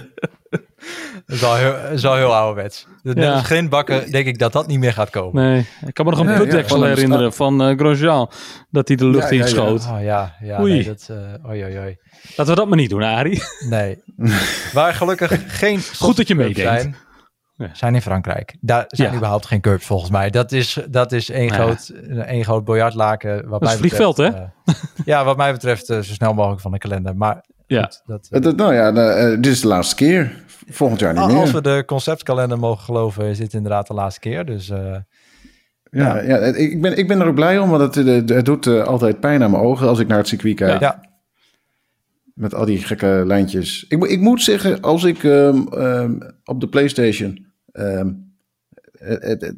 Dat 1.26 1.36
is 1.36 1.44
al 1.44 1.56
heel, 1.56 1.72
dat 1.84 1.92
is 1.92 2.06
al 2.06 2.16
heel 2.16 2.36
ouderwets. 2.36 2.88
De 3.04 3.12
Ja. 3.16 3.22
ja. 3.24 3.42
grindbakken, 3.42 4.12
denk 4.12 4.26
ik 4.28 4.40
dat 4.40 4.54
dat 4.54 4.68
niet 4.68 4.80
meer 4.80 4.94
gaat 4.94 5.10
komen. 5.10 5.44
Nee, 5.44 5.68
ik 5.86 5.94
kan 5.94 6.06
me 6.06 6.12
nog 6.12 6.20
een 6.20 6.28
Ja, 6.32 6.38
putdeksel 6.38 6.62
ja, 6.62 6.68
van 6.68 6.82
een 6.84 6.88
herinneren 6.96 7.34
van 7.34 7.62
eh, 7.64 7.78
Grosjean. 7.78 8.30
Dat 8.70 8.88
hij 8.88 8.98
de 8.98 9.06
lucht 9.06 9.30
Ja, 9.30 9.36
ja, 9.36 9.36
ja. 9.36 9.42
inschoot. 9.44 9.88
Oh 9.92 10.02
ja, 10.02 10.36
ja 10.42 10.62
Oei. 10.62 10.74
nee, 10.74 10.84
dat, 10.84 11.08
eh 11.12 11.50
oei, 11.50 11.64
oei, 11.64 11.78
oei. 11.80 11.98
Laten 12.36 12.54
we 12.54 12.60
dat 12.60 12.68
maar 12.68 12.78
niet 12.78 12.90
doen, 12.90 13.04
Arie. 13.04 13.42
Nee. 13.70 14.04
Waar 14.74 14.94
gelukkig 14.94 15.44
geen 15.60 15.80
Goed 15.98 16.18
dat 16.18 16.28
je 16.28 16.36
meedenkt. 16.36 16.82
zijn, 16.82 16.96
Ja. 17.58 17.70
zijn 17.74 17.96
in 17.96 18.02
Frankrijk. 18.02 18.56
Daar 18.62 18.84
zijn 18.88 19.10
Ja. 19.10 19.16
überhaupt 19.16 19.46
geen 19.46 19.62
curbs 19.62 19.86
volgens 19.86 20.12
mij. 20.12 20.30
Dat 20.30 20.52
is, 20.52 20.80
dat 20.90 21.12
is 21.12 21.30
één, 21.30 21.46
Ja. 21.48 21.54
groot, 21.54 21.92
één 22.26 22.44
groot 22.44 22.64
biljartlaken. 22.66 23.48
Wat 23.50 23.62
is 23.62 23.68
mij 23.68 23.78
vliegveld, 23.78 24.16
betreft, 24.16 24.38
eh, 24.66 24.74
ja, 25.06 25.24
wat 25.24 25.38
mij 25.38 25.52
betreft 25.52 25.90
eh, 25.90 25.98
zo 26.00 26.14
snel 26.14 26.34
mogelijk 26.34 26.62
van 26.62 26.72
de 26.72 26.78
kalender. 26.78 27.16
Maar 27.16 27.44
Ja. 27.68 27.82
goed, 27.84 28.02
dat, 28.06 28.28
eh, 28.46 28.54
nou 28.54 28.74
ja, 28.74 28.92
dit 29.36 29.46
is 29.52 29.62
de 29.62 29.68
laatste 29.68 29.96
keer. 29.96 30.44
Volgend 30.70 31.00
jaar 31.00 31.14
niet 31.14 31.22
als 31.22 31.34
meer. 31.34 31.54
we 31.54 31.62
de 31.62 31.84
conceptkalender 31.86 32.60
mogen 32.60 32.84
geloven, 32.84 33.26
is 33.26 33.38
dit 33.38 33.54
inderdaad 33.54 33.88
de 33.88 33.94
laatste 33.94 34.20
keer. 34.20 34.46
Dus 34.46 34.70
eh, 34.70 34.96
Ja, 35.92 36.22
ja, 36.22 36.38
het- 36.40 36.58
ik, 36.58 36.82
ben, 36.82 36.98
ik 36.98 37.08
ben 37.08 37.22
er 37.22 37.28
ook 37.28 37.36
blij 37.36 37.58
om, 37.60 37.70
want 37.70 37.96
het, 37.96 38.46
doet 38.46 38.68
altijd 38.68 39.20
pijn 39.20 39.44
aan 39.44 39.52
mijn 39.52 39.64
ogen 39.64 39.88
als 39.88 40.00
ik 40.00 40.08
naar 40.08 40.18
het 40.18 40.28
circuit 40.28 40.56
kijk. 40.56 40.80
ja, 40.80 41.02
Met 42.36 42.54
al 42.54 42.66
die 42.66 42.78
gekke 42.78 43.24
lijntjes. 43.26 43.86
Ik, 43.88 44.04
ik 44.06 44.20
moet 44.20 44.42
zeggen, 44.42 44.82
als 44.82 45.04
ik 45.04 45.24
ehm, 45.24 45.68
ehm, 45.68 46.14
op 46.44 46.60
de 46.60 46.68
PlayStation. 46.68 47.46
ehm, 47.72 48.12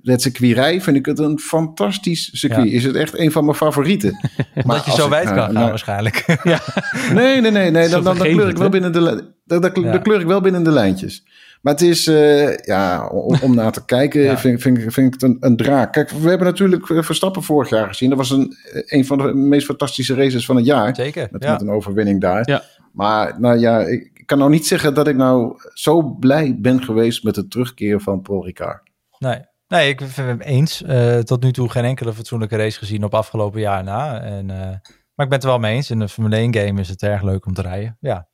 het, 0.03 0.21
circuit 0.21 0.53
rij, 0.53 0.81
vind 0.81 0.97
ik 0.97 1.05
het 1.05 1.19
een 1.19 1.39
fantastisch 1.39 2.29
circuit. 2.33 2.69
Ja. 2.69 2.75
Is 2.75 2.83
het 2.83 2.95
echt 2.95 3.17
een 3.19 3.31
van 3.31 3.45
mijn 3.45 3.57
favorieten. 3.57 4.19
omdat 4.63 4.85
je 4.85 4.91
zo 4.91 5.09
wijd 5.09 5.25
kan 5.25 5.51
gaan 5.51 5.53
waarschijnlijk. 5.53 6.25
Nee, 7.13 7.41
nee, 7.41 7.51
nee, 7.51 7.71
nee. 7.71 7.83
Zo 7.83 8.01
Dan, 8.01 8.03
dan, 8.03 8.27
kleur 8.27 8.49
ik 8.49 8.57
wel 8.57 8.69
binnen 8.69 8.91
de, 8.91 8.99
dan, 9.45 9.61
dan, 9.61 9.83
Ja. 9.83 9.91
dan 9.91 10.01
kleur 10.01 10.19
ik 10.19 10.25
wel 10.25 10.41
binnen 10.41 10.63
de 10.63 10.71
lijntjes. 10.71 11.23
Maar 11.61 11.73
het 11.73 11.81
is, 11.81 12.07
eh, 12.07 12.55
ja, 12.57 13.07
om, 13.07 13.35
om 13.41 13.55
naar 13.55 13.71
te 13.71 13.85
kijken, 13.85 14.21
Ja. 14.31 14.37
vind, 14.37 14.61
vind, 14.61 14.77
ik- 14.77 14.91
vind 14.91 15.07
ik 15.07 15.13
het 15.13 15.21
een, 15.23 15.37
een 15.39 15.57
draak. 15.57 15.93
Kijk, 15.93 16.09
we 16.09 16.29
hebben 16.29 16.47
natuurlijk 16.47 16.89
eh, 16.89 17.01
Verstappen 17.01 17.43
vorig 17.43 17.69
jaar 17.69 17.87
gezien. 17.87 18.09
Dat 18.09 18.17
was 18.17 18.29
een, 18.29 18.55
een 18.85 19.05
van 19.05 19.17
de 19.17 19.33
meest 19.33 19.65
fantastische 19.65 20.15
races 20.15 20.45
van 20.45 20.55
het 20.55 20.65
jaar. 20.65 20.95
Zeker, 20.95 21.27
Met, 21.31 21.43
ja. 21.43 21.51
met 21.51 21.61
een 21.61 21.69
overwinning 21.69 22.21
daar. 22.21 22.49
Ja. 22.49 22.63
Maar 22.93 23.39
nou 23.39 23.57
ja, 23.59 23.79
ik 23.79 24.11
kan 24.25 24.37
nou 24.37 24.49
niet 24.49 24.67
zeggen 24.67 24.93
dat 24.93 25.07
ik 25.07 25.15
nou 25.15 25.55
zo 25.73 26.01
blij 26.03 26.55
ben 26.59 26.83
geweest 26.83 27.23
met 27.23 27.35
de 27.35 27.47
terugkeer 27.47 28.01
van 28.01 28.21
Paul 28.21 28.45
Ricard. 28.45 28.81
Nee. 29.19 29.39
Nee, 29.67 29.89
ik 29.89 30.01
vind 30.05 30.27
het 30.27 30.43
eens. 30.43 30.83
Eh, 30.83 31.17
tot 31.19 31.43
nu 31.43 31.51
toe 31.51 31.69
geen 31.69 31.83
enkele 31.83 32.13
fatsoenlijke 32.13 32.55
race 32.55 32.77
gezien 32.77 33.03
op 33.03 33.13
afgelopen 33.13 33.59
jaar 33.59 33.83
na. 33.83 34.21
En, 34.21 34.49
eh, 34.51 34.57
maar 34.57 35.25
ik 35.25 35.31
ben 35.31 35.31
het 35.31 35.43
er 35.43 35.49
wel 35.49 35.59
mee 35.59 35.75
eens. 35.75 35.89
In 35.91 35.99
een 35.99 36.09
Formule 36.09 36.35
1 36.37 36.53
game 36.55 36.79
is 36.79 36.89
het 36.89 37.01
erg 37.03 37.21
leuk 37.23 37.45
om 37.45 37.53
te 37.53 37.61
rijden. 37.61 37.97
Ja. 37.99 38.27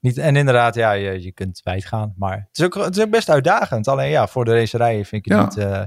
Niet, 0.00 0.18
en 0.18 0.36
inderdaad, 0.36 0.74
ja, 0.74 0.92
je, 0.92 1.22
je 1.22 1.32
kunt 1.32 1.60
wijd 1.64 1.84
gaan. 1.84 2.14
Maar 2.16 2.36
het 2.48 2.58
is, 2.58 2.64
ook, 2.64 2.74
het 2.74 2.96
is 2.96 3.02
ook 3.02 3.10
best 3.10 3.30
uitdagend. 3.30 3.88
Alleen 3.88 4.10
ja, 4.10 4.26
voor 4.26 4.44
de 4.44 4.54
racerijen 4.54 5.04
vind 5.04 5.26
ik 5.26 5.32
het 5.32 5.40
Ja. 5.54 5.62
niet... 5.64 5.72
eh, 5.72 5.82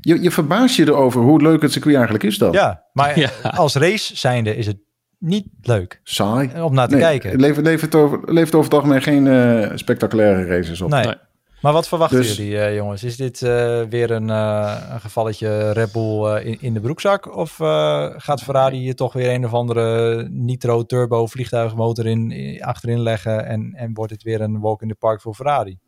Je, 0.00 0.22
je 0.22 0.30
verbaast 0.30 0.76
je 0.76 0.84
erover 0.86 1.20
hoe 1.20 1.42
leuk 1.42 1.62
het 1.62 1.72
circuit 1.72 1.94
eigenlijk 1.94 2.24
is 2.24 2.38
dan. 2.38 2.52
ja, 2.52 2.84
maar 2.92 3.18
Ja. 3.18 3.30
als 3.50 3.74
race 3.74 4.16
zijnde 4.16 4.56
is 4.56 4.66
het 4.66 4.76
niet 5.18 5.46
leuk 5.62 6.00
Saai. 6.02 6.60
om 6.62 6.74
naar 6.74 6.88
te 6.88 6.94
Nee, 6.94 7.02
kijken. 7.04 7.30
Het 7.30 7.40
levert, 7.40 7.66
levert, 7.66 7.94
over, 7.94 8.20
levert 8.32 8.54
over 8.54 8.70
het 8.70 8.74
algemeen 8.80 9.02
geen 9.02 9.26
eh, 9.26 9.70
spectaculaire 9.74 10.44
races 10.46 10.80
op. 10.80 10.90
Nee. 10.90 11.04
Nee. 11.04 11.14
Maar 11.60 11.72
wat 11.72 11.88
verwachten 11.88 12.18
Dus- 12.18 12.36
jullie, 12.36 12.58
eh, 12.58 12.74
jongens? 12.74 13.04
Is 13.04 13.16
dit 13.16 13.42
eh, 13.42 13.82
weer 13.90 14.10
een, 14.10 14.30
eh, 14.30 14.76
een 14.92 15.00
gevalletje 15.00 15.70
Red 15.72 15.92
Bull 15.92 16.24
eh, 16.24 16.46
in, 16.46 16.56
in 16.60 16.74
de 16.74 16.80
broekzak? 16.80 17.36
Of 17.36 17.60
eh, 17.60 18.06
gaat 18.16 18.42
Ferrari 18.42 18.78
hier 18.78 18.94
toch 18.94 19.12
weer 19.12 19.30
een 19.34 19.44
of 19.44 19.52
andere 19.52 20.22
nitro-turbo 20.30 21.26
vliegtuigmotor 21.26 22.06
in, 22.06 22.30
in- 22.30 22.62
achterin 22.62 23.00
leggen? 23.00 23.46
En, 23.46 23.72
en 23.76 23.90
wordt 23.94 24.12
dit 24.12 24.22
weer 24.22 24.40
een 24.40 24.60
walk 24.60 24.82
in 24.82 24.88
the 24.88 24.94
park 24.94 25.20
voor 25.20 25.34
Ferrari? 25.34 25.78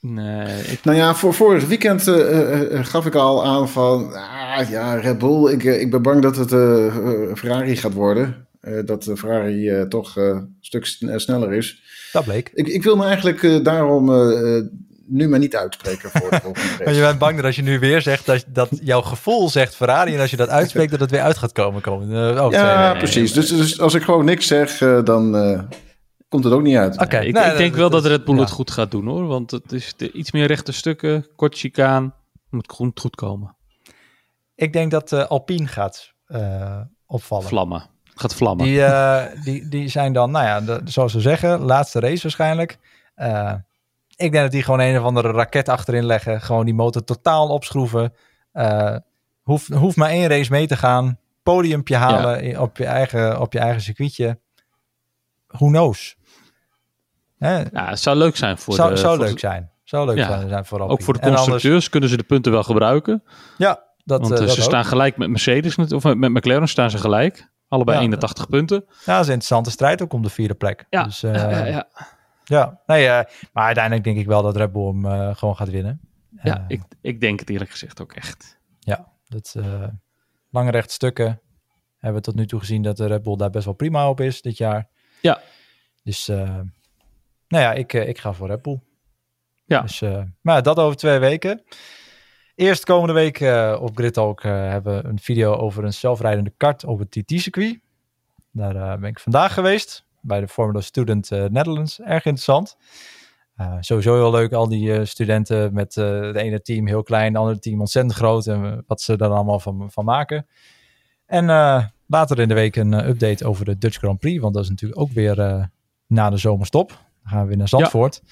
Nee, 0.00 0.62
ik, 0.62 0.84
Nou 0.84 0.96
ja, 0.96 1.14
voor 1.14 1.34
vorig 1.34 1.66
weekend 1.66 2.08
eh, 2.08 2.14
eh, 2.52 2.78
eh, 2.78 2.84
gaf 2.86 3.06
ik 3.06 3.14
al 3.14 3.44
aan 3.44 3.68
van... 3.68 4.14
Ah, 4.14 4.68
ja, 4.70 4.94
Red 4.94 5.18
Bull, 5.18 5.52
ik, 5.52 5.62
ik 5.64 5.90
ben 5.90 6.02
bang 6.02 6.22
dat 6.22 6.36
het 6.36 6.48
Ferrari 7.38 7.76
gaat 7.76 7.92
worden. 7.92 8.46
Eh, 8.60 8.78
dat 8.84 9.02
de 9.02 9.16
Ferrari 9.16 9.68
eh, 9.68 9.82
toch 9.82 10.16
eh, 10.16 10.24
een 10.24 10.56
stuk 10.60 10.86
sn- 10.86 11.18
sneller 11.18 11.52
is. 11.52 11.82
Dat 12.12 12.24
bleek. 12.24 12.50
Ik, 12.54 12.66
ik 12.68 12.82
wil 12.82 12.96
me 12.96 13.04
eigenlijk 13.04 13.64
daarom 13.64 14.12
eh, 14.12 14.56
eh, 14.56 14.64
nu 15.10 15.28
maar 15.28 15.38
niet 15.38 15.56
uitspreken 15.56 16.10
voor 16.10 16.30
de 16.30 16.40
volgende 16.42 16.94
je 16.94 17.00
bent 17.00 17.18
bang 17.18 17.36
dat 17.36 17.44
als 17.44 17.56
je 17.56 17.62
nu 17.62 17.78
weer 17.78 18.02
zegt 18.02 18.26
dat, 18.26 18.44
dat 18.48 18.68
jouw 18.82 19.02
gevoel 19.02 19.48
zegt 19.48 19.74
Ferrari... 19.74 20.14
en 20.14 20.20
als 20.20 20.30
je 20.30 20.36
dat 20.36 20.48
uitspreekt 20.48 20.90
dat 20.90 21.00
het 21.00 21.10
weer 21.10 21.20
uit 21.20 21.38
gaat 21.38 21.52
komen. 21.52 21.80
komen. 21.82 22.08
Eh, 22.08 22.46
twee 22.46 22.60
Ja, 22.60 22.84
weken. 22.84 22.98
precies. 22.98 23.32
Dus, 23.32 23.48
dus 23.48 23.80
als 23.80 23.94
ik 23.94 24.02
gewoon 24.02 24.24
niks 24.24 24.46
zeg, 24.46 24.80
eh, 24.80 25.04
dan 25.04 25.36
eh, 25.36 25.60
komt 26.28 26.44
het 26.44 26.52
ook 26.52 26.62
niet 26.62 26.76
uit. 26.76 27.00
Oké, 27.00 27.18
ik, 27.18 27.34
nou, 27.34 27.50
ik 27.50 27.56
denk 27.56 27.74
wel 27.74 27.90
dat 27.90 28.06
Red 28.06 28.24
Bull 28.24 28.34
ja. 28.34 28.40
het 28.40 28.50
goed 28.50 28.70
gaat 28.70 28.90
doen 28.90 29.06
hoor. 29.06 29.26
Want 29.26 29.50
het 29.50 29.72
is 29.72 29.94
de, 29.96 30.12
iets 30.12 30.32
meer 30.32 30.46
rechte 30.46 30.72
stukken, 30.72 31.26
kort 31.36 31.58
chicaan. 31.58 32.14
Moet 32.50 32.72
goed, 32.72 33.00
goed 33.00 33.14
komen. 33.14 33.56
Ik 34.54 34.72
denk 34.72 34.90
dat 34.90 35.12
eh, 35.12 35.26
Alpine 35.26 35.66
gaat 35.66 36.12
eh, 36.26 36.80
opvallen. 37.06 37.48
Vlammen. 37.48 37.82
Gaat 38.14 38.34
vlammen. 38.34 38.66
Die, 38.66 38.82
eh, 38.82 39.42
die, 39.44 39.68
die 39.68 39.88
zijn 39.88 40.12
dan, 40.12 40.30
nou 40.30 40.44
ja, 40.44 40.60
de, 40.60 40.80
zoals 40.84 41.12
we 41.12 41.20
zeggen, 41.20 41.60
laatste 41.60 42.00
race 42.00 42.22
waarschijnlijk. 42.22 42.78
Ik 44.20 44.32
denk 44.32 44.42
dat 44.44 44.50
die 44.52 44.62
gewoon 44.62 44.80
een 44.80 44.98
of 44.98 45.04
andere 45.04 45.30
raket 45.32 45.68
achterin 45.68 46.04
leggen. 46.04 46.40
Gewoon 46.40 46.64
die 46.64 46.74
motor 46.74 47.04
totaal 47.04 47.48
opschroeven. 47.48 48.12
Eh 48.52 48.96
hoeft 49.42 49.68
hoeft 49.68 49.96
maar 49.96 50.08
één 50.10 50.28
race 50.28 50.50
mee 50.50 50.66
te 50.66 50.76
gaan. 50.76 51.18
Podiumpje 51.42 51.96
halen 51.96 52.60
op, 52.60 52.76
je 52.76 52.84
eigen, 52.84 53.40
op 53.40 53.52
je 53.52 53.58
eigen 53.58 53.82
circuitje. 53.82 54.38
Who 55.46 55.66
knows? 55.66 56.16
Hè? 57.38 57.58
Ja, 57.72 57.88
het 57.88 58.00
zou 58.00 58.16
leuk 58.16 58.36
zijn 58.36 58.58
voor 58.58 58.74
zou 58.74 58.90
de... 58.90 58.96
zou 58.96 59.16
voor 59.16 59.24
leuk 59.26 59.38
zijn. 59.38 59.70
Zou 59.84 60.06
leuk 60.06 60.16
Ja. 60.16 60.48
zijn, 60.48 60.64
voor 60.64 60.80
Ook 60.80 61.02
voor 61.02 61.14
de 61.14 61.20
anders- 61.20 61.40
constructeurs 61.40 61.88
kunnen 61.88 62.08
ze 62.08 62.16
de 62.16 62.22
punten 62.22 62.52
wel 62.52 62.62
gebruiken. 62.62 63.22
ja, 63.58 63.82
dat, 64.04 64.20
want 64.20 64.32
eh, 64.32 64.38
eh, 64.38 64.44
dat 64.46 64.54
ze 64.54 64.60
ook. 64.62 64.68
staan 64.68 64.84
gelijk 64.84 65.16
met 65.16 65.28
Mercedes, 65.28 65.76
of 65.76 66.04
met 66.04 66.30
McLaren 66.30 66.68
staan 66.68 66.90
ze 66.90 66.98
gelijk. 66.98 67.48
Allebei 67.68 67.96
Ja. 67.96 68.02
81 68.02 68.48
punten. 68.48 68.84
Ja, 68.86 68.92
dat 68.94 69.06
is 69.06 69.10
een 69.10 69.16
interessante 69.18 69.70
strijd 69.70 70.02
ook 70.02 70.12
om 70.12 70.22
de 70.22 70.30
vierde 70.30 70.54
plek. 70.54 70.86
Ja, 70.90 71.02
Dus, 71.04 71.20
ja, 71.20 71.64
ja, 71.66 71.88
ja. 72.50 72.80
Nee, 72.86 73.06
eh, 73.06 73.24
maar 73.52 73.64
uiteindelijk 73.64 74.04
denk 74.04 74.18
ik 74.18 74.26
wel 74.26 74.42
dat 74.42 74.56
Red 74.56 74.72
Bull 74.72 74.86
hem 74.86 75.06
eh, 75.06 75.36
gewoon 75.36 75.56
gaat 75.56 75.70
winnen. 75.70 76.00
Ja, 76.42 76.58
Eh, 76.58 76.64
ik, 76.68 76.82
ik 77.00 77.20
denk 77.20 77.40
het 77.40 77.50
eerlijk 77.50 77.70
gezegd 77.70 78.00
ook 78.00 78.12
echt. 78.12 78.58
Ja, 78.78 79.12
dat 79.28 79.56
lange 80.50 80.70
rechtstukken 80.70 81.40
hebben 81.98 82.20
we 82.20 82.26
tot 82.26 82.34
nu 82.34 82.46
toe 82.46 82.60
gezien 82.60 82.82
dat 82.82 82.96
de 82.96 83.06
Red 83.06 83.22
Bull 83.22 83.36
daar 83.36 83.50
best 83.50 83.64
wel 83.64 83.74
prima 83.74 84.08
op 84.08 84.20
is 84.20 84.42
dit 84.42 84.56
jaar. 84.56 84.88
Ja. 85.20 85.40
Dus, 86.02 86.26
nou 86.26 86.70
ja, 87.48 87.72
ik, 87.72 87.92
ik 87.92 88.18
ga 88.18 88.32
voor 88.32 88.46
Red 88.46 88.62
Bull. 88.62 88.80
Ja. 89.64 89.80
Dus, 89.80 90.02
maar 90.40 90.62
dat 90.62 90.78
over 90.78 90.96
twee 90.96 91.18
weken. 91.18 91.62
Eerst 92.54 92.84
komende 92.84 93.14
week 93.14 93.40
op 93.80 93.96
Grid 93.96 94.12
Talk 94.14 94.42
hebben 94.42 95.02
we 95.02 95.08
een 95.08 95.18
video 95.18 95.54
over 95.54 95.84
een 95.84 95.92
zelfrijdende 95.92 96.52
kart 96.56 96.84
op 96.84 96.98
het 96.98 97.10
TT-circuit. 97.10 97.80
Daar 98.52 98.98
ben 98.98 99.10
ik 99.10 99.20
vandaag 99.20 99.54
geweest 99.54 100.08
bij 100.20 100.40
de 100.40 100.48
Formula 100.48 100.80
Student 100.80 101.30
eh, 101.30 101.44
Netherlands. 101.44 102.00
Erg 102.00 102.24
interessant. 102.24 102.76
Eh, 103.56 103.76
sowieso 103.80 104.14
heel 104.14 104.30
leuk, 104.30 104.52
al 104.52 104.68
die 104.68 104.92
eh, 104.92 105.04
studenten 105.04 105.72
met 105.74 105.94
het 105.94 106.36
ene 106.36 106.62
team 106.62 106.86
heel 106.86 107.02
klein, 107.02 107.26
het 107.26 107.36
andere 107.36 107.58
team 107.58 107.80
ontzettend 107.80 108.14
groot 108.14 108.46
en 108.46 108.84
wat 108.86 109.00
ze 109.00 109.16
er 109.16 109.28
allemaal 109.28 109.60
van, 109.60 109.90
van 109.90 110.04
maken. 110.04 110.46
En 111.26 111.46
later 112.06 112.38
in 112.38 112.48
de 112.48 112.54
week 112.54 112.76
een 112.76 113.08
update 113.08 113.46
over 113.46 113.64
de 113.64 113.78
Dutch 113.78 113.98
Grand 113.98 114.18
Prix, 114.18 114.40
want 114.40 114.54
dat 114.54 114.62
is 114.62 114.68
natuurlijk 114.68 115.00
ook 115.00 115.10
weer 115.10 115.68
na 116.06 116.30
de 116.30 116.36
zomerstop. 116.36 116.88
Dan 116.88 117.32
gaan 117.32 117.42
we 117.42 117.48
weer 117.48 117.56
naar 117.56 117.68
Zandvoort. 117.68 118.22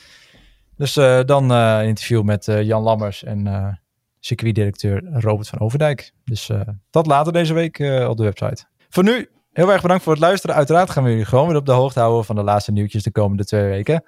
Dus 0.76 0.94
dan 1.26 1.50
een 1.50 1.86
interview 1.86 2.22
met 2.22 2.44
Jan 2.44 2.82
Lammers 2.82 3.24
en 3.24 3.80
circuitdirecteur 4.20 5.04
Robert 5.12 5.48
van 5.48 5.60
Overdijk. 5.60 6.12
Dus 6.24 6.50
dat 6.90 7.06
later 7.06 7.32
deze 7.32 7.54
week 7.54 7.78
op 8.08 8.16
de 8.16 8.24
website. 8.24 8.64
Voor 8.88 9.04
nu, 9.04 9.28
Heel 9.58 9.72
erg 9.72 9.82
bedankt 9.82 10.02
voor 10.02 10.12
het 10.12 10.22
luisteren. 10.22 10.56
Uiteraard 10.56 10.90
gaan 10.90 11.02
we 11.02 11.10
jullie 11.10 11.24
gewoon 11.24 11.46
weer 11.46 11.56
op 11.56 11.66
de 11.66 11.72
hoogte 11.72 12.00
houden 12.00 12.24
van 12.24 12.36
de 12.36 12.42
laatste 12.42 12.72
nieuwtjes 12.72 13.02
de 13.02 13.10
komende 13.10 13.44
twee 13.44 13.68
weken. 13.68 14.04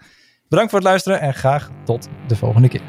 Bedankt 0.48 0.70
voor 0.70 0.78
het 0.80 0.88
luisteren 0.88 1.20
en 1.20 1.34
graag 1.34 1.70
tot 1.84 2.09
de 2.26 2.36
volgende 2.36 2.68
keer. 2.68 2.82